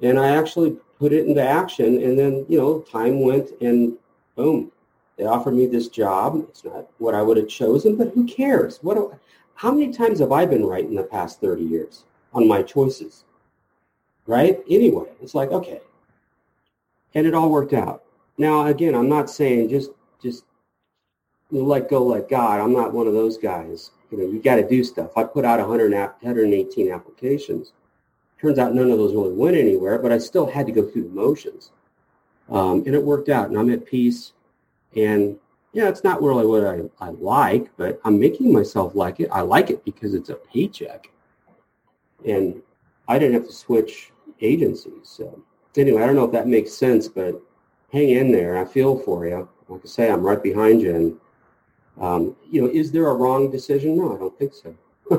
And 0.00 0.18
I 0.18 0.36
actually 0.36 0.76
put 0.98 1.12
it 1.12 1.26
into 1.26 1.42
action, 1.42 2.02
and 2.02 2.18
then 2.18 2.46
you 2.48 2.58
know, 2.58 2.80
time 2.80 3.20
went, 3.20 3.50
and 3.60 3.98
boom, 4.36 4.72
they 5.16 5.24
offered 5.24 5.54
me 5.54 5.66
this 5.66 5.88
job. 5.88 6.44
It's 6.48 6.64
not 6.64 6.88
what 6.98 7.14
I 7.14 7.22
would 7.22 7.36
have 7.36 7.48
chosen, 7.48 7.96
but 7.96 8.12
who 8.14 8.24
cares? 8.24 8.78
What? 8.82 9.18
How 9.54 9.70
many 9.70 9.92
times 9.92 10.18
have 10.20 10.32
I 10.32 10.46
been 10.46 10.64
right 10.64 10.84
in 10.84 10.94
the 10.94 11.04
past 11.04 11.40
30 11.40 11.62
years 11.62 12.04
on 12.32 12.48
my 12.48 12.62
choices? 12.62 13.24
Right? 14.26 14.60
Anyway, 14.68 15.06
it's 15.20 15.34
like, 15.34 15.50
okay. 15.50 15.80
And 17.14 17.26
it 17.26 17.34
all 17.34 17.50
worked 17.50 17.72
out. 17.72 18.04
Now, 18.38 18.66
again, 18.66 18.94
I'm 18.94 19.08
not 19.08 19.28
saying 19.28 19.68
just 19.68 19.90
just 20.22 20.44
let 21.50 21.90
go 21.90 22.02
like 22.02 22.28
God. 22.28 22.60
I'm 22.60 22.72
not 22.72 22.94
one 22.94 23.06
of 23.06 23.12
those 23.12 23.36
guys. 23.36 23.90
You 24.10 24.18
know, 24.18 24.24
you 24.24 24.40
got 24.40 24.56
to 24.56 24.68
do 24.68 24.82
stuff. 24.82 25.10
I 25.16 25.24
put 25.24 25.44
out 25.44 25.60
100 25.60 25.92
118 25.92 26.90
applications. 26.90 27.72
Turns 28.40 28.58
out 28.58 28.74
none 28.74 28.90
of 28.90 28.98
those 28.98 29.14
really 29.14 29.32
went 29.32 29.56
anywhere, 29.56 29.98
but 29.98 30.12
I 30.12 30.18
still 30.18 30.46
had 30.46 30.66
to 30.66 30.72
go 30.72 30.88
through 30.88 31.04
the 31.04 31.10
motions. 31.10 31.70
Um, 32.50 32.82
and 32.86 32.94
it 32.94 33.02
worked 33.02 33.28
out, 33.28 33.48
and 33.48 33.58
I'm 33.58 33.72
at 33.72 33.86
peace. 33.86 34.32
And 34.96 35.38
yeah, 35.72 35.88
it's 35.88 36.04
not 36.04 36.22
really 36.22 36.46
what 36.46 36.64
I, 36.64 36.82
I 37.04 37.10
like, 37.10 37.70
but 37.76 38.00
I'm 38.04 38.18
making 38.18 38.52
myself 38.52 38.94
like 38.94 39.20
it. 39.20 39.28
I 39.32 39.40
like 39.40 39.70
it 39.70 39.84
because 39.84 40.14
it's 40.14 40.28
a 40.28 40.34
paycheck. 40.34 41.10
And 42.26 42.62
I 43.08 43.18
didn't 43.18 43.34
have 43.34 43.46
to 43.46 43.52
switch 43.52 44.12
agencies. 44.40 45.04
So 45.04 45.42
anyway, 45.76 46.02
I 46.02 46.06
don't 46.06 46.16
know 46.16 46.24
if 46.24 46.32
that 46.32 46.46
makes 46.46 46.72
sense, 46.72 47.08
but 47.08 47.40
hang 47.92 48.10
in 48.10 48.32
there. 48.32 48.58
I 48.58 48.64
feel 48.64 48.98
for 48.98 49.26
you. 49.26 49.48
Like 49.68 49.80
I 49.84 49.88
say, 49.88 50.10
I'm 50.10 50.22
right 50.22 50.42
behind 50.42 50.82
you. 50.82 50.94
And, 50.94 51.20
um, 52.00 52.36
you 52.50 52.60
know, 52.60 52.68
is 52.68 52.92
there 52.92 53.08
a 53.08 53.14
wrong 53.14 53.50
decision? 53.50 53.96
No, 53.96 54.14
I 54.14 54.18
don't 54.18 54.38
think 54.38 54.52
so. 54.54 54.74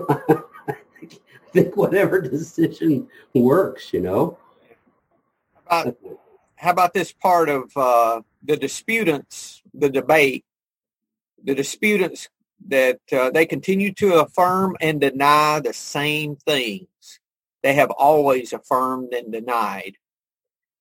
I, 0.09 0.41
think, 0.99 1.21
I 1.47 1.49
think 1.51 1.75
whatever 1.77 2.21
decision 2.21 3.07
works, 3.33 3.91
you 3.91 4.01
know. 4.01 4.37
Uh, 5.67 5.91
how 6.63 6.71
about 6.71 6.93
this 6.93 7.11
part 7.11 7.49
of 7.49 7.75
uh, 7.75 8.21
the 8.41 8.55
disputants, 8.55 9.61
the 9.73 9.89
debate, 9.89 10.45
the 11.43 11.53
disputants 11.53 12.29
that 12.67 13.01
uh, 13.11 13.29
they 13.31 13.45
continue 13.45 13.91
to 13.91 14.21
affirm 14.21 14.77
and 14.79 15.01
deny 15.01 15.59
the 15.59 15.73
same 15.73 16.37
things. 16.37 16.87
They 17.63 17.73
have 17.73 17.91
always 17.91 18.53
affirmed 18.53 19.13
and 19.13 19.29
denied, 19.29 19.97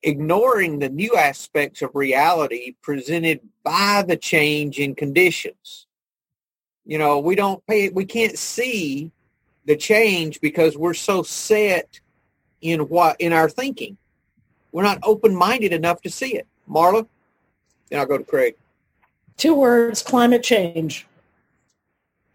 ignoring 0.04 0.78
the 0.78 0.88
new 0.88 1.16
aspects 1.16 1.82
of 1.82 1.90
reality 1.94 2.76
presented 2.80 3.40
by 3.64 4.04
the 4.06 4.16
change 4.16 4.78
in 4.78 4.94
conditions. 4.94 5.88
You 6.84 6.98
know, 6.98 7.18
we 7.18 7.34
don't 7.34 7.66
pay, 7.66 7.88
we 7.88 8.04
can't 8.04 8.38
see 8.38 9.10
the 9.64 9.76
change 9.76 10.40
because 10.40 10.78
we're 10.78 10.94
so 10.94 11.24
set 11.24 11.98
in 12.60 12.82
what 12.82 13.20
in 13.20 13.32
our 13.32 13.48
thinking 13.48 13.98
we're 14.72 14.82
not 14.82 14.98
open-minded 15.02 15.72
enough 15.72 16.02
to 16.02 16.10
see 16.10 16.34
it. 16.34 16.46
Marla? 16.68 17.06
Then 17.88 18.00
I'll 18.00 18.06
go 18.06 18.18
to 18.18 18.24
Craig. 18.24 18.56
Two 19.36 19.54
words, 19.54 20.02
climate 20.02 20.42
change. 20.42 21.06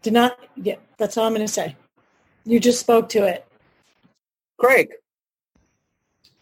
Did 0.02 0.12
not, 0.12 0.38
yeah, 0.56 0.76
that's 0.96 1.16
all 1.16 1.26
I'm 1.26 1.34
going 1.34 1.46
to 1.46 1.52
say. 1.52 1.76
You 2.44 2.60
just 2.60 2.80
spoke 2.80 3.08
to 3.10 3.26
it. 3.26 3.46
Craig. 4.56 4.92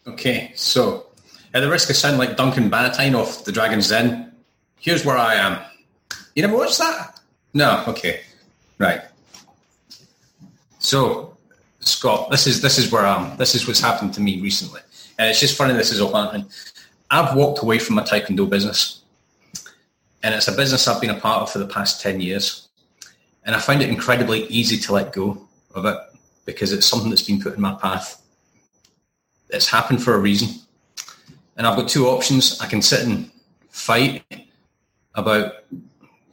Okay, 0.07 0.51
so 0.55 1.07
at 1.53 1.61
the 1.61 1.69
risk 1.69 1.89
of 1.89 1.95
sounding 1.95 2.19
like 2.19 2.37
Duncan 2.37 2.69
Bannatyne 2.69 3.15
off 3.15 3.43
The 3.43 3.51
Dragon's 3.51 3.89
Den, 3.89 4.31
here's 4.79 5.03
where 5.03 5.17
I 5.17 5.35
am. 5.35 5.59
You 6.35 6.43
never 6.43 6.55
watched 6.55 6.77
that? 6.77 7.19
No, 7.53 7.83
okay. 7.87 8.21
Right. 8.77 9.01
So, 10.79 11.35
Scott, 11.79 12.29
this 12.29 12.45
is 12.45 12.61
this 12.61 12.77
is 12.77 12.91
where 12.91 13.05
I'm. 13.05 13.35
This 13.37 13.55
is 13.55 13.67
what's 13.67 13.79
happened 13.79 14.13
to 14.13 14.21
me 14.21 14.39
recently. 14.39 14.81
And 15.17 15.29
it's 15.29 15.39
just 15.39 15.57
funny 15.57 15.73
this 15.73 15.91
is 15.91 16.01
all 16.01 16.13
happening. 16.13 16.47
I've 17.09 17.35
walked 17.35 17.61
away 17.61 17.79
from 17.79 17.95
my 17.95 18.03
Taekwondo 18.03 18.49
business. 18.49 19.01
And 20.23 20.35
it's 20.35 20.47
a 20.47 20.51
business 20.51 20.87
I've 20.87 21.01
been 21.01 21.09
a 21.09 21.19
part 21.19 21.43
of 21.43 21.51
for 21.51 21.59
the 21.59 21.67
past 21.67 22.01
10 22.01 22.19
years. 22.21 22.67
And 23.45 23.55
I 23.55 23.59
find 23.59 23.81
it 23.81 23.89
incredibly 23.89 24.45
easy 24.47 24.77
to 24.77 24.93
let 24.93 25.13
go 25.13 25.47
of 25.73 25.85
it 25.85 25.97
because 26.45 26.73
it's 26.73 26.85
something 26.85 27.09
that's 27.09 27.23
been 27.23 27.41
put 27.41 27.55
in 27.55 27.61
my 27.61 27.75
path. 27.75 28.21
It's 29.49 29.69
happened 29.69 30.03
for 30.03 30.15
a 30.15 30.19
reason. 30.19 30.49
And 31.55 31.65
I've 31.65 31.77
got 31.77 31.87
two 31.87 32.07
options. 32.07 32.59
I 32.59 32.67
can 32.67 32.81
sit 32.81 33.05
and 33.05 33.31
fight 33.69 34.23
about 35.15 35.63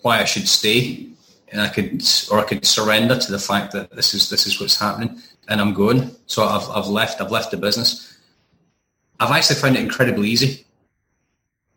why 0.03 0.21
I 0.21 0.25
should 0.25 0.49
stay 0.49 1.09
and 1.51 1.61
I 1.61 1.69
could 1.69 2.03
or 2.31 2.41
I 2.41 2.45
could 2.45 2.67
surrender 2.67 3.19
to 3.19 3.33
the 3.33 3.39
fact 3.39 3.73
that 3.73 3.91
this 3.95 4.13
is 4.13 4.29
this 4.29 4.47
is 4.47 4.61
what's 4.61 4.79
happening 4.79 5.23
and 5.49 5.61
I'm 5.61 5.73
going. 5.73 6.15
So 6.27 6.45
I've 6.45 6.69
I've 6.71 6.89
left 6.89 7.21
I've 7.21 7.31
left 7.31 7.51
the 7.51 7.57
business. 7.57 8.14
I've 9.21 9.31
actually 9.31 9.57
found 9.57 9.77
it 9.77 9.83
incredibly 9.83 10.29
easy 10.29 10.67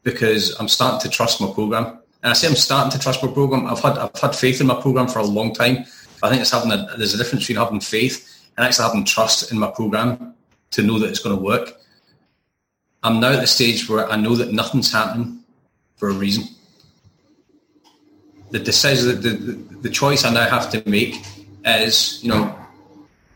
because 0.04 0.56
I'm 0.60 0.68
starting 0.68 1.00
to 1.02 1.10
trust 1.10 1.42
my 1.42 1.52
program. 1.52 2.00
And 2.24 2.32
I 2.32 2.34
say 2.34 2.48
I'm 2.48 2.56
starting 2.56 2.92
to 2.92 3.00
trust 3.00 3.24
my 3.24 3.32
program. 3.32 3.68
I've 3.68 3.80
had 3.80 3.98
I've 3.98 4.16
had 4.20 4.36
faith 4.36 4.60
in 4.60 4.68
my 4.68 4.80
program 4.82 5.08
for 5.08 5.20
a 5.20 5.26
long 5.26 5.54
time. 5.54 5.86
I 6.24 6.30
think 6.30 6.42
it's 6.42 6.52
having 6.52 6.72
a, 6.72 6.88
there's 6.98 7.14
a 7.14 7.18
difference 7.18 7.44
between 7.44 7.64
having 7.64 7.80
faith 7.80 8.50
and 8.58 8.66
actually 8.66 8.86
having 8.86 9.06
trust 9.06 9.52
in 9.52 9.60
my 9.60 9.70
program 9.70 10.34
to 10.72 10.82
know 10.82 10.98
that 11.00 11.10
it's 11.10 11.20
going 11.20 11.36
to 11.36 11.42
work. 11.42 11.74
I'm 13.04 13.20
now 13.20 13.34
at 13.34 13.42
the 13.42 13.48
stage 13.48 13.88
where 13.88 14.10
I 14.10 14.16
know 14.16 14.36
that 14.36 14.52
nothing's 14.52 14.92
happening 14.92 15.44
for 15.96 16.10
a 16.10 16.14
reason. 16.14 16.46
The 18.52 18.60
decision, 18.60 19.22
the, 19.22 19.30
the, 19.30 19.52
the 19.82 19.90
choice 19.90 20.26
I 20.26 20.34
now 20.34 20.50
have 20.50 20.70
to 20.72 20.90
make 20.90 21.24
is, 21.66 22.24
you 22.24 22.30
know, 22.30 22.56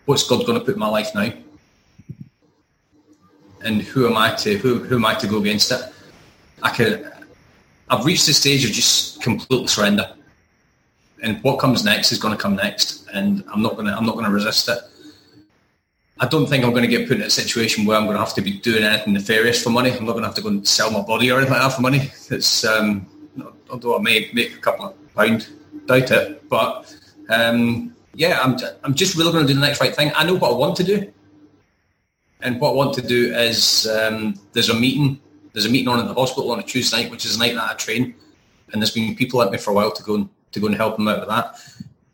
what's 0.06 0.28
God 0.28 0.46
going 0.46 0.58
to 0.60 0.66
put 0.66 0.76
in 0.76 0.80
my 0.80 0.88
life 0.88 1.14
now? 1.14 1.32
And 3.64 3.82
who 3.82 4.08
am 4.08 4.18
I 4.18 4.34
to 4.36 4.58
who, 4.58 4.80
who 4.80 4.96
am 4.96 5.06
I 5.06 5.16
to 5.16 5.28
go 5.28 5.38
against 5.38 5.72
it? 5.72 5.82
I 6.62 6.70
could 6.70 7.12
I've 7.90 8.06
reached 8.06 8.26
the 8.26 8.34
stage 8.34 8.64
of 8.64 8.72
just 8.72 9.22
complete 9.22 9.70
surrender. 9.70 10.14
And 11.22 11.44
what 11.44 11.60
comes 11.60 11.84
next 11.84 12.12
is 12.12 12.18
going 12.18 12.36
to 12.36 12.42
come 12.42 12.56
next, 12.56 13.08
and 13.14 13.44
I'm 13.54 13.62
not 13.62 13.78
to 13.78 13.84
I'm 13.84 14.06
not 14.06 14.18
to 14.18 14.30
resist 14.30 14.70
it. 14.70 14.80
I 16.20 16.28
don't 16.28 16.48
think 16.48 16.64
I'm 16.64 16.72
going 16.72 16.84
to 16.84 16.88
get 16.88 17.08
put 17.08 17.18
in 17.18 17.24
a 17.24 17.30
situation 17.30 17.86
where 17.86 17.98
I'm 17.98 18.06
going 18.06 18.16
to 18.16 18.24
have 18.24 18.36
to 18.36 18.42
be 18.42 18.54
doing 18.60 18.84
anything 18.84 19.14
nefarious 19.14 19.62
for 19.62 19.72
money. 19.72 19.92
I'm 19.92 20.06
not 20.06 20.14
going 20.14 20.22
to 20.22 20.28
have 20.28 20.36
to 20.36 20.42
go 20.42 20.50
and 20.50 20.68
sell 20.68 20.92
my 20.92 21.02
body 21.02 21.32
or 21.32 21.38
anything 21.38 21.54
like 21.54 21.64
that 21.64 21.74
for 21.76 21.82
money. 21.82 22.12
It's 22.30 22.64
um, 22.64 23.08
although 23.70 23.98
I 23.98 24.02
may 24.02 24.30
make 24.34 24.54
a 24.54 24.60
couple 24.60 24.86
of 24.86 25.16
pound, 25.16 25.50
doubt 25.86 26.12
it. 26.12 26.48
But 26.48 26.96
um, 27.30 27.96
yeah, 28.14 28.40
I'm 28.42 28.58
I'm 28.84 28.94
just 28.94 29.16
really 29.18 29.32
going 29.32 29.46
to 29.46 29.54
do 29.54 29.60
the 29.60 29.66
next 29.66 29.82
right 29.82 29.96
thing. 29.96 30.12
I 30.16 30.24
know 30.24 30.36
what 30.36 30.52
I 30.52 30.56
want 30.56 30.76
to 30.78 30.84
do, 30.84 31.12
and 32.42 32.60
what 32.60 32.72
I 32.72 32.74
want 32.74 32.94
to 32.96 33.02
do 33.02 33.34
is 33.34 33.88
um, 33.88 34.40
there's 34.54 34.70
a 34.70 34.74
meeting. 34.74 35.20
There's 35.54 35.66
a 35.66 35.70
meeting 35.70 35.90
on 35.90 36.00
in 36.00 36.08
the 36.08 36.14
hospital 36.14 36.52
on 36.52 36.60
a 36.60 36.64
Tuesday 36.64 37.04
night, 37.04 37.12
which 37.12 37.26
is 37.26 37.36
a 37.36 37.40
night 37.40 37.56
that 37.56 37.72
I 37.72 37.74
train, 37.74 38.16
and 38.72 38.82
there's 38.82 38.94
been 38.94 39.16
people 39.16 39.42
at 39.42 39.52
me 39.52 39.58
for 39.58 39.72
a 39.72 39.74
while 39.74 39.92
to 39.92 40.04
go 40.04 40.16
and 40.16 40.30
to 40.52 40.60
go 40.60 40.68
and 40.68 40.76
help 40.76 40.98
them 40.98 41.08
out 41.08 41.20
with 41.20 41.30
that. 41.30 41.60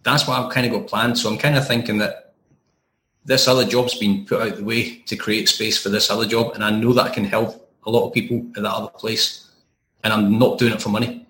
That's 0.03 0.27
what 0.27 0.39
I've 0.39 0.51
kind 0.51 0.65
of 0.65 0.73
got 0.73 0.87
planned. 0.87 1.17
So 1.17 1.29
I'm 1.29 1.37
kind 1.37 1.57
of 1.57 1.67
thinking 1.67 1.97
that 1.99 2.33
this 3.25 3.47
other 3.47 3.65
job's 3.65 3.97
been 3.97 4.25
put 4.25 4.41
out 4.41 4.55
the 4.55 4.63
way 4.63 4.99
to 4.99 5.15
create 5.15 5.49
space 5.49 5.81
for 5.81 5.89
this 5.89 6.09
other 6.09 6.25
job, 6.25 6.53
and 6.53 6.63
I 6.63 6.71
know 6.71 6.93
that 6.93 7.05
I 7.05 7.09
can 7.09 7.25
help 7.25 7.69
a 7.85 7.91
lot 7.91 8.07
of 8.07 8.13
people 8.13 8.45
at 8.55 8.63
that 8.63 8.73
other 8.73 8.89
place, 8.89 9.49
and 10.03 10.13
I'm 10.13 10.39
not 10.39 10.57
doing 10.57 10.73
it 10.73 10.81
for 10.81 10.89
money, 10.89 11.25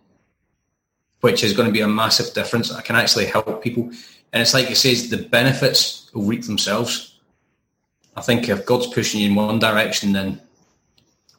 which 1.22 1.44
is 1.44 1.54
going 1.54 1.68
to 1.68 1.74
be 1.74 1.82
a 1.82 1.88
massive 1.88 2.34
difference. 2.34 2.72
I 2.72 2.82
can 2.82 2.96
actually 2.96 3.26
help 3.26 3.64
people, 3.64 3.84
and 4.32 4.42
it's 4.42 4.54
like 4.54 4.70
it 4.70 4.78
says, 4.78 5.10
the 5.10 5.18
benefits 5.18 6.10
will 6.14 6.24
reap 6.24 6.44
themselves. 6.44 7.17
I 8.18 8.22
think 8.22 8.50
if 8.50 8.66
God's 8.66 8.88
pushing 8.88 9.22
you 9.22 9.30
in 9.30 9.36
one 9.36 9.60
direction, 9.60 10.12
then 10.12 10.42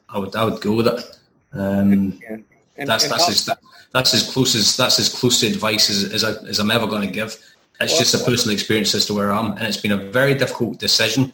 I 0.09 0.19
would 0.19 0.35
I 0.37 0.45
would 0.45 0.61
go 0.61 0.73
with 0.75 0.87
it. 0.87 1.19
Um, 1.53 2.21
yeah. 2.23 2.37
and, 2.77 2.89
that's 2.89 3.05
and 3.05 3.13
that's 3.13 3.29
as, 3.29 3.57
that's 3.93 4.15
as 4.15 4.33
close 4.33 4.55
as 4.55 4.77
that's 4.77 5.01
as 5.01 5.09
close 5.09 5.41
to 5.41 5.49
advice 5.49 5.91
as, 5.91 6.13
as, 6.13 6.23
I, 6.23 6.33
as 6.47 6.61
I'm 6.61 6.71
ever 6.71 6.87
going 6.87 7.03
to 7.03 7.13
give. 7.13 7.37
It's 7.81 7.99
just 7.99 8.15
a 8.15 8.19
personal 8.19 8.55
experience 8.55 8.95
as 8.95 9.07
to 9.07 9.15
where 9.15 9.33
I 9.33 9.39
am, 9.39 9.53
and 9.53 9.63
it's 9.63 9.77
been 9.77 9.93
a 9.93 9.97
very 9.97 10.35
difficult 10.35 10.79
decision. 10.79 11.33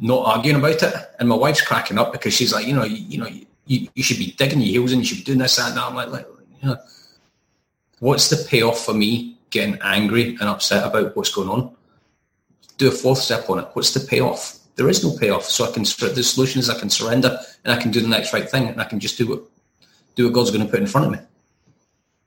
Not 0.00 0.26
arguing 0.26 0.58
about 0.58 0.82
it, 0.82 0.94
and 1.18 1.28
my 1.28 1.36
wife's 1.36 1.60
cracking 1.60 1.98
up 1.98 2.12
because 2.12 2.32
she's 2.32 2.52
like, 2.52 2.66
you 2.66 2.74
know, 2.74 2.84
you, 2.84 2.96
you 2.96 3.18
know, 3.18 3.28
you, 3.66 3.88
you 3.94 4.02
should 4.02 4.18
be 4.18 4.32
digging 4.32 4.60
your 4.60 4.70
heels 4.70 4.92
in, 4.92 5.00
you 5.00 5.04
should 5.04 5.18
be 5.18 5.24
doing 5.24 5.38
this, 5.38 5.56
that, 5.56 5.68
and 5.68 5.76
that. 5.76 5.84
I'm 5.84 5.94
like, 5.94 6.08
like, 6.08 6.26
you 6.60 6.68
know, 6.68 6.76
what's 8.00 8.28
the 8.28 8.44
payoff 8.48 8.84
for 8.84 8.94
me 8.94 9.38
getting 9.50 9.78
angry 9.82 10.30
and 10.40 10.42
upset 10.42 10.84
about 10.84 11.14
what's 11.14 11.32
going 11.32 11.48
on? 11.48 11.76
Do 12.78 12.88
a 12.88 12.90
fourth 12.90 13.18
step 13.18 13.48
on 13.50 13.58
it. 13.58 13.68
What's 13.72 13.94
the 13.94 14.00
payoff? 14.00 14.58
There 14.76 14.88
is 14.88 15.04
no 15.04 15.16
payoff. 15.16 15.44
So 15.44 15.64
I 15.64 15.72
can 15.72 15.82
the 15.82 16.22
solution 16.22 16.60
is 16.60 16.70
I 16.70 16.78
can 16.78 16.90
surrender 16.90 17.38
and 17.64 17.72
I 17.72 17.80
can 17.80 17.90
do 17.90 18.00
the 18.00 18.08
next 18.08 18.32
right 18.32 18.48
thing 18.48 18.68
and 18.68 18.80
I 18.80 18.84
can 18.84 19.00
just 19.00 19.18
do 19.18 19.28
what 19.28 19.42
do 20.14 20.24
what 20.24 20.34
God's 20.34 20.50
going 20.50 20.64
to 20.64 20.70
put 20.70 20.80
in 20.80 20.86
front 20.86 21.06
of 21.06 21.12
me. 21.12 21.18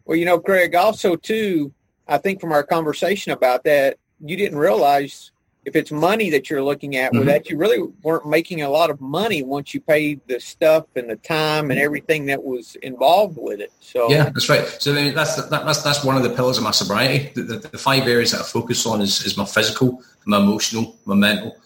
Well, 0.05 0.17
you 0.17 0.25
know, 0.25 0.39
Craig, 0.39 0.75
also 0.75 1.15
too, 1.15 1.73
I 2.07 2.17
think 2.17 2.39
from 2.39 2.51
our 2.51 2.63
conversation 2.63 3.31
about 3.31 3.63
that, 3.63 3.97
you 4.19 4.37
didn't 4.37 4.57
realize 4.57 5.31
if 5.65 5.75
it's 5.75 5.91
money 5.91 6.29
that 6.29 6.49
you're 6.49 6.63
looking 6.63 6.95
at, 6.95 7.11
mm-hmm. 7.11 7.25
that 7.25 7.49
you 7.49 7.57
really 7.57 7.81
weren't 8.03 8.27
making 8.27 8.61
a 8.61 8.69
lot 8.69 8.91
of 8.91 9.01
money 9.01 9.41
once 9.41 9.73
you 9.73 9.81
paid 9.81 10.21
the 10.27 10.39
stuff 10.39 10.85
and 10.95 11.09
the 11.09 11.15
time 11.15 11.71
and 11.71 11.79
everything 11.79 12.27
that 12.27 12.43
was 12.43 12.75
involved 12.75 13.37
with 13.39 13.59
it. 13.59 13.73
So 13.79 14.09
yeah, 14.09 14.29
that's 14.29 14.47
right. 14.47 14.65
So 14.79 14.93
mean, 14.93 15.15
that's 15.15 15.35
that, 15.35 15.49
that's 15.49 15.81
that's 15.81 16.03
one 16.03 16.17
of 16.17 16.23
the 16.23 16.29
pillars 16.29 16.57
of 16.57 16.63
my 16.63 16.71
sobriety. 16.71 17.31
The, 17.33 17.41
the, 17.41 17.57
the, 17.69 17.77
five 17.77 18.07
areas 18.07 18.31
that 18.31 18.41
I 18.41 18.43
focus 18.43 18.85
on 18.85 19.01
is, 19.01 19.25
is 19.25 19.37
my 19.37 19.45
physical, 19.45 20.01
my 20.25 20.37
emotional, 20.37 20.95
my 21.05 21.15
mental, 21.15 21.57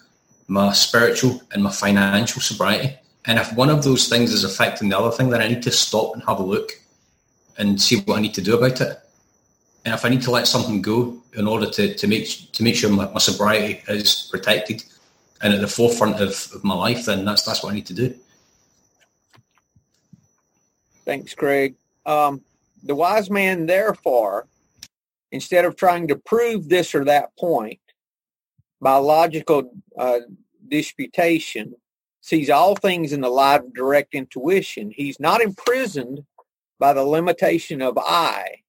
my 0.48 0.72
spiritual, 0.72 1.42
and 1.52 1.62
my 1.62 1.72
financial 1.72 2.42
sobriety. 2.42 2.98
And 3.26 3.38
if 3.38 3.54
one 3.54 3.70
of 3.70 3.84
those 3.84 4.08
things 4.08 4.32
is 4.32 4.46
affecting 4.46 4.90
the 4.90 4.98
other 4.98 5.12
thing, 5.12 5.30
then 5.30 5.42
I 5.42 5.50
need 5.50 5.62
to 5.64 5.72
stop 5.72 6.14
and 6.14 6.24
have 6.24 6.40
a 6.40 6.44
look 6.44 6.72
and 7.58 7.80
see 7.82 8.00
what 8.00 8.18
I 8.18 8.22
need 8.22 8.34
to 8.36 8.42
do 8.42 8.58
about 8.58 8.80
it. 8.80 8.98
And 9.86 9.94
if 9.94 10.04
I 10.06 10.10
need 10.10 10.22
to 10.24 10.32
let 10.32 10.48
something 10.48 10.82
go 10.82 11.18
in 11.36 11.48
order 11.48 11.70
to, 11.70 11.94
to 11.94 12.08
make 12.08 12.52
to 12.52 12.64
make 12.64 12.76
sure 12.76 12.90
my, 12.90 13.10
my 13.12 13.20
sobriety 13.20 13.82
is 13.88 14.28
protected 14.30 14.84
and 15.42 15.54
at 15.54 15.62
the 15.62 15.68
forefront 15.68 16.20
of, 16.20 16.50
of 16.54 16.64
my 16.64 16.76
life, 16.76 17.06
then 17.06 17.26
that's 17.26 17.44
that's 17.44 17.64
what 17.64 17.72
I 17.72 17.76
need 17.76 17.86
to 17.88 17.94
do. 17.94 18.14
Thanks, 21.06 21.34
Craig. 21.34 21.76
Um, 22.06 22.42
the 22.84 22.96
wise 22.96 23.30
man, 23.30 23.66
therefore, 23.66 24.48
instead 25.32 25.66
of 25.66 25.76
trying 25.76 26.08
to 26.10 26.16
prove 26.16 26.70
this 26.70 26.94
or 26.94 27.06
that 27.06 27.36
point 27.38 27.80
by 28.82 28.96
logical 28.98 29.72
uh, 29.98 30.20
disputation, 30.68 31.74
sees 32.22 32.50
all 32.50 32.76
things 32.76 33.14
in 33.14 33.22
the 33.22 33.30
light 33.30 33.62
of 33.62 33.74
direct 33.74 34.14
intuition. 34.14 34.92
He's 34.92 35.20
not 35.20 35.42
imprisoned 35.42 36.26
by 36.78 36.94
the 36.94 37.04
limitation 37.04 37.82
of 37.82 37.98
I. 37.98 38.62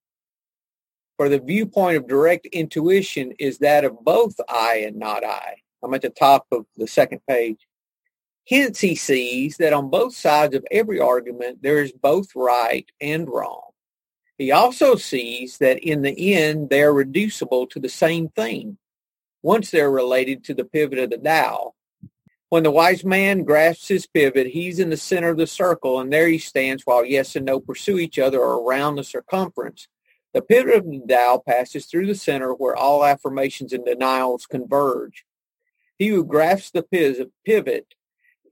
For 1.20 1.28
the 1.28 1.38
viewpoint 1.38 1.98
of 1.98 2.08
direct 2.08 2.46
intuition 2.46 3.32
is 3.38 3.58
that 3.58 3.84
of 3.84 4.02
both 4.02 4.40
I 4.48 4.84
and 4.86 4.96
not 4.96 5.22
I. 5.22 5.56
I'm 5.82 5.92
at 5.92 6.00
the 6.00 6.08
top 6.08 6.46
of 6.50 6.64
the 6.78 6.86
second 6.86 7.20
page. 7.28 7.58
Hence, 8.48 8.80
he 8.80 8.94
sees 8.94 9.58
that 9.58 9.74
on 9.74 9.90
both 9.90 10.14
sides 10.14 10.54
of 10.54 10.64
every 10.70 10.98
argument 10.98 11.60
there 11.60 11.82
is 11.82 11.92
both 11.92 12.34
right 12.34 12.90
and 13.02 13.28
wrong. 13.28 13.68
He 14.38 14.50
also 14.50 14.96
sees 14.96 15.58
that 15.58 15.80
in 15.80 16.00
the 16.00 16.32
end 16.32 16.70
they 16.70 16.80
are 16.80 16.94
reducible 16.94 17.66
to 17.66 17.78
the 17.78 17.90
same 17.90 18.30
thing 18.30 18.78
once 19.42 19.70
they're 19.70 19.90
related 19.90 20.42
to 20.44 20.54
the 20.54 20.64
pivot 20.64 20.98
of 20.98 21.10
the 21.10 21.18
Tao. 21.18 21.74
When 22.48 22.62
the 22.62 22.70
wise 22.70 23.04
man 23.04 23.44
grasps 23.44 23.88
his 23.88 24.06
pivot, 24.06 24.46
he's 24.46 24.78
in 24.78 24.88
the 24.88 24.96
center 24.96 25.28
of 25.28 25.36
the 25.36 25.46
circle, 25.46 26.00
and 26.00 26.10
there 26.10 26.28
he 26.28 26.38
stands 26.38 26.86
while 26.86 27.04
yes 27.04 27.36
and 27.36 27.44
no 27.44 27.60
pursue 27.60 27.98
each 27.98 28.18
other 28.18 28.40
around 28.40 28.94
the 28.94 29.04
circumference. 29.04 29.86
The 30.32 30.42
pivot 30.42 30.76
of 30.76 30.84
the 30.84 31.02
Tao 31.08 31.42
passes 31.46 31.86
through 31.86 32.06
the 32.06 32.14
center 32.14 32.52
where 32.52 32.76
all 32.76 33.04
affirmations 33.04 33.72
and 33.72 33.84
denials 33.84 34.46
converge. 34.46 35.24
He 35.98 36.08
who 36.08 36.24
grasps 36.24 36.70
the 36.70 36.82
pivot 37.44 37.86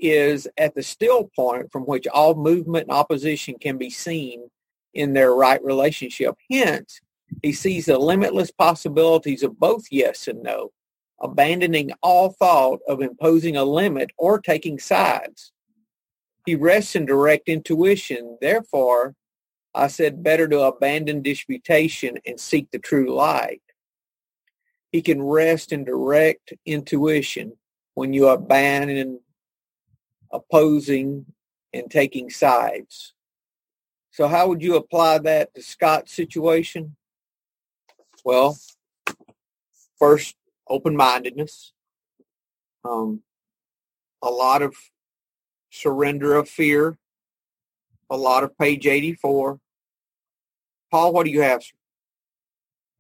is 0.01 0.49
at 0.57 0.75
the 0.75 0.83
still 0.83 1.31
point 1.35 1.73
from 1.73 1.85
which 1.85 2.07
all 2.07 2.35
movement 2.35 2.89
and 2.89 2.97
opposition 2.97 3.57
can 3.61 3.79
be 3.79 3.91
seen 3.91 4.51
in 4.95 5.13
their 5.13 5.33
right 5.35 5.63
relationship. 5.63 6.35
Hence, 6.51 7.01
he 7.43 7.53
sees 7.53 7.87
the 7.87 7.99
limitless 7.99 8.51
possibilities 8.51 9.43
of 9.43 9.59
both 9.59 9.87
yes 9.91 10.29
and 10.29 10.43
no 10.43 10.73
abandoning 11.21 11.91
all 12.03 12.31
thought 12.31 12.81
of 12.87 13.01
imposing 13.01 13.57
a 13.57 13.65
limit 13.65 14.11
or 14.17 14.41
taking 14.41 14.79
sides. 14.79 15.53
He 16.47 16.55
rests 16.55 16.95
in 16.95 17.07
direct 17.07 17.49
intuition. 17.49 18.39
Therefore, 18.41 19.15
I 19.75 19.89
said 19.89 20.23
better 20.23 20.49
to 20.49 20.63
abandon 20.63 21.23
disputation 21.23 22.19
and 22.27 22.41
seek 22.41 22.71
the 22.71 22.79
true 22.79 23.15
light. 23.15 23.63
He 24.91 25.03
can 25.03 25.23
rest 25.23 25.73
in 25.73 25.85
direct 25.85 26.55
intuition 26.65 27.53
when 27.95 28.13
you 28.13 28.29
abandon 28.29 29.21
opposing 30.33 31.27
and 31.73 31.91
taking 31.91 32.31
sides. 32.31 33.13
So 34.11 34.27
how 34.27 34.49
would 34.49 34.63
you 34.63 34.77
apply 34.77 35.19
that 35.19 35.55
to 35.55 35.63
Scott's 35.63 36.13
situation? 36.13 36.97
Well, 38.25 38.59
first 39.99 40.35
open-mindedness, 40.69 41.73
um, 42.85 43.23
a 44.23 44.31
lot 44.31 44.63
of 44.63 44.75
surrender 45.71 46.35
of 46.35 46.49
fear, 46.49 46.99
a 48.11 48.17
lot 48.17 48.45
of 48.45 48.57
page 48.59 48.87
84. 48.87 49.59
Paul, 50.91 51.13
what 51.13 51.25
do 51.25 51.31
you 51.31 51.43
have? 51.43 51.63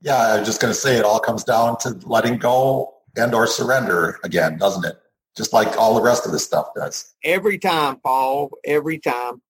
Yeah, 0.00 0.16
I 0.16 0.38
was 0.38 0.48
just 0.48 0.60
going 0.60 0.72
to 0.72 0.78
say 0.78 0.96
it 0.96 1.04
all 1.04 1.20
comes 1.20 1.44
down 1.44 1.78
to 1.78 1.98
letting 2.04 2.38
go 2.38 2.94
and 3.16 3.34
or 3.34 3.46
surrender 3.46 4.20
again, 4.22 4.58
doesn't 4.58 4.84
it? 4.84 5.00
Just 5.36 5.52
like 5.52 5.76
all 5.76 5.94
the 5.94 6.02
rest 6.02 6.26
of 6.26 6.32
this 6.32 6.44
stuff 6.44 6.68
does. 6.74 7.14
Every 7.24 7.58
time, 7.58 7.96
Paul, 8.00 8.50
every 8.64 8.98
time. 8.98 9.42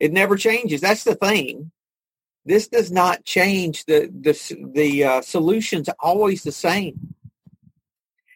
It 0.00 0.12
never 0.12 0.36
changes. 0.36 0.80
That's 0.80 1.04
the 1.04 1.14
thing. 1.14 1.70
This 2.44 2.66
does 2.66 2.90
not 2.90 3.24
change. 3.24 3.84
The 3.84 4.10
the 4.12 4.70
the 4.74 5.04
uh, 5.04 5.22
solution's 5.22 5.88
always 6.00 6.42
the 6.42 6.50
same 6.50 7.14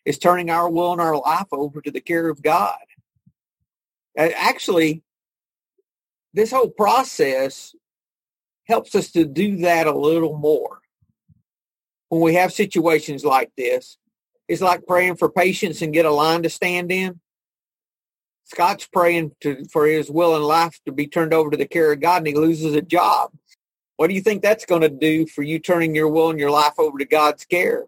is 0.05 0.16
turning 0.16 0.49
our 0.49 0.70
will 0.70 0.93
and 0.93 1.01
our 1.01 1.18
life 1.18 1.49
over 1.51 1.82
to 1.82 1.91
the 1.91 2.01
care 2.01 2.28
of 2.28 2.41
God. 2.41 2.78
Actually, 4.16 5.03
this 6.37 6.53
whole 6.53 6.70
process 6.70 7.74
helps 8.68 8.95
us 8.95 9.11
to 9.12 9.24
do 9.24 9.59
that 9.59 9.87
a 9.87 9.97
little 9.97 10.37
more. 10.39 10.78
When 12.09 12.20
we 12.20 12.34
have 12.34 12.53
situations 12.53 13.24
like 13.24 13.51
this, 13.57 13.99
it's 14.47 14.62
like 14.62 14.87
praying 14.87 15.16
for 15.16 15.28
patience 15.28 15.82
and 15.82 15.93
get 15.93 16.07
a 16.07 16.11
line 16.11 16.45
to 16.45 16.51
stand 16.51 16.93
in. 16.93 17.20
Scott's 18.45 18.87
praying 18.87 19.32
to, 19.41 19.64
for 19.72 19.87
his 19.87 20.09
will 20.09 20.37
and 20.37 20.45
life 20.45 20.78
to 20.87 20.93
be 20.93 21.09
turned 21.09 21.34
over 21.34 21.51
to 21.51 21.57
the 21.57 21.66
care 21.66 21.93
of 21.93 22.01
God 22.01 22.18
and 22.18 22.28
he 22.28 22.34
loses 22.34 22.76
a 22.76 22.82
job. 22.82 23.32
What 23.97 24.07
do 24.07 24.14
you 24.14 24.20
think 24.20 24.43
that's 24.43 24.66
going 24.66 24.82
to 24.82 24.89
do 24.89 25.26
for 25.26 25.43
you 25.43 25.59
turning 25.59 25.97
your 25.97 26.09
will 26.09 26.30
and 26.30 26.39
your 26.39 26.53
life 26.53 26.74
over 26.78 26.99
to 26.99 27.05
God's 27.05 27.45
care? 27.45 27.87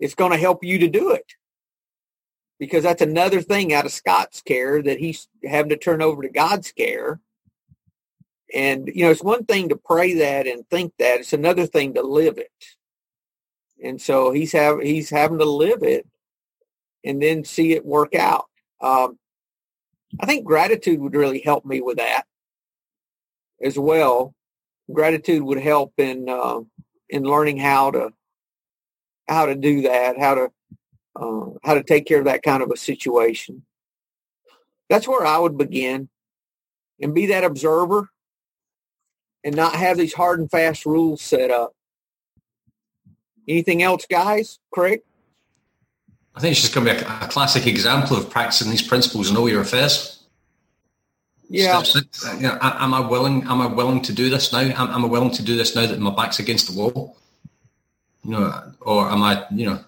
it's 0.00 0.14
going 0.14 0.32
to 0.32 0.38
help 0.38 0.64
you 0.64 0.78
to 0.78 0.88
do 0.88 1.12
it 1.12 1.34
because 2.58 2.82
that's 2.82 3.02
another 3.02 3.42
thing 3.42 3.72
out 3.72 3.84
of 3.84 3.92
Scott's 3.92 4.40
care 4.40 4.82
that 4.82 4.98
he's 4.98 5.28
having 5.44 5.68
to 5.70 5.76
turn 5.76 6.02
over 6.02 6.22
to 6.22 6.28
God's 6.28 6.72
care. 6.72 7.20
And, 8.54 8.88
you 8.94 9.04
know, 9.04 9.10
it's 9.10 9.22
one 9.22 9.44
thing 9.44 9.68
to 9.68 9.76
pray 9.76 10.14
that 10.14 10.46
and 10.46 10.68
think 10.68 10.92
that. 10.98 11.20
It's 11.20 11.32
another 11.32 11.66
thing 11.66 11.94
to 11.94 12.02
live 12.02 12.38
it. 12.38 12.50
And 13.82 14.00
so 14.00 14.32
he's 14.32 14.52
have, 14.52 14.80
he's 14.80 15.10
having 15.10 15.38
to 15.38 15.44
live 15.44 15.82
it 15.82 16.06
and 17.04 17.22
then 17.22 17.44
see 17.44 17.72
it 17.72 17.84
work 17.84 18.14
out. 18.14 18.46
Um, 18.80 19.18
I 20.20 20.26
think 20.26 20.44
gratitude 20.44 21.00
would 21.00 21.14
really 21.14 21.40
help 21.40 21.64
me 21.64 21.80
with 21.80 21.98
that 21.98 22.24
as 23.62 23.78
well. 23.78 24.34
Gratitude 24.92 25.42
would 25.42 25.60
help 25.60 25.92
in 25.98 26.28
uh, 26.28 26.60
in 27.08 27.22
learning 27.22 27.58
how 27.58 27.92
to 27.92 28.10
how 29.28 29.46
to 29.46 29.54
do 29.54 29.82
that, 29.82 30.18
how 30.18 30.34
to 30.34 30.50
uh, 31.16 31.46
how 31.62 31.74
to 31.74 31.84
take 31.84 32.06
care 32.06 32.18
of 32.18 32.24
that 32.24 32.42
kind 32.42 32.62
of 32.62 32.70
a 32.70 32.76
situation. 32.76 33.64
That's 34.88 35.06
where 35.06 35.24
I 35.24 35.38
would 35.38 35.56
begin, 35.56 36.08
and 37.00 37.14
be 37.14 37.26
that 37.26 37.44
observer, 37.44 38.10
and 39.44 39.56
not 39.56 39.74
have 39.74 39.96
these 39.96 40.14
hard 40.14 40.40
and 40.40 40.50
fast 40.50 40.86
rules 40.86 41.22
set 41.22 41.50
up. 41.50 41.74
Anything 43.48 43.82
else, 43.82 44.06
guys? 44.08 44.58
Craig? 44.70 45.00
I 46.34 46.40
think 46.40 46.52
it's 46.52 46.60
just 46.60 46.74
going 46.74 46.86
to 46.86 46.94
be 46.94 47.00
a, 47.00 47.18
a 47.22 47.28
classic 47.28 47.66
example 47.66 48.16
of 48.16 48.30
practicing 48.30 48.70
these 48.70 48.82
principles 48.82 49.30
in 49.30 49.36
all 49.36 49.48
your 49.48 49.62
affairs. 49.62 50.22
Yeah. 51.48 51.82
Steps, 51.82 52.24
uh, 52.24 52.34
you 52.36 52.42
know, 52.42 52.58
am 52.62 52.94
I 52.94 53.00
willing? 53.00 53.42
Am 53.42 53.60
I 53.60 53.66
willing 53.66 54.02
to 54.02 54.12
do 54.12 54.30
this 54.30 54.52
now? 54.52 54.60
Am, 54.60 54.90
am 54.90 55.04
I 55.04 55.08
willing 55.08 55.32
to 55.32 55.42
do 55.42 55.56
this 55.56 55.74
now 55.74 55.84
that 55.84 55.98
my 55.98 56.14
back's 56.14 56.38
against 56.38 56.70
the 56.72 56.78
wall? 56.78 57.16
You 58.24 58.30
know, 58.30 58.72
or 58.80 59.10
am 59.10 59.20
I? 59.22 59.44
You 59.50 59.66
know, 59.66 59.84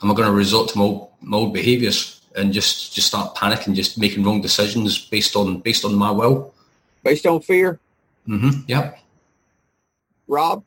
am 0.00 0.10
I 0.10 0.14
going 0.14 0.28
to 0.28 0.32
resort 0.32 0.68
to 0.70 0.78
my 0.78 0.84
old, 0.84 1.10
my 1.20 1.38
old 1.38 1.52
behaviours 1.52 2.20
and 2.36 2.52
just 2.52 2.94
just 2.94 3.08
start 3.08 3.34
panicking, 3.34 3.74
just 3.74 3.98
making 3.98 4.22
wrong 4.22 4.40
decisions 4.40 5.04
based 5.06 5.34
on 5.34 5.58
based 5.58 5.84
on 5.84 5.96
my 5.96 6.12
will, 6.12 6.54
based 7.02 7.26
on 7.26 7.40
fear? 7.40 7.80
Mm-hmm. 8.28 8.62
Yep. 8.66 8.98
Rob, 10.28 10.64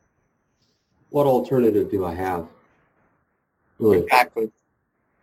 what 1.09 1.27
alternative 1.27 1.91
do 1.91 2.05
I 2.05 2.13
have? 2.13 2.47
Really? 3.77 3.99
Exactly. 3.99 4.51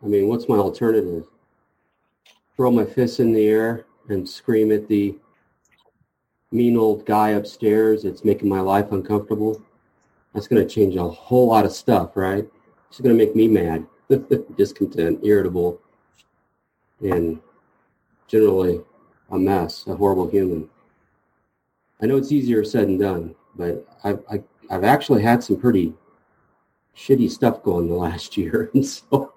I 0.02 0.06
mean, 0.06 0.28
what's 0.28 0.48
my 0.48 0.56
alternative? 0.56 1.24
Throw 2.56 2.70
my 2.70 2.84
fists 2.84 3.20
in 3.20 3.32
the 3.32 3.46
air 3.46 3.86
and 4.08 4.28
scream 4.28 4.72
at 4.72 4.88
the 4.88 5.16
mean 6.52 6.76
old 6.76 7.04
guy 7.06 7.30
upstairs 7.30 8.02
that's 8.02 8.24
making 8.24 8.48
my 8.48 8.60
life 8.60 8.92
uncomfortable. 8.92 9.62
That's 10.32 10.48
going 10.48 10.66
to 10.66 10.74
change 10.74 10.96
a 10.96 11.08
whole 11.08 11.48
lot 11.48 11.64
of 11.64 11.72
stuff, 11.72 12.16
right? 12.16 12.46
It's 12.88 13.00
going 13.00 13.16
to 13.16 13.24
make 13.24 13.34
me 13.34 13.48
mad, 13.48 13.86
discontent, 14.56 15.20
irritable, 15.24 15.80
and 17.00 17.40
generally 18.28 18.80
a 19.30 19.38
mess, 19.38 19.86
a 19.86 19.94
horrible 19.94 20.28
human. 20.28 20.68
I 22.00 22.06
know 22.06 22.16
it's 22.16 22.32
easier 22.32 22.64
said 22.64 22.88
than 22.88 22.98
done, 22.98 23.34
but 23.54 23.86
I've, 24.04 24.22
I, 24.30 24.42
I've 24.70 24.84
actually 24.84 25.22
had 25.22 25.42
some 25.42 25.58
pretty 25.58 25.94
shitty 26.96 27.30
stuff 27.30 27.62
going 27.62 27.88
the 27.88 27.94
last 27.94 28.36
year. 28.36 28.70
And 28.74 28.84
so 28.84 29.32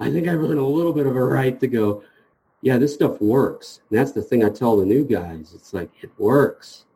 I 0.00 0.10
think 0.10 0.28
I've 0.28 0.40
earned 0.40 0.58
a 0.58 0.64
little 0.64 0.92
bit 0.92 1.06
of 1.06 1.16
a 1.16 1.24
right 1.24 1.58
to 1.60 1.66
go, 1.66 2.02
yeah, 2.62 2.78
this 2.78 2.94
stuff 2.94 3.20
works. 3.20 3.80
And 3.90 3.98
that's 3.98 4.12
the 4.12 4.22
thing 4.22 4.44
I 4.44 4.48
tell 4.48 4.76
the 4.76 4.86
new 4.86 5.04
guys. 5.04 5.52
It's 5.54 5.74
like, 5.74 5.90
it 6.02 6.10
works. 6.18 6.86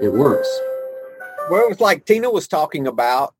It 0.00 0.12
works. 0.12 0.48
Well, 1.50 1.64
it 1.64 1.68
was 1.68 1.80
like 1.80 2.04
Tina 2.04 2.30
was 2.30 2.46
talking 2.46 2.86
about 2.86 3.34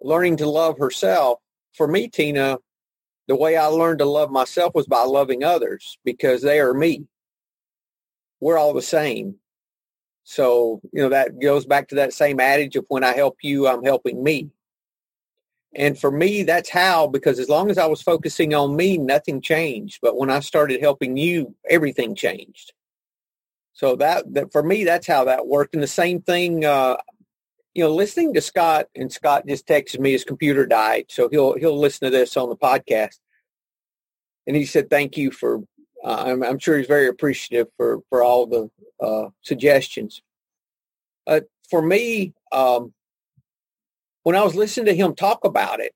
learning 0.00 0.38
to 0.38 0.48
love 0.48 0.78
herself. 0.78 1.38
For 1.74 1.86
me, 1.86 2.08
Tina, 2.08 2.58
the 3.28 3.36
way 3.36 3.56
I 3.56 3.66
learned 3.66 4.00
to 4.00 4.06
love 4.06 4.30
myself 4.30 4.74
was 4.74 4.86
by 4.86 5.02
loving 5.02 5.44
others 5.44 5.98
because 6.04 6.42
they 6.42 6.58
are 6.58 6.74
me. 6.74 7.06
We're 8.40 8.58
all 8.58 8.74
the 8.74 8.82
same. 8.82 9.36
So, 10.24 10.80
you 10.92 11.02
know, 11.02 11.08
that 11.08 11.40
goes 11.40 11.66
back 11.66 11.88
to 11.88 11.96
that 11.96 12.12
same 12.12 12.40
adage 12.40 12.76
of 12.76 12.84
when 12.88 13.04
I 13.04 13.14
help 13.14 13.38
you, 13.42 13.66
I'm 13.66 13.82
helping 13.82 14.22
me. 14.22 14.50
And 15.74 15.98
for 15.98 16.10
me, 16.10 16.42
that's 16.42 16.68
how, 16.68 17.06
because 17.06 17.38
as 17.38 17.48
long 17.48 17.70
as 17.70 17.78
I 17.78 17.86
was 17.86 18.02
focusing 18.02 18.54
on 18.54 18.76
me, 18.76 18.98
nothing 18.98 19.40
changed. 19.40 20.00
But 20.02 20.16
when 20.16 20.30
I 20.30 20.40
started 20.40 20.80
helping 20.80 21.16
you, 21.16 21.54
everything 21.68 22.14
changed. 22.14 22.72
So 23.72 23.96
that, 23.96 24.32
that 24.34 24.52
for 24.52 24.62
me, 24.62 24.84
that's 24.84 25.06
how 25.06 25.24
that 25.24 25.46
worked. 25.46 25.74
And 25.74 25.82
the 25.82 25.88
same 25.88 26.22
thing, 26.22 26.64
uh, 26.64 26.96
you 27.74 27.84
know, 27.84 27.94
listening 27.94 28.34
to 28.34 28.40
Scott, 28.40 28.86
and 28.96 29.12
Scott 29.12 29.46
just 29.46 29.66
texted 29.66 30.00
me 30.00 30.12
his 30.12 30.24
computer 30.24 30.66
died, 30.66 31.06
so 31.08 31.28
he'll 31.28 31.54
he'll 31.54 31.78
listen 31.78 32.06
to 32.06 32.10
this 32.10 32.36
on 32.36 32.48
the 32.48 32.56
podcast. 32.56 33.18
And 34.46 34.56
he 34.56 34.64
said, 34.64 34.90
"Thank 34.90 35.16
you 35.16 35.30
for." 35.30 35.60
Uh, 36.02 36.24
I'm, 36.26 36.42
I'm 36.42 36.58
sure 36.58 36.78
he's 36.78 36.86
very 36.86 37.08
appreciative 37.08 37.68
for 37.76 38.00
for 38.08 38.22
all 38.22 38.46
the 38.46 38.70
uh, 39.04 39.30
suggestions. 39.42 40.22
Uh, 41.26 41.40
for 41.68 41.82
me, 41.82 42.34
um, 42.52 42.92
when 44.22 44.36
I 44.36 44.42
was 44.42 44.54
listening 44.54 44.86
to 44.86 44.94
him 44.94 45.14
talk 45.14 45.44
about 45.44 45.80
it, 45.80 45.94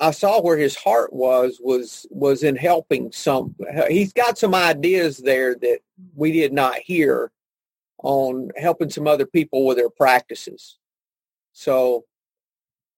I 0.00 0.10
saw 0.10 0.40
where 0.40 0.56
his 0.58 0.74
heart 0.74 1.12
was 1.12 1.58
was 1.62 2.06
was 2.10 2.42
in 2.42 2.56
helping 2.56 3.12
some. 3.12 3.54
He's 3.88 4.12
got 4.12 4.38
some 4.38 4.54
ideas 4.54 5.18
there 5.18 5.54
that 5.54 5.80
we 6.14 6.32
did 6.32 6.52
not 6.52 6.78
hear 6.78 7.30
on 8.02 8.50
helping 8.56 8.90
some 8.90 9.06
other 9.06 9.26
people 9.26 9.64
with 9.64 9.76
their 9.76 9.90
practices. 9.90 10.78
So 11.52 12.04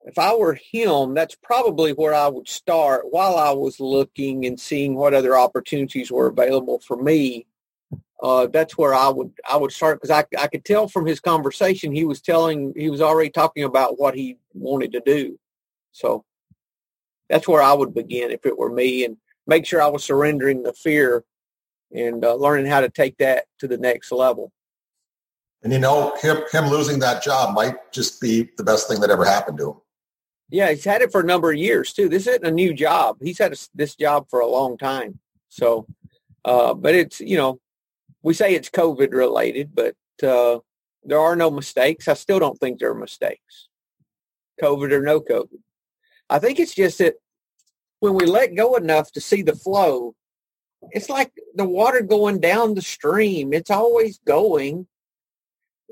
if 0.05 0.19
I 0.19 0.35
were 0.35 0.55
him, 0.55 1.15
that's 1.15 1.35
probably 1.35 1.93
where 1.93 2.15
I 2.15 2.29
would 2.29 2.49
start 2.49 3.07
while 3.11 3.37
I 3.37 3.53
was 3.53 3.81
looking 3.81 4.45
and 4.45 4.61
seeing 4.61 4.95
what 4.95 5.15
other 5.15 5.37
opportunities 5.37 6.13
were 6.13 6.27
available 6.27 6.79
for 6.81 6.97
me. 6.97 7.47
Uh, 8.23 8.47
that's 8.47 8.77
where 8.77 8.95
I 8.95 9.09
would 9.09 9.33
I 9.49 9.57
would 9.57 9.73
start 9.73 10.01
because 10.01 10.11
I 10.11 10.25
I 10.39 10.47
could 10.47 10.65
tell 10.65 10.89
from 10.89 11.07
his 11.07 11.21
conversation 11.21 11.93
he 11.93 12.05
was 12.05 12.21
telling 12.21 12.73
he 12.77 12.91
was 12.91 13.01
already 13.01 13.31
talking 13.31 13.65
about 13.65 13.99
what 13.99 14.15
he 14.15 14.39
wanted 14.53 14.93
to 14.93 15.01
do. 15.01 15.39
So 15.93 16.25
that's 17.29 17.49
where 17.49 17.63
I 17.63 17.73
would 17.73 17.95
begin 17.95 18.31
if 18.31 18.47
it 18.47 18.59
were 18.59 18.71
me 18.71 19.05
and 19.05 19.17
make 19.47 19.67
sure 19.67 19.83
I 19.83 19.89
was 19.89 20.05
surrendering 20.05 20.63
the 20.63 20.73
fear 20.73 21.25
and 21.93 22.25
uh, 22.25 22.35
learning 22.35 22.67
how 22.67 22.81
to 22.81 22.89
take 22.89 23.19
that 23.19 23.45
to 23.59 23.69
the 23.69 23.79
next 23.79 24.13
level. 24.13 24.53
And 25.63 25.73
you 25.73 25.79
know, 25.79 26.15
him 26.21 26.43
him 26.53 26.67
losing 26.67 26.99
that 27.01 27.23
job 27.23 27.55
might 27.55 27.93
just 27.93 28.21
be 28.21 28.51
the 28.57 28.65
best 28.65 28.87
thing 28.87 29.01
that 29.01 29.11
ever 29.11 29.25
happened 29.25 29.59
to 29.59 29.71
him. 29.71 29.77
Yeah, 30.51 30.71
he's 30.71 30.85
had 30.85 31.03
it 31.03 31.11
for 31.11 31.21
a 31.21 31.25
number 31.25 31.51
of 31.51 31.59
years 31.59 31.93
too. 31.93 32.09
This 32.09 32.27
isn't 32.27 32.47
a 32.47 32.51
new 32.51 32.75
job. 32.75 33.17
He's 33.21 33.39
had 33.39 33.53
a, 33.53 33.57
this 33.75 33.97
job 33.97 34.29
for 34.29 34.41
a 34.41 34.47
long 34.47 34.77
time. 34.77 35.19
So, 35.49 35.87
uh, 36.45 36.75
but 36.75 36.95
it's 36.95 37.21
you 37.21 37.37
know, 37.37 37.61
we 38.23 38.35
say 38.35 38.55
it's 38.55 38.71
COVID 38.71 39.13
related, 39.13 39.75
but 39.75 39.95
uh, 40.23 40.59
there 41.03 41.21
are 41.21 41.37
no 41.37 41.51
mistakes. 41.51 42.09
I 42.09 42.15
still 42.15 42.39
don't 42.39 42.59
think 42.59 42.79
there 42.79 42.91
are 42.91 42.95
mistakes, 42.95 43.69
COVID 44.63 44.93
or 44.93 45.03
no 45.03 45.21
COVID. 45.21 45.59
I 46.31 46.39
think 46.39 46.59
it's 46.59 46.75
just 46.75 46.99
that 46.99 47.15
when 48.01 48.15
we 48.15 48.27
let 48.27 48.55
go 48.55 48.77
enough 48.77 49.13
to 49.13 49.21
see 49.21 49.43
the 49.43 49.55
flow, 49.55 50.15
it's 50.91 51.09
like 51.09 51.33
the 51.55 51.65
water 51.65 52.01
going 52.01 52.41
down 52.41 52.75
the 52.75 52.83
stream. 52.83 53.53
It's 53.53 53.71
always 53.71 54.19
going 54.27 54.87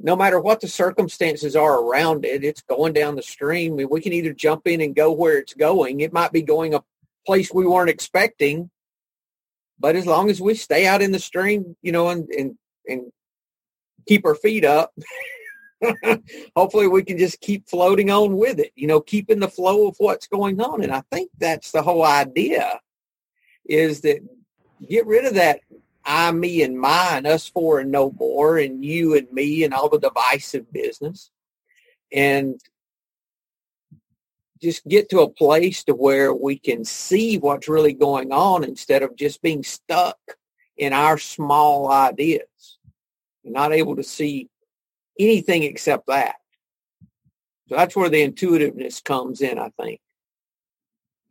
no 0.00 0.16
matter 0.16 0.40
what 0.40 0.60
the 0.60 0.68
circumstances 0.68 1.54
are 1.54 1.82
around 1.82 2.24
it, 2.24 2.44
it's 2.44 2.62
going 2.62 2.92
down 2.92 3.16
the 3.16 3.22
stream. 3.22 3.76
We 3.76 4.00
can 4.00 4.12
either 4.12 4.32
jump 4.32 4.66
in 4.66 4.80
and 4.80 4.94
go 4.94 5.12
where 5.12 5.38
it's 5.38 5.54
going. 5.54 6.00
It 6.00 6.12
might 6.12 6.32
be 6.32 6.42
going 6.42 6.74
a 6.74 6.82
place 7.26 7.52
we 7.52 7.66
weren't 7.66 7.90
expecting, 7.90 8.70
but 9.78 9.96
as 9.96 10.06
long 10.06 10.30
as 10.30 10.40
we 10.40 10.54
stay 10.54 10.86
out 10.86 11.02
in 11.02 11.12
the 11.12 11.18
stream, 11.18 11.76
you 11.82 11.92
know, 11.92 12.08
and 12.08 12.28
and, 12.30 12.56
and 12.86 13.12
keep 14.08 14.24
our 14.24 14.34
feet 14.34 14.64
up, 14.64 14.92
hopefully 16.56 16.88
we 16.88 17.02
can 17.04 17.18
just 17.18 17.40
keep 17.40 17.68
floating 17.68 18.10
on 18.10 18.36
with 18.36 18.58
it. 18.58 18.72
You 18.74 18.86
know, 18.86 19.00
keeping 19.00 19.40
the 19.40 19.48
flow 19.48 19.88
of 19.88 19.96
what's 19.98 20.26
going 20.26 20.60
on. 20.60 20.82
And 20.82 20.92
I 20.92 21.02
think 21.10 21.30
that's 21.38 21.70
the 21.70 21.82
whole 21.82 22.04
idea 22.04 22.80
is 23.64 24.00
that 24.00 24.18
get 24.88 25.06
rid 25.06 25.24
of 25.24 25.34
that 25.34 25.60
I, 26.04 26.30
me, 26.32 26.62
and 26.62 26.78
mine, 26.78 27.26
us 27.26 27.48
four 27.48 27.80
and 27.80 27.90
no 27.90 28.10
more, 28.18 28.58
and 28.58 28.84
you 28.84 29.16
and 29.16 29.30
me, 29.32 29.64
and 29.64 29.72
all 29.74 29.88
the 29.88 29.98
divisive 29.98 30.72
business, 30.72 31.30
and 32.12 32.60
just 34.60 34.86
get 34.86 35.08
to 35.10 35.20
a 35.20 35.28
place 35.28 35.82
to 35.84 35.94
where 35.94 36.32
we 36.32 36.56
can 36.56 36.84
see 36.84 37.36
what's 37.38 37.68
really 37.68 37.92
going 37.92 38.32
on 38.32 38.62
instead 38.62 39.02
of 39.02 39.16
just 39.16 39.42
being 39.42 39.64
stuck 39.64 40.18
in 40.76 40.92
our 40.92 41.18
small 41.18 41.90
ideas, 41.90 42.78
not 43.44 43.72
able 43.72 43.96
to 43.96 44.04
see 44.04 44.48
anything 45.18 45.64
except 45.64 46.06
that. 46.06 46.36
So 47.68 47.76
that's 47.76 47.96
where 47.96 48.08
the 48.08 48.22
intuitiveness 48.22 49.00
comes 49.00 49.40
in, 49.40 49.58
I 49.58 49.70
think. 49.80 50.00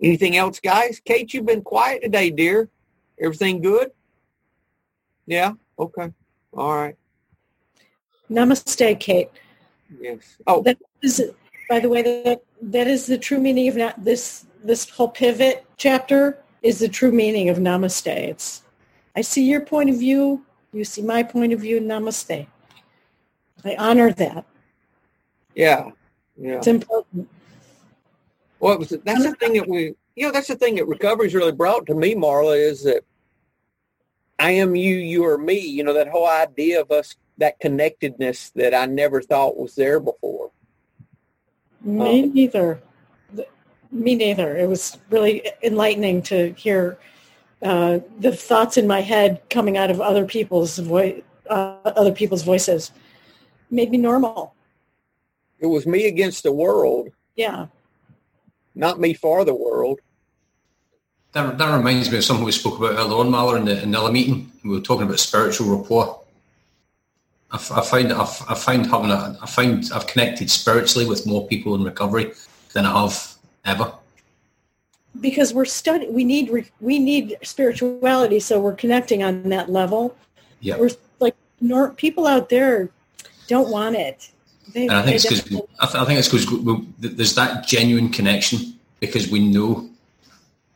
Anything 0.01 0.35
else, 0.35 0.59
guys? 0.59 0.99
Kate, 1.03 1.33
you've 1.33 1.45
been 1.45 1.61
quiet 1.61 2.01
today, 2.01 2.31
dear. 2.31 2.69
Everything 3.19 3.61
good? 3.61 3.91
Yeah. 5.25 5.53
Okay. 5.77 6.11
All 6.53 6.75
right. 6.75 6.95
Namaste, 8.29 8.99
Kate. 8.99 9.29
Yes. 9.99 10.37
Oh, 10.47 10.61
that 10.63 10.77
is, 11.01 11.21
by 11.69 11.79
the 11.79 11.89
way, 11.89 12.01
that 12.01 12.41
that 12.61 12.87
is 12.87 13.05
the 13.05 13.17
true 13.17 13.39
meaning 13.39 13.67
of 13.67 13.75
not 13.75 14.03
this 14.03 14.45
this 14.63 14.89
whole 14.89 15.09
pivot 15.09 15.65
chapter 15.77 16.39
is 16.61 16.79
the 16.79 16.87
true 16.87 17.11
meaning 17.11 17.49
of 17.49 17.57
Namaste. 17.57 18.07
It's 18.07 18.63
I 19.15 19.21
see 19.21 19.43
your 19.43 19.61
point 19.61 19.89
of 19.89 19.97
view, 19.97 20.45
you 20.71 20.83
see 20.83 21.01
my 21.01 21.23
point 21.23 21.53
of 21.53 21.59
view. 21.59 21.79
Namaste. 21.81 22.47
I 23.65 23.75
honor 23.77 24.11
that. 24.13 24.45
Yeah. 25.55 25.91
Yeah. 26.37 26.57
It's 26.57 26.67
important. 26.67 27.29
Well, 28.59 28.77
that's 28.77 28.89
the 28.89 29.35
thing 29.39 29.53
that 29.53 29.67
we 29.67 29.95
you 30.15 30.25
know, 30.25 30.31
that's 30.31 30.47
the 30.47 30.55
thing 30.55 30.75
that 30.75 30.87
recovery's 30.87 31.33
really 31.33 31.51
brought 31.51 31.85
to 31.87 31.95
me, 31.95 32.15
Marla, 32.15 32.57
is 32.57 32.83
that 32.83 33.03
I 34.41 34.51
am 34.53 34.75
you, 34.75 34.95
you 34.95 35.23
are 35.25 35.37
me. 35.37 35.59
You 35.59 35.83
know, 35.83 35.93
that 35.93 36.07
whole 36.07 36.27
idea 36.27 36.81
of 36.81 36.89
us, 36.89 37.15
that 37.37 37.59
connectedness 37.59 38.49
that 38.55 38.73
I 38.73 38.87
never 38.87 39.21
thought 39.21 39.55
was 39.55 39.75
there 39.75 39.99
before. 39.99 40.49
Me 41.83 42.23
neither. 42.23 42.81
Me 43.91 44.15
neither. 44.15 44.57
It 44.57 44.67
was 44.67 44.97
really 45.11 45.47
enlightening 45.61 46.23
to 46.23 46.53
hear 46.53 46.97
uh, 47.61 47.99
the 48.19 48.35
thoughts 48.35 48.77
in 48.77 48.87
my 48.87 49.01
head 49.01 49.41
coming 49.51 49.77
out 49.77 49.91
of 49.91 50.01
other 50.01 50.25
people's 50.25 50.79
voice, 50.79 51.21
uh, 51.47 51.75
other 51.85 52.11
people's 52.11 52.41
voices. 52.43 52.91
Made 53.69 53.91
me 53.91 53.99
normal. 53.99 54.55
It 55.59 55.67
was 55.67 55.85
me 55.85 56.07
against 56.07 56.41
the 56.41 56.51
world, 56.51 57.09
Yeah. 57.35 57.67
not 58.73 58.99
me 58.99 59.13
for 59.13 59.45
the 59.45 59.53
world. 59.53 59.70
That, 61.33 61.57
that 61.57 61.77
reminds 61.77 62.11
me 62.11 62.17
of 62.17 62.23
something 62.23 62.45
we 62.45 62.51
spoke 62.51 62.77
about 62.77 62.97
earlier 62.97 63.17
on, 63.17 63.29
Marla, 63.29 63.57
in 63.57 63.65
the, 63.65 63.81
in 63.81 63.91
the 63.91 63.99
other 64.01 64.11
meeting. 64.11 64.51
We 64.63 64.71
were 64.71 64.81
talking 64.81 65.05
about 65.05 65.19
spiritual 65.19 65.75
rapport. 65.77 66.19
I, 67.51 67.55
f- 67.55 67.71
I 67.71 67.81
find 67.81 68.11
I've, 68.11 68.43
I 68.49 68.53
find 68.55 68.85
having 68.85 69.11
a, 69.11 69.37
I 69.41 69.45
find 69.45 69.89
I've 69.93 70.07
connected 70.07 70.49
spiritually 70.49 71.07
with 71.07 71.25
more 71.25 71.47
people 71.47 71.75
in 71.75 71.83
recovery 71.83 72.31
than 72.73 72.85
I 72.85 73.01
have 73.01 73.35
ever. 73.65 73.93
because 75.19 75.53
we're 75.53 75.65
studying 75.65 76.13
we 76.13 76.23
need 76.23 76.49
re- 76.49 76.71
we 76.79 76.97
need 76.97 77.35
spirituality 77.43 78.39
so 78.39 78.59
we're 78.61 78.73
connecting 78.75 79.21
on 79.23 79.43
that 79.49 79.69
level 79.69 80.15
Yeah. 80.61 80.77
we're 80.77 80.91
like 81.19 81.35
nor- 81.59 81.89
people 81.91 82.25
out 82.25 82.47
there 82.47 82.89
don't 83.47 83.69
want 83.69 83.97
it 83.97 84.31
they, 84.73 84.83
And 84.83 84.93
I 84.93 85.03
think 85.03 85.15
it's 85.17 85.41
because 85.41 85.61
I, 85.81 85.85
th- 85.87 85.95
I 86.01 86.05
think 86.05 86.19
it's 86.19 86.29
because 86.29 86.47
there's 86.99 87.35
that 87.35 87.67
genuine 87.67 88.07
connection 88.09 88.79
because 89.01 89.29
we 89.29 89.45
know 89.45 89.89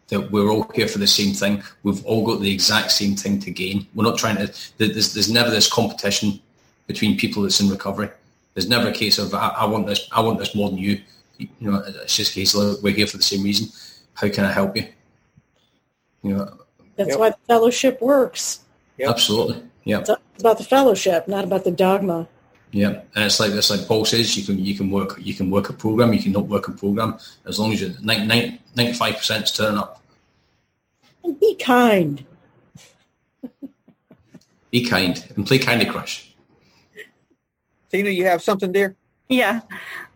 that 0.10 0.32
we're 0.32 0.50
all 0.50 0.70
here 0.76 0.88
for 0.88 1.00
the 1.00 1.08
same 1.08 1.34
thing. 1.34 1.64
We've 1.84 2.06
all 2.06 2.26
got 2.26 2.42
the 2.42 2.52
exact 2.54 2.92
same 2.92 3.16
thing 3.16 3.40
to 3.40 3.52
gain. 3.52 3.88
We're 3.96 4.04
not 4.04 4.18
trying 4.18 4.38
to. 4.38 4.54
There's, 4.78 5.14
there's 5.14 5.32
never 5.32 5.50
this 5.50 5.72
competition 5.72 6.40
between 6.88 7.18
people 7.18 7.44
that's 7.44 7.60
in 7.60 7.70
recovery. 7.70 8.10
There's 8.54 8.70
never 8.70 8.90
a 8.90 8.94
case 8.94 9.18
of 9.18 9.34
I, 9.34 9.50
I 9.50 9.66
want 9.66 9.88
this. 9.88 10.08
I 10.12 10.22
want 10.22 10.40
this 10.40 10.56
more 10.56 10.70
than 10.70 10.78
you. 10.80 11.02
You 11.38 11.50
know, 11.60 11.84
it's 11.86 12.16
just 12.16 12.32
a 12.32 12.36
case 12.36 12.54
of 12.56 12.82
we're 12.82 12.94
here 12.94 13.08
for 13.08 13.18
the 13.18 13.24
same 13.24 13.44
reason. 13.44 13.68
How 14.14 14.30
can 14.30 14.46
I 14.46 14.52
help 14.52 14.78
you? 14.78 14.88
You 16.24 16.38
know, 16.38 16.58
that's 16.96 17.10
Yep. 17.10 17.20
why 17.20 17.30
the 17.32 17.38
fellowship 17.48 18.02
works 18.02 18.62
Yep. 18.98 19.10
absolutely. 19.10 19.64
Yeah. 19.84 20.00
it's 20.00 20.10
about 20.40 20.58
the 20.58 20.64
fellowship 20.64 21.28
not 21.28 21.44
about 21.44 21.64
the 21.64 21.72
dogma 21.72 22.28
Yeah, 22.76 23.04
and 23.16 23.24
it's 23.24 23.40
like 23.40 23.54
it's 23.54 23.70
like 23.70 23.88
Paul 23.88 24.04
says, 24.04 24.36
you 24.36 24.44
can 24.44 24.60
you 24.60 24.76
can 24.76 24.92
work 24.92 25.18
you 25.18 25.34
can 25.34 25.50
work 25.50 25.70
a 25.70 25.74
program, 25.74 26.12
you 26.12 26.22
can 26.22 26.34
not 26.34 26.48
work 26.48 26.68
a 26.68 26.74
program 26.74 27.18
as 27.46 27.58
long 27.58 27.72
as 27.72 27.80
you're 27.80 27.92
95 28.02 29.16
percent 29.16 29.56
turn 29.56 29.78
up. 29.78 30.02
and 31.24 31.40
be 31.40 31.56
kind 31.56 32.26
Be 34.72 34.84
kind 34.86 35.26
and 35.38 35.48
play 35.48 35.58
Candy 35.58 35.86
Crush. 35.86 36.36
Tina, 37.90 38.10
you 38.10 38.26
have 38.26 38.44
something 38.44 38.74
there? 38.74 38.94
Yeah. 39.30 39.62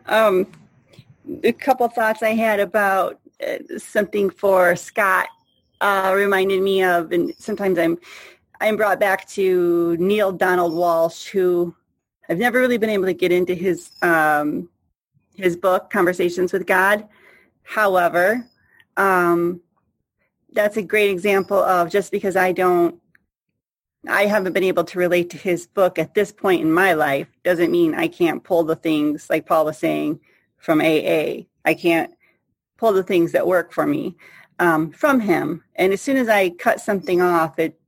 Um, 0.08 0.46
a 1.46 1.54
couple 1.54 1.88
thoughts 1.88 2.22
I 2.22 2.32
had 2.32 2.60
about 2.60 3.22
uh, 3.42 3.78
something 3.78 4.30
for 4.30 4.76
Scott 4.76 5.30
uh, 5.80 6.12
reminded 6.14 6.62
me 6.62 6.84
of, 6.84 7.14
and 7.14 7.34
sometimes 7.38 7.80
I'm 7.80 7.98
I'm 8.60 8.76
brought 8.76 9.00
back 9.00 9.30
to 9.30 9.96
Neale 9.96 10.34
Donald 10.34 10.74
Walsch, 10.74 11.30
who 11.30 11.74
I've 12.30 12.38
never 12.38 12.60
really 12.60 12.78
been 12.78 12.92
able 12.92 13.06
to 13.06 13.14
get 13.14 13.32
into 13.32 13.56
his 13.56 13.92
um, 14.02 14.70
his 15.36 15.58
book 15.58 15.90
Conversations 15.90 16.54
with 16.54 16.68
God. 16.68 17.08
However, 17.64 18.46
um, 18.98 19.62
that's 20.52 20.78
a 20.78 20.82
great 20.84 21.10
example 21.10 21.58
of 21.58 21.90
just 21.90 22.12
because 22.12 22.36
I 22.36 22.52
don't 22.52 23.00
I 24.08 24.28
haven't 24.28 24.54
been 24.54 24.64
able 24.64 24.86
to 24.86 25.00
relate 25.00 25.30
to 25.32 25.38
his 25.38 25.68
book 25.68 26.00
at 26.00 26.14
this 26.14 26.32
point 26.32 26.62
in 26.62 26.72
my 26.72 26.94
life 26.94 27.28
doesn't 27.44 27.72
mean 27.72 27.96
I 27.96 28.08
can't 28.08 28.44
pull 28.44 28.64
the 28.64 28.76
things 28.76 29.30
like 29.30 29.46
Paul 29.46 29.66
was 29.66 29.78
saying 29.78 30.20
from 30.58 30.82
AA. 30.82 31.46
I 31.66 31.74
can't 31.78 32.14
pull 32.78 32.94
the 32.94 33.04
things 33.04 33.34
that 33.34 33.48
work 33.48 33.74
for 33.74 33.86
me 33.86 34.16
um, 34.60 34.92
from 34.92 35.20
him. 35.20 35.64
And 35.76 35.92
as 35.92 36.02
soon 36.02 36.18
as 36.18 36.30
I 36.30 36.50
cut 36.50 36.80
something 36.80 37.22
off, 37.22 37.60
it 37.60 37.80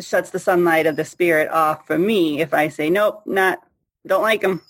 shuts 0.00 0.30
the 0.30 0.38
sunlight 0.38 0.86
of 0.86 0.96
the 0.96 1.04
spirit 1.04 1.50
off 1.50 1.86
from 1.86 2.06
me. 2.06 2.40
If 2.40 2.54
I 2.54 2.68
say, 2.68 2.90
nope, 2.90 3.22
not, 3.26 3.60
don't 4.06 4.22
like 4.22 4.42
him, 4.42 4.62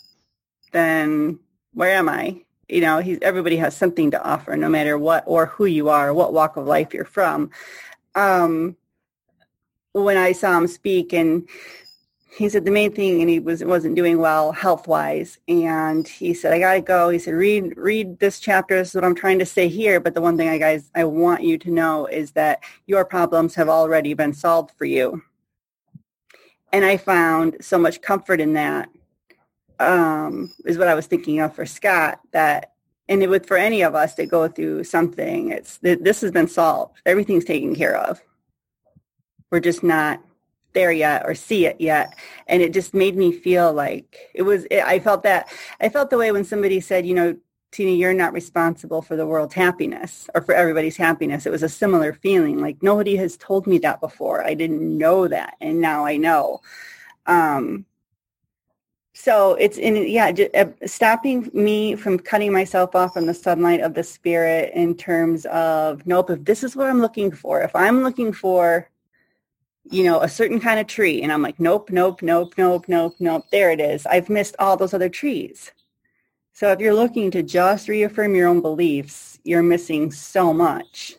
then 0.72 1.38
where 1.72 1.92
am 1.92 2.08
I? 2.08 2.42
You 2.68 2.80
know, 2.80 2.98
he's, 2.98 3.18
everybody 3.22 3.56
has 3.56 3.76
something 3.76 4.10
to 4.10 4.22
offer 4.22 4.56
no 4.56 4.68
matter 4.68 4.98
what 4.98 5.24
or 5.26 5.46
who 5.46 5.66
you 5.66 5.88
are, 5.88 6.12
what 6.12 6.32
walk 6.32 6.56
of 6.56 6.66
life 6.66 6.92
you're 6.92 7.04
from. 7.04 7.50
Um, 8.14 8.76
when 9.92 10.16
I 10.16 10.32
saw 10.32 10.56
him 10.58 10.66
speak 10.66 11.12
and 11.12 11.48
he 12.36 12.50
said 12.50 12.66
the 12.66 12.70
main 12.70 12.92
thing 12.92 13.22
and 13.22 13.30
he 13.30 13.40
was 13.40 13.64
wasn't 13.64 13.94
doing 13.94 14.18
well 14.18 14.52
health 14.52 14.86
wise 14.86 15.38
and 15.48 16.06
he 16.06 16.34
said 16.34 16.52
I 16.52 16.58
gotta 16.58 16.82
go. 16.82 17.08
He 17.08 17.18
said 17.18 17.32
read 17.32 17.74
read 17.76 18.18
this 18.18 18.40
chapter. 18.40 18.76
This 18.76 18.90
is 18.90 18.94
what 18.94 19.04
I'm 19.04 19.14
trying 19.14 19.38
to 19.38 19.46
say 19.46 19.68
here. 19.68 20.00
But 20.00 20.12
the 20.12 20.20
one 20.20 20.36
thing 20.36 20.48
I 20.48 20.58
guys 20.58 20.90
I 20.94 21.04
want 21.04 21.42
you 21.42 21.56
to 21.58 21.70
know 21.70 22.06
is 22.06 22.32
that 22.32 22.60
your 22.86 23.06
problems 23.06 23.54
have 23.54 23.70
already 23.70 24.12
been 24.12 24.34
solved 24.34 24.72
for 24.76 24.84
you. 24.84 25.22
And 26.72 26.84
I 26.84 26.98
found 26.98 27.56
so 27.60 27.78
much 27.78 28.02
comfort 28.02 28.40
in 28.40 28.52
that 28.52 28.90
um, 29.78 30.52
is 30.66 30.76
what 30.76 30.88
I 30.88 30.94
was 30.94 31.06
thinking 31.06 31.40
of 31.40 31.54
for 31.54 31.64
Scott 31.64 32.20
that 32.32 32.72
and 33.08 33.22
it 33.22 33.30
would 33.30 33.46
for 33.46 33.56
any 33.56 33.80
of 33.82 33.94
us 33.94 34.14
that 34.14 34.28
go 34.28 34.46
through 34.46 34.84
something 34.84 35.52
it's 35.52 35.78
this 35.78 36.20
has 36.20 36.32
been 36.32 36.48
solved. 36.48 37.00
Everything's 37.06 37.46
taken 37.46 37.74
care 37.74 37.96
of. 37.96 38.20
We're 39.50 39.60
just 39.60 39.82
not 39.82 40.20
there 40.76 40.92
yet 40.92 41.24
or 41.26 41.34
see 41.34 41.66
it 41.66 41.80
yet. 41.80 42.16
And 42.46 42.62
it 42.62 42.74
just 42.74 42.94
made 42.94 43.16
me 43.16 43.32
feel 43.32 43.72
like 43.74 44.30
it 44.34 44.42
was 44.42 44.66
it, 44.70 44.84
i 44.84 45.00
felt 45.00 45.24
that 45.24 45.48
i 45.80 45.88
felt 45.88 46.10
the 46.10 46.18
way 46.18 46.30
when 46.32 46.44
somebody 46.44 46.80
said 46.80 47.06
you 47.06 47.14
know 47.14 47.36
tina 47.72 47.90
you're 47.92 48.14
not 48.14 48.32
responsible 48.34 49.02
for 49.02 49.16
the 49.16 49.26
world's 49.26 49.54
happiness 49.54 50.30
or 50.34 50.42
for 50.42 50.54
everybody's 50.54 50.96
happiness. 50.96 51.46
It 51.46 51.52
was 51.52 51.64
a 51.64 51.68
similar 51.68 52.12
feeling 52.12 52.60
like 52.60 52.82
nobody 52.82 53.16
has 53.16 53.36
told 53.36 53.66
me 53.66 53.78
that 53.78 54.00
before. 54.00 54.46
I 54.46 54.54
didn't 54.54 54.84
know 55.04 55.28
that 55.28 55.56
and 55.60 55.80
now 55.80 56.06
i 56.06 56.16
know. 56.16 56.60
Um 57.26 57.86
so 59.14 59.54
it's 59.54 59.78
in 59.78 59.96
yeah 59.96 60.30
j- 60.32 60.50
uh, 60.54 60.66
stopping 60.86 61.50
me 61.54 61.96
from 61.96 62.18
cutting 62.18 62.52
myself 62.52 62.94
off 62.94 63.14
from 63.14 63.26
the 63.26 63.34
sunlight 63.34 63.80
of 63.80 63.94
the 63.94 64.04
spirit 64.04 64.72
in 64.74 64.94
terms 64.94 65.46
of 65.46 66.06
nope 66.06 66.30
if 66.30 66.44
this 66.44 66.62
is 66.62 66.76
what 66.76 66.86
i'm 66.86 67.00
looking 67.00 67.32
for 67.32 67.62
if 67.62 67.74
i'm 67.74 68.02
looking 68.02 68.30
for 68.32 68.90
you 69.90 70.04
know, 70.04 70.20
a 70.20 70.28
certain 70.28 70.60
kind 70.60 70.80
of 70.80 70.86
tree. 70.86 71.22
And 71.22 71.32
I'm 71.32 71.42
like, 71.42 71.60
nope, 71.60 71.90
nope, 71.90 72.22
nope, 72.22 72.54
nope, 72.56 72.84
nope, 72.88 73.14
nope. 73.18 73.44
There 73.50 73.70
it 73.70 73.80
is. 73.80 74.06
I've 74.06 74.28
missed 74.28 74.56
all 74.58 74.76
those 74.76 74.94
other 74.94 75.08
trees. 75.08 75.72
So 76.52 76.72
if 76.72 76.80
you're 76.80 76.94
looking 76.94 77.30
to 77.32 77.42
just 77.42 77.88
reaffirm 77.88 78.34
your 78.34 78.48
own 78.48 78.60
beliefs, 78.62 79.38
you're 79.44 79.62
missing 79.62 80.10
so 80.10 80.52
much. 80.52 81.16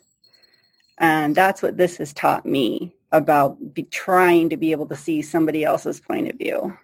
And 0.98 1.36
that's 1.36 1.62
what 1.62 1.78
this 1.78 1.98
has 1.98 2.14
taught 2.14 2.46
me 2.46 2.96
about 3.12 3.74
be 3.74 3.84
trying 3.84 4.50
to 4.50 4.58
be 4.58 4.72
able 4.72 4.88
to 4.88 4.96
see 4.96 5.22
somebody 5.22 5.64
else's 5.64 6.00
point 6.00 6.28
of 6.28 6.38
view. 6.38 6.76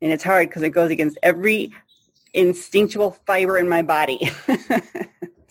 And 0.00 0.12
it's 0.12 0.24
hard 0.24 0.48
because 0.48 0.62
it 0.62 0.70
goes 0.70 0.90
against 0.90 1.18
every 1.22 1.72
instinctual 2.34 3.12
fiber 3.26 3.58
in 3.58 3.68
my 3.68 3.82
body. 3.82 4.30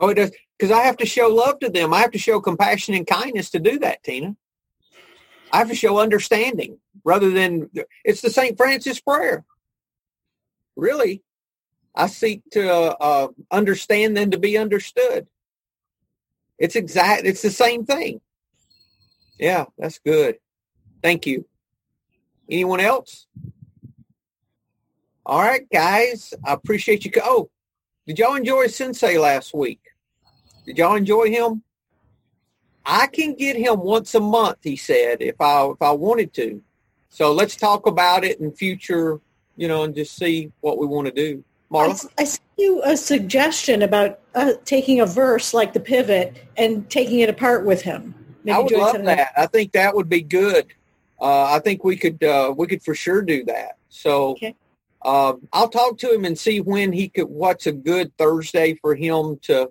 Oh, 0.00 0.08
it 0.08 0.14
does. 0.14 0.32
Because 0.58 0.72
I 0.72 0.82
have 0.82 0.96
to 0.98 1.06
show 1.06 1.28
love 1.28 1.60
to 1.60 1.68
them. 1.68 1.94
I 1.94 2.00
have 2.00 2.10
to 2.12 2.18
show 2.18 2.40
compassion 2.40 2.94
and 2.94 3.06
kindness 3.06 3.50
to 3.50 3.58
do 3.58 3.78
that, 3.80 4.02
Tina. 4.02 4.36
I 5.52 5.58
have 5.58 5.68
to 5.68 5.74
show 5.74 5.98
understanding 5.98 6.78
rather 7.04 7.30
than 7.30 7.70
it's 8.04 8.20
the 8.20 8.30
St. 8.30 8.56
Francis 8.56 9.00
prayer. 9.00 9.44
Really, 10.76 11.22
I 11.94 12.06
seek 12.06 12.42
to 12.52 12.70
uh, 12.72 12.94
uh, 13.00 13.28
understand 13.50 14.16
than 14.16 14.30
to 14.32 14.38
be 14.38 14.58
understood. 14.58 15.26
It's 16.58 16.76
exact. 16.76 17.24
It's 17.24 17.42
the 17.42 17.50
same 17.50 17.84
thing. 17.84 18.20
Yeah, 19.38 19.66
that's 19.78 19.98
good. 19.98 20.38
Thank 21.02 21.26
you. 21.26 21.46
Anyone 22.50 22.80
else? 22.80 23.26
All 25.24 25.40
right, 25.40 25.68
guys. 25.70 26.34
I 26.44 26.52
appreciate 26.52 27.04
you. 27.04 27.12
Oh, 27.22 27.50
did 28.08 28.18
y'all 28.18 28.36
enjoy 28.36 28.66
Sensei 28.68 29.18
last 29.18 29.52
week? 29.52 29.80
Did 30.64 30.78
y'all 30.78 30.96
enjoy 30.96 31.28
him? 31.28 31.62
I 32.84 33.06
can 33.06 33.34
get 33.34 33.54
him 33.54 33.80
once 33.80 34.14
a 34.14 34.20
month, 34.20 34.56
he 34.62 34.76
said, 34.76 35.18
if 35.20 35.38
I 35.38 35.66
if 35.66 35.82
I 35.82 35.90
wanted 35.90 36.32
to. 36.34 36.62
So 37.10 37.32
let's 37.32 37.54
talk 37.54 37.86
about 37.86 38.24
it 38.24 38.40
in 38.40 38.50
future, 38.50 39.20
you 39.56 39.68
know, 39.68 39.82
and 39.82 39.94
just 39.94 40.16
see 40.16 40.50
what 40.60 40.78
we 40.78 40.86
want 40.86 41.06
to 41.08 41.12
do. 41.12 41.44
I, 41.70 41.74
Marla? 41.74 42.08
I 42.16 42.24
sent 42.24 42.40
you 42.56 42.80
a 42.82 42.96
suggestion 42.96 43.82
about 43.82 44.20
uh, 44.34 44.54
taking 44.64 45.00
a 45.00 45.06
verse 45.06 45.52
like 45.52 45.74
the 45.74 45.80
pivot 45.80 46.44
and 46.56 46.88
taking 46.88 47.20
it 47.20 47.28
apart 47.28 47.66
with 47.66 47.82
him. 47.82 48.14
Maybe 48.42 48.56
I 48.56 48.58
would 48.60 48.72
love 48.72 49.04
that. 49.04 49.32
I 49.36 49.46
think 49.46 49.72
that 49.72 49.94
would 49.94 50.08
be 50.08 50.22
good. 50.22 50.72
Uh, 51.20 51.44
I 51.44 51.58
think 51.58 51.84
we 51.84 51.98
could 51.98 52.24
uh, 52.24 52.54
we 52.56 52.66
could 52.68 52.82
for 52.82 52.94
sure 52.94 53.20
do 53.20 53.44
that. 53.44 53.76
So 53.90 54.30
Okay. 54.30 54.54
Uh, 55.02 55.34
I'll 55.52 55.68
talk 55.68 55.98
to 55.98 56.12
him 56.12 56.24
and 56.24 56.38
see 56.38 56.60
when 56.60 56.92
he 56.92 57.08
could. 57.08 57.28
What's 57.28 57.66
a 57.66 57.72
good 57.72 58.16
Thursday 58.16 58.74
for 58.74 58.94
him 58.94 59.38
to 59.42 59.70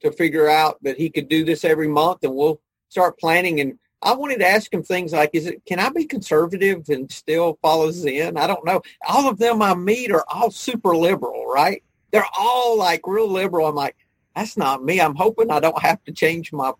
to 0.00 0.12
figure 0.12 0.48
out 0.48 0.78
that 0.82 0.98
he 0.98 1.08
could 1.08 1.28
do 1.28 1.44
this 1.44 1.64
every 1.64 1.88
month, 1.88 2.18
and 2.22 2.34
we'll 2.34 2.60
start 2.88 3.18
planning. 3.18 3.60
And 3.60 3.78
I 4.02 4.14
wanted 4.14 4.40
to 4.40 4.46
ask 4.46 4.72
him 4.72 4.82
things 4.82 5.12
like, 5.12 5.30
"Is 5.32 5.46
it 5.46 5.64
can 5.66 5.78
I 5.78 5.88
be 5.88 6.04
conservative 6.04 6.88
and 6.88 7.10
still 7.10 7.58
follow 7.62 7.90
Zen?" 7.90 8.36
I 8.36 8.46
don't 8.46 8.64
know. 8.64 8.82
All 9.08 9.28
of 9.28 9.38
them 9.38 9.62
I 9.62 9.74
meet 9.74 10.10
are 10.12 10.24
all 10.28 10.50
super 10.50 10.94
liberal, 10.94 11.46
right? 11.46 11.82
They're 12.10 12.26
all 12.38 12.78
like 12.78 13.06
real 13.06 13.28
liberal. 13.28 13.66
I'm 13.66 13.74
like, 13.74 13.96
that's 14.36 14.56
not 14.56 14.84
me. 14.84 15.00
I'm 15.00 15.16
hoping 15.16 15.50
I 15.50 15.60
don't 15.60 15.80
have 15.80 16.02
to 16.04 16.12
change 16.12 16.52
my 16.52 16.72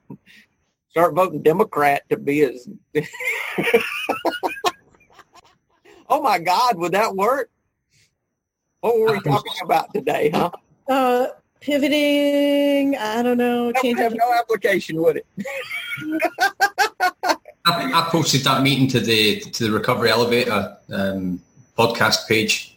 start 0.91 1.15
voting 1.15 1.43
Democrat 1.43 2.03
to 2.11 2.17
be 2.17 2.43
as. 2.43 2.69
oh 6.15 6.23
my 6.23 6.39
God, 6.39 6.79
would 6.79 6.93
that 6.93 7.17
work? 7.17 7.51
What 8.81 8.99
were 8.99 9.13
we 9.15 9.21
talking 9.21 9.53
about 9.63 9.93
today, 9.93 10.31
huh? 10.31 10.51
Uh, 10.89 11.27
pivoting. 11.61 12.97
I 12.97 13.23
don't 13.23 13.39
know. 13.39 13.73
That 13.73 13.83
would 13.83 13.99
have 13.99 14.15
no 14.15 14.33
application, 14.33 15.03
would 15.03 15.17
it? 15.17 15.27
I, 17.67 17.91
I 17.93 18.09
posted 18.11 18.43
that 18.43 18.63
meeting 18.63 18.87
to 18.89 19.01
the 19.01 19.41
to 19.41 19.65
the 19.65 19.73
Recovery 19.73 20.11
Elevator 20.11 20.77
um, 20.93 21.41
podcast 21.77 22.29
page, 22.29 22.77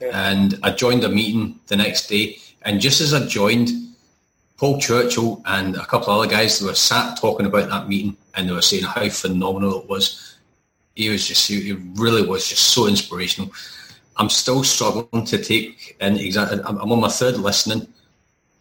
and 0.00 0.58
I 0.62 0.70
joined 0.70 1.04
a 1.04 1.08
meeting 1.10 1.60
the 1.66 1.76
next 1.76 2.06
day. 2.06 2.38
And 2.62 2.80
just 2.80 3.00
as 3.00 3.12
I 3.12 3.26
joined, 3.26 3.70
Paul 4.56 4.80
Churchill 4.80 5.42
and 5.44 5.76
a 5.76 5.84
couple 5.84 6.12
of 6.12 6.20
other 6.20 6.30
guys 6.30 6.60
they 6.60 6.66
were 6.66 6.74
sat 6.74 7.18
talking 7.18 7.44
about 7.44 7.68
that 7.68 7.88
meeting, 7.88 8.16
and 8.34 8.48
they 8.48 8.52
were 8.52 8.62
saying 8.62 8.84
how 8.84 9.06
phenomenal 9.10 9.82
it 9.82 9.88
was. 9.88 10.29
He 10.94 11.08
was 11.08 11.26
just 11.26 11.48
he 11.48 11.72
really 11.94 12.26
was 12.26 12.48
just 12.48 12.62
so 12.70 12.86
inspirational. 12.86 13.52
I'm 14.16 14.28
still 14.28 14.64
struggling 14.64 15.24
to 15.26 15.42
take 15.42 15.96
in 16.00 16.16
exactly. 16.16 16.60
I'm 16.64 16.78
I'm 16.78 16.92
on 16.92 17.00
my 17.00 17.08
third 17.08 17.36
listening. 17.36 17.86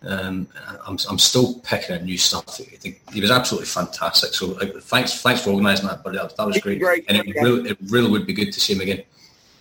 Um, 0.01 0.47
I'm, 0.87 0.97
I'm 1.09 1.19
still 1.19 1.55
picking 1.59 1.95
out 1.95 2.03
new 2.03 2.17
stuff. 2.17 2.45
I 2.61 2.63
think 2.77 3.01
He 3.11 3.19
was 3.19 3.31
absolutely 3.31 3.67
fantastic. 3.67 4.33
So 4.33 4.47
like, 4.47 4.73
thanks, 4.83 5.21
thanks 5.21 5.41
for 5.41 5.49
organising 5.49 5.87
that. 5.87 6.03
But 6.03 6.13
that, 6.13 6.37
that 6.37 6.47
was 6.47 6.57
great, 6.59 6.79
great. 6.79 7.03
and 7.09 7.17
it 7.17 7.35
really, 7.35 7.69
it 7.71 7.77
really 7.89 8.09
would 8.09 8.25
be 8.25 8.31
good 8.31 8.53
to 8.53 8.61
see 8.61 8.73
him 8.73 8.81
again. 8.81 9.03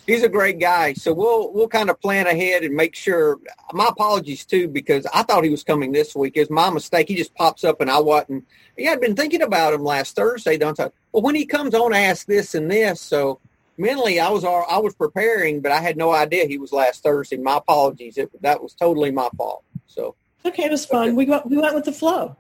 He's 0.09 0.23
a 0.23 0.29
great 0.29 0.59
guy. 0.59 0.95
So 0.95 1.13
we'll 1.13 1.53
we'll 1.53 1.69
kind 1.69 1.91
of 1.91 2.01
plan 2.01 2.27
ahead 2.27 2.65
and 2.65 2.75
make 2.75 2.95
sure. 2.95 3.39
My 3.75 3.89
apologies 3.89 4.47
too 4.47 4.67
because 4.67 5.07
I 5.13 5.23
thought 5.23 5.45
he 5.45 5.51
was 5.51 5.63
coming 5.63 5.93
this 5.93 6.17
week. 6.17 6.33
It's 6.37 6.51
my 6.51 6.71
mistake. 6.71 7.09
He 7.09 7.15
just 7.15 7.35
pops 7.35 7.63
up 7.63 7.83
and 7.83 7.91
I 7.91 7.99
wasn't. 8.01 8.47
Yeah, 8.79 8.93
I'd 8.93 9.03
been 9.03 9.15
thinking 9.15 9.43
about 9.43 9.75
him 9.75 9.85
last 9.85 10.17
Thursday. 10.17 10.57
Don't 10.57 10.81
I? 10.81 10.91
Well, 11.13 11.23
when 11.23 11.35
he 11.35 11.45
comes 11.45 11.75
on, 11.75 11.93
ask 11.93 12.27
this 12.27 12.55
and 12.55 12.71
this. 12.71 13.03
So 13.03 13.39
mentally, 13.77 14.19
I 14.19 14.31
was 14.31 14.45
all, 14.45 14.65
I 14.71 14.79
was 14.79 14.95
preparing, 14.95 15.61
but 15.61 15.73
I 15.73 15.81
had 15.81 15.99
no 15.99 16.11
idea 16.13 16.47
he 16.47 16.57
was 16.57 16.73
last 16.73 17.03
Thursday. 17.03 17.37
My 17.37 17.59
apologies. 17.59 18.17
It, 18.17 18.31
that 18.41 18.63
was 18.63 18.73
totally 18.73 19.11
my 19.11 19.29
fault. 19.37 19.63
So 19.87 20.15
Okay, 20.45 20.65
it 20.65 20.71
was 20.71 20.87
fun. 20.87 21.17
We 21.17 21.27
went, 21.27 21.47
we 21.47 21.59
went 21.59 21.75
with 21.75 21.85
the 21.85 21.93
flow. 21.93 22.35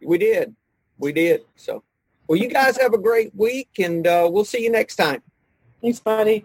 we 0.00 0.18
did, 0.18 0.54
we 0.98 1.12
did. 1.12 1.42
So 1.56 1.82
well, 2.28 2.38
you 2.38 2.48
guys 2.48 2.76
have 2.76 2.92
a 2.92 2.98
great 2.98 3.34
week, 3.34 3.70
and 3.78 4.06
uh, 4.06 4.28
we'll 4.30 4.44
see 4.44 4.62
you 4.62 4.70
next 4.70 4.96
time. 4.96 5.22
Thanks, 5.82 5.98
buddy. 5.98 6.44